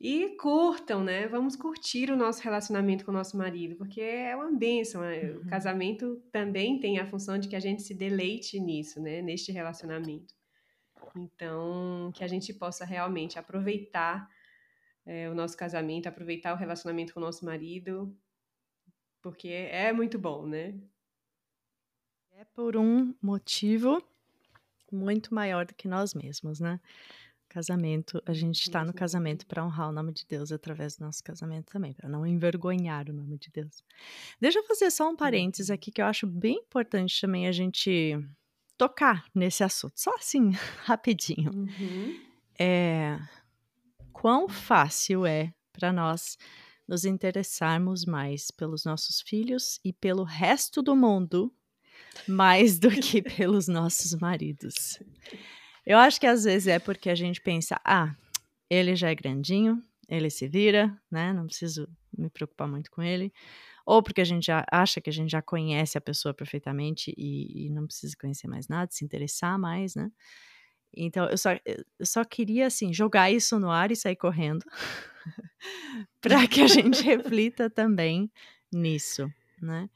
E 0.00 0.36
curtam, 0.36 1.02
né? 1.02 1.26
Vamos 1.26 1.56
curtir 1.56 2.10
o 2.10 2.16
nosso 2.16 2.40
relacionamento 2.42 3.04
com 3.04 3.10
o 3.10 3.14
nosso 3.14 3.36
marido, 3.36 3.74
porque 3.74 4.00
é 4.00 4.36
uma 4.36 4.52
bênção. 4.52 5.00
né? 5.00 5.32
O 5.32 5.38
Uhum. 5.40 5.46
casamento 5.46 6.22
também 6.30 6.78
tem 6.78 6.98
a 6.98 7.06
função 7.06 7.36
de 7.38 7.48
que 7.48 7.56
a 7.56 7.60
gente 7.60 7.82
se 7.82 7.94
deleite 7.94 8.60
nisso, 8.60 9.00
né? 9.00 9.20
Neste 9.22 9.50
relacionamento. 9.50 10.34
Então, 11.16 12.12
que 12.14 12.22
a 12.22 12.28
gente 12.28 12.52
possa 12.54 12.84
realmente 12.84 13.38
aproveitar 13.38 14.28
é, 15.08 15.26
o 15.30 15.34
nosso 15.34 15.56
casamento, 15.56 16.06
aproveitar 16.06 16.52
o 16.52 16.56
relacionamento 16.56 17.14
com 17.14 17.20
o 17.20 17.22
nosso 17.22 17.42
marido, 17.42 18.14
porque 19.22 19.48
é 19.48 19.90
muito 19.90 20.18
bom, 20.18 20.46
né? 20.46 20.78
É 22.32 22.44
por 22.44 22.76
um 22.76 23.14
motivo 23.20 24.02
muito 24.92 25.34
maior 25.34 25.64
do 25.64 25.74
que 25.74 25.88
nós 25.88 26.12
mesmos, 26.12 26.60
né? 26.60 26.78
Casamento, 27.48 28.22
a 28.26 28.34
gente 28.34 28.60
está 28.60 28.84
no 28.84 28.92
casamento 28.92 29.46
para 29.46 29.64
honrar 29.64 29.88
o 29.88 29.92
nome 29.92 30.12
de 30.12 30.26
Deus 30.26 30.52
através 30.52 30.96
do 30.96 31.06
nosso 31.06 31.24
casamento 31.24 31.72
também, 31.72 31.94
para 31.94 32.06
não 32.06 32.26
envergonhar 32.26 33.08
o 33.08 33.14
nome 33.14 33.38
de 33.38 33.50
Deus. 33.50 33.82
Deixa 34.38 34.58
eu 34.58 34.64
fazer 34.64 34.90
só 34.90 35.08
um 35.08 35.16
parênteses 35.16 35.70
aqui 35.70 35.90
que 35.90 36.02
eu 36.02 36.06
acho 36.06 36.26
bem 36.26 36.56
importante 36.56 37.18
também 37.18 37.48
a 37.48 37.52
gente 37.52 38.14
tocar 38.76 39.24
nesse 39.34 39.64
assunto, 39.64 39.94
só 39.96 40.14
assim, 40.16 40.50
rapidinho. 40.84 41.50
Uhum. 41.54 42.20
É 42.58 43.18
quão 44.20 44.48
fácil 44.48 45.24
é 45.24 45.52
para 45.72 45.92
nós 45.92 46.36
nos 46.88 47.04
interessarmos 47.04 48.04
mais 48.04 48.50
pelos 48.50 48.84
nossos 48.84 49.20
filhos 49.20 49.78
e 49.84 49.92
pelo 49.92 50.24
resto 50.24 50.82
do 50.82 50.96
mundo 50.96 51.54
mais 52.26 52.80
do 52.80 52.90
que 52.90 53.22
pelos 53.36 53.68
nossos 53.68 54.14
maridos. 54.14 55.00
Eu 55.86 55.98
acho 55.98 56.18
que 56.18 56.26
às 56.26 56.42
vezes 56.42 56.66
é 56.66 56.80
porque 56.80 57.08
a 57.08 57.14
gente 57.14 57.40
pensa, 57.40 57.80
ah, 57.84 58.12
ele 58.68 58.96
já 58.96 59.08
é 59.08 59.14
grandinho, 59.14 59.80
ele 60.08 60.30
se 60.30 60.48
vira, 60.48 61.00
né? 61.08 61.32
Não 61.32 61.46
preciso 61.46 61.88
me 62.16 62.28
preocupar 62.28 62.66
muito 62.66 62.90
com 62.90 63.02
ele. 63.02 63.32
Ou 63.86 64.02
porque 64.02 64.20
a 64.20 64.24
gente 64.24 64.46
já 64.46 64.64
acha 64.70 65.00
que 65.00 65.08
a 65.08 65.12
gente 65.12 65.30
já 65.30 65.40
conhece 65.40 65.96
a 65.96 66.00
pessoa 66.00 66.34
perfeitamente 66.34 67.14
e, 67.16 67.66
e 67.66 67.70
não 67.70 67.86
precisa 67.86 68.16
conhecer 68.20 68.48
mais 68.48 68.66
nada, 68.66 68.90
se 68.90 69.04
interessar 69.04 69.58
mais, 69.58 69.94
né? 69.94 70.10
Então, 70.96 71.28
eu 71.28 71.38
só, 71.38 71.50
eu 71.64 72.06
só 72.06 72.24
queria, 72.24 72.66
assim, 72.66 72.92
jogar 72.92 73.30
isso 73.30 73.58
no 73.58 73.70
ar 73.70 73.90
e 73.90 73.96
sair 73.96 74.16
correndo 74.16 74.64
para 76.20 76.46
que 76.48 76.62
a 76.62 76.66
gente 76.66 77.02
reflita 77.02 77.70
também 77.70 78.30
nisso, 78.72 79.30
né? 79.60 79.88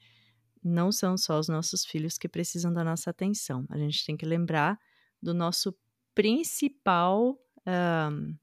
não 0.62 0.92
são 0.92 1.16
só 1.16 1.38
os 1.38 1.48
nossos 1.48 1.84
filhos 1.84 2.16
que 2.16 2.28
precisam 2.28 2.72
da 2.72 2.84
nossa 2.84 3.10
atenção. 3.10 3.66
A 3.68 3.76
gente 3.76 4.04
tem 4.06 4.16
que 4.16 4.24
lembrar 4.24 4.78
do 5.20 5.34
nosso 5.34 5.74
principal. 6.14 7.38
Um, 7.66 8.36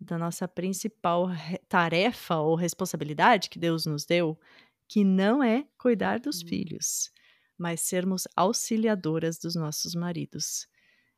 da 0.00 0.18
nossa 0.18 0.46
principal 0.46 1.28
tarefa 1.66 2.36
ou 2.36 2.56
responsabilidade 2.56 3.48
que 3.48 3.58
Deus 3.58 3.86
nos 3.86 4.04
deu, 4.04 4.38
que 4.86 5.02
não 5.02 5.42
é 5.42 5.66
cuidar 5.78 6.20
dos 6.20 6.42
uhum. 6.42 6.48
filhos, 6.48 7.10
mas 7.56 7.80
sermos 7.80 8.28
auxiliadoras 8.36 9.38
dos 9.38 9.54
nossos 9.54 9.94
maridos. 9.94 10.66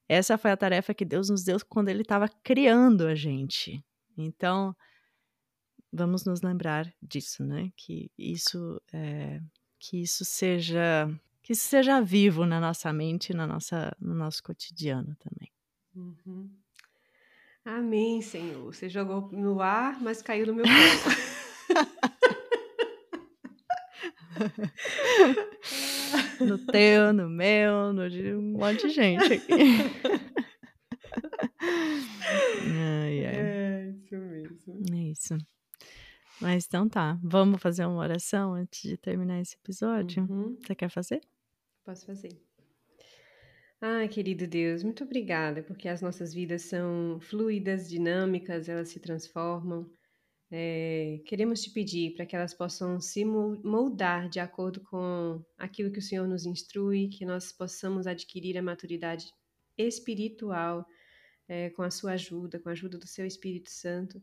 Essa 0.09 0.39
foi 0.39 0.51
a 0.53 0.57
tarefa 0.57 0.95
que 0.95 1.05
Deus 1.05 1.29
nos 1.29 1.43
deu 1.43 1.59
quando 1.69 1.89
Ele 1.89 2.03
estava 2.03 2.29
criando 2.43 3.07
a 3.07 3.15
gente. 3.15 3.85
Então, 4.17 4.75
vamos 5.93 6.25
nos 6.25 6.43
lembrar 6.43 6.93
disso, 7.03 7.45
né? 7.45 7.71
Que 7.77 8.11
isso, 8.17 8.81
é, 8.93 9.41
que 9.79 10.01
isso 10.01 10.25
seja, 10.25 11.09
que 11.43 11.53
isso 11.53 11.69
seja 11.69 12.01
vivo 12.01 12.47
na 12.47 12.61
nossa 12.61 12.93
mente, 12.93 13.35
na 13.35 13.47
nossa, 13.47 13.95
no 14.01 14.15
nosso 14.15 14.43
cotidiano 14.43 15.17
também. 15.17 15.51
Uhum. 15.95 16.51
Amém, 17.65 18.23
Senhor. 18.23 18.73
Você 18.73 18.89
jogou 18.89 19.29
no 19.33 19.61
ar, 19.61 20.01
mas 20.01 20.23
caiu 20.23 20.47
no 20.47 20.55
meu 20.55 20.65
colo. 20.65 21.17
no 26.41 26.59
teu, 26.59 27.13
no 27.13 27.29
meu, 27.29 27.93
no 27.93 28.09
de 28.09 28.35
um 28.35 28.53
monte 28.53 28.87
de 28.87 28.95
gente 28.95 29.33
aqui. 29.33 29.53
ai, 32.63 33.27
ai. 33.27 33.37
É 33.37 33.91
isso 33.91 34.17
mesmo. 34.17 34.95
É 34.95 35.03
isso. 35.11 35.39
Mas 36.41 36.67
então 36.67 36.89
tá, 36.89 37.19
vamos 37.23 37.61
fazer 37.63 37.87
uma 37.87 37.99
oração 37.99 38.55
antes 38.55 38.83
de 38.83 38.97
terminar 38.97 39.41
esse 39.41 39.57
episódio? 39.57 40.27
Uhum. 40.29 40.57
Você 40.61 40.75
quer 40.75 40.91
fazer? 40.91 41.21
Posso 41.85 42.05
fazer. 42.05 42.37
Ah, 43.81 44.07
querido 44.09 44.47
Deus, 44.47 44.83
muito 44.83 45.05
obrigada, 45.05 45.63
porque 45.63 45.89
as 45.89 46.01
nossas 46.01 46.33
vidas 46.33 46.63
são 46.63 47.19
fluidas, 47.21 47.89
dinâmicas, 47.89 48.69
elas 48.69 48.89
se 48.89 48.99
transformam. 48.99 49.89
É, 50.51 51.21
queremos 51.25 51.61
te 51.63 51.71
pedir 51.71 52.15
para 52.15 52.25
que 52.25 52.37
elas 52.37 52.55
possam 52.55 53.01
se 53.01 53.25
moldar 53.25 54.29
de 54.29 54.39
acordo 54.39 54.81
com 54.81 55.45
aquilo 55.59 55.91
que 55.91 55.99
o 55.99 56.03
Senhor 56.03 56.27
nos 56.27 56.47
instrui, 56.47 57.09
que 57.09 57.25
nós 57.25 57.51
possamos 57.51 58.07
adquirir 58.07 58.57
a 58.57 58.63
maturidade 58.63 59.27
espiritual 59.77 60.87
é, 61.49 61.71
com 61.71 61.83
a 61.83 61.91
sua 61.91 62.13
ajuda, 62.13 62.61
com 62.61 62.69
a 62.69 62.73
ajuda 62.73 62.97
do 62.97 63.07
seu 63.07 63.27
Espírito 63.27 63.71
Santo, 63.71 64.23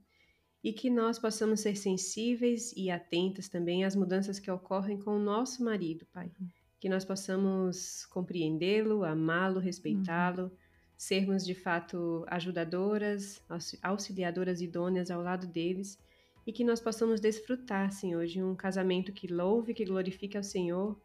e 0.64 0.72
que 0.72 0.90
nós 0.90 1.20
possamos 1.20 1.60
ser 1.60 1.76
sensíveis 1.76 2.72
e 2.78 2.90
atentas 2.90 3.50
também 3.50 3.84
às 3.84 3.96
mudanças 3.96 4.40
que 4.40 4.50
ocorrem 4.50 4.98
com 4.98 5.18
o 5.18 5.20
nosso 5.20 5.64
marido, 5.64 6.06
Pai. 6.14 6.32
Uhum 6.40 6.48
que 6.84 6.90
nós 6.90 7.06
possamos 7.06 8.06
compreendê-lo, 8.08 9.06
amá-lo, 9.06 9.58
respeitá-lo, 9.58 10.44
uhum. 10.44 10.52
sermos 10.98 11.46
de 11.46 11.56
fato 11.56 12.26
ajudadoras, 12.28 13.42
auxiliadoras 13.82 14.60
idôneas 14.60 15.10
ao 15.10 15.22
lado 15.22 15.48
deles 15.48 15.98
e 16.46 16.52
que 16.52 16.64
nós 16.64 16.80
possamos 16.80 17.20
desfrutar, 17.20 17.92
Senhor, 17.92 18.26
de 18.26 18.44
um 18.44 18.56
casamento 18.56 19.12
que 19.14 19.28
louve, 19.28 19.74
que 19.74 19.86
glorifique 19.86 20.38
ao 20.38 20.44
Senhor 20.44 21.00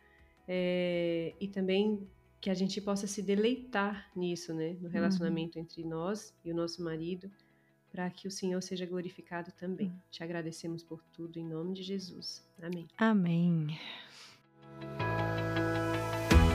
é, 0.46 1.34
e 1.40 1.46
também 1.48 2.08
que 2.40 2.50
a 2.50 2.54
gente 2.54 2.80
possa 2.80 3.06
se 3.06 3.20
deleitar 3.20 4.10
nisso, 4.14 4.54
né, 4.54 4.76
no 4.80 4.88
relacionamento 4.88 5.58
uhum. 5.58 5.64
entre 5.64 5.84
nós 5.84 6.34
e 6.44 6.52
o 6.52 6.54
nosso 6.54 6.82
marido, 6.82 7.30
para 7.90 8.08
que 8.10 8.28
o 8.28 8.30
Senhor 8.30 8.60
seja 8.62 8.86
glorificado 8.86 9.52
também. 9.52 9.88
Uhum. 9.88 10.00
Te 10.10 10.22
agradecemos 10.22 10.82
por 10.82 11.02
tudo 11.12 11.38
em 11.38 11.44
nome 11.44 11.74
de 11.74 11.82
Jesus. 11.82 12.46
Amém. 12.62 12.86
Amém. 12.96 13.78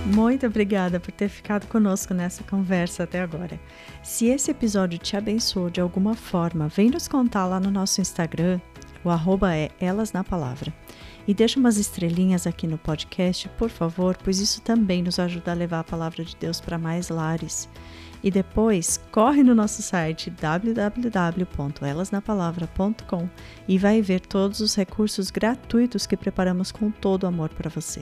Muito 0.06 0.46
obrigada 0.46 1.00
por 1.00 1.12
ter 1.12 1.30
ficado 1.30 1.66
conosco 1.68 2.14
nessa 2.14 2.44
conversa 2.44 3.04
até 3.04 3.22
agora. 3.22 3.60
Se 4.04 4.28
esse 4.28 4.52
episódio 4.52 5.00
te 5.00 5.16
abençoou 5.16 5.70
de 5.70 5.80
alguma 5.80 6.14
forma, 6.14 6.68
vem 6.68 6.90
nos 6.90 7.08
contar 7.08 7.46
lá 7.48 7.58
no 7.60 7.72
nosso 7.72 8.02
Instagram, 8.02 8.60
o 9.04 9.10
arroba 9.10 9.56
é 9.56 9.72
Elas 9.80 10.12
na 10.12 10.24
Palavra. 10.24 10.72
E 11.28 11.34
deixa 11.34 11.60
umas 11.60 11.78
estrelinhas 11.78 12.46
aqui 12.46 12.68
no 12.68 12.78
podcast, 12.78 13.50
por 13.58 13.70
favor, 13.70 14.16
pois 14.22 14.40
isso 14.40 14.62
também 14.62 15.02
nos 15.02 15.18
ajuda 15.20 15.52
a 15.52 15.56
levar 15.56 15.80
a 15.80 15.84
palavra 15.84 16.24
de 16.24 16.36
Deus 16.36 16.60
para 16.60 16.78
mais 16.78 17.10
lares. 17.10 17.68
E 18.22 18.30
depois, 18.32 19.00
corre 19.12 19.42
no 19.44 19.56
nosso 19.56 19.82
site 19.82 20.30
www.elasnapalavra.com 20.30 23.30
e 23.68 23.78
vai 23.78 24.02
ver 24.02 24.22
todos 24.22 24.62
os 24.62 24.76
recursos 24.76 25.30
gratuitos 25.30 26.08
que 26.08 26.18
preparamos 26.18 26.72
com 26.72 26.90
todo 26.90 27.28
amor 27.28 27.50
para 27.50 27.70
você. 27.70 28.02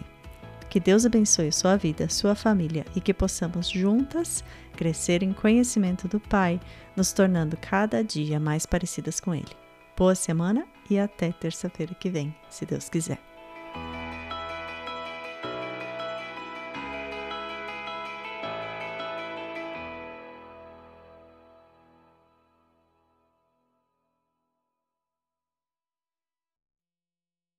Que 0.70 0.80
Deus 0.80 1.06
abençoe 1.06 1.52
sua 1.52 1.76
vida, 1.76 2.08
sua 2.08 2.34
família 2.34 2.86
e 2.96 3.02
que 3.02 3.14
possamos 3.14 3.68
juntas 3.68 4.42
crescer 4.78 5.22
em 5.22 5.34
conhecimento 5.34 6.08
do 6.08 6.18
Pai, 6.20 6.62
nos 6.96 7.12
tornando 7.12 7.58
cada 7.58 8.02
dia 8.04 8.40
mais 8.40 8.66
parecidas 8.66 9.20
com 9.20 9.36
Ele. 9.36 9.52
Boa 9.98 10.16
semana 10.16 10.66
e 10.92 11.00
até 11.00 11.32
terça-feira 11.32 11.96
que 11.96 12.10
vem, 12.10 12.36
se 12.50 12.66
Deus 12.66 12.90
quiser. 12.90 13.31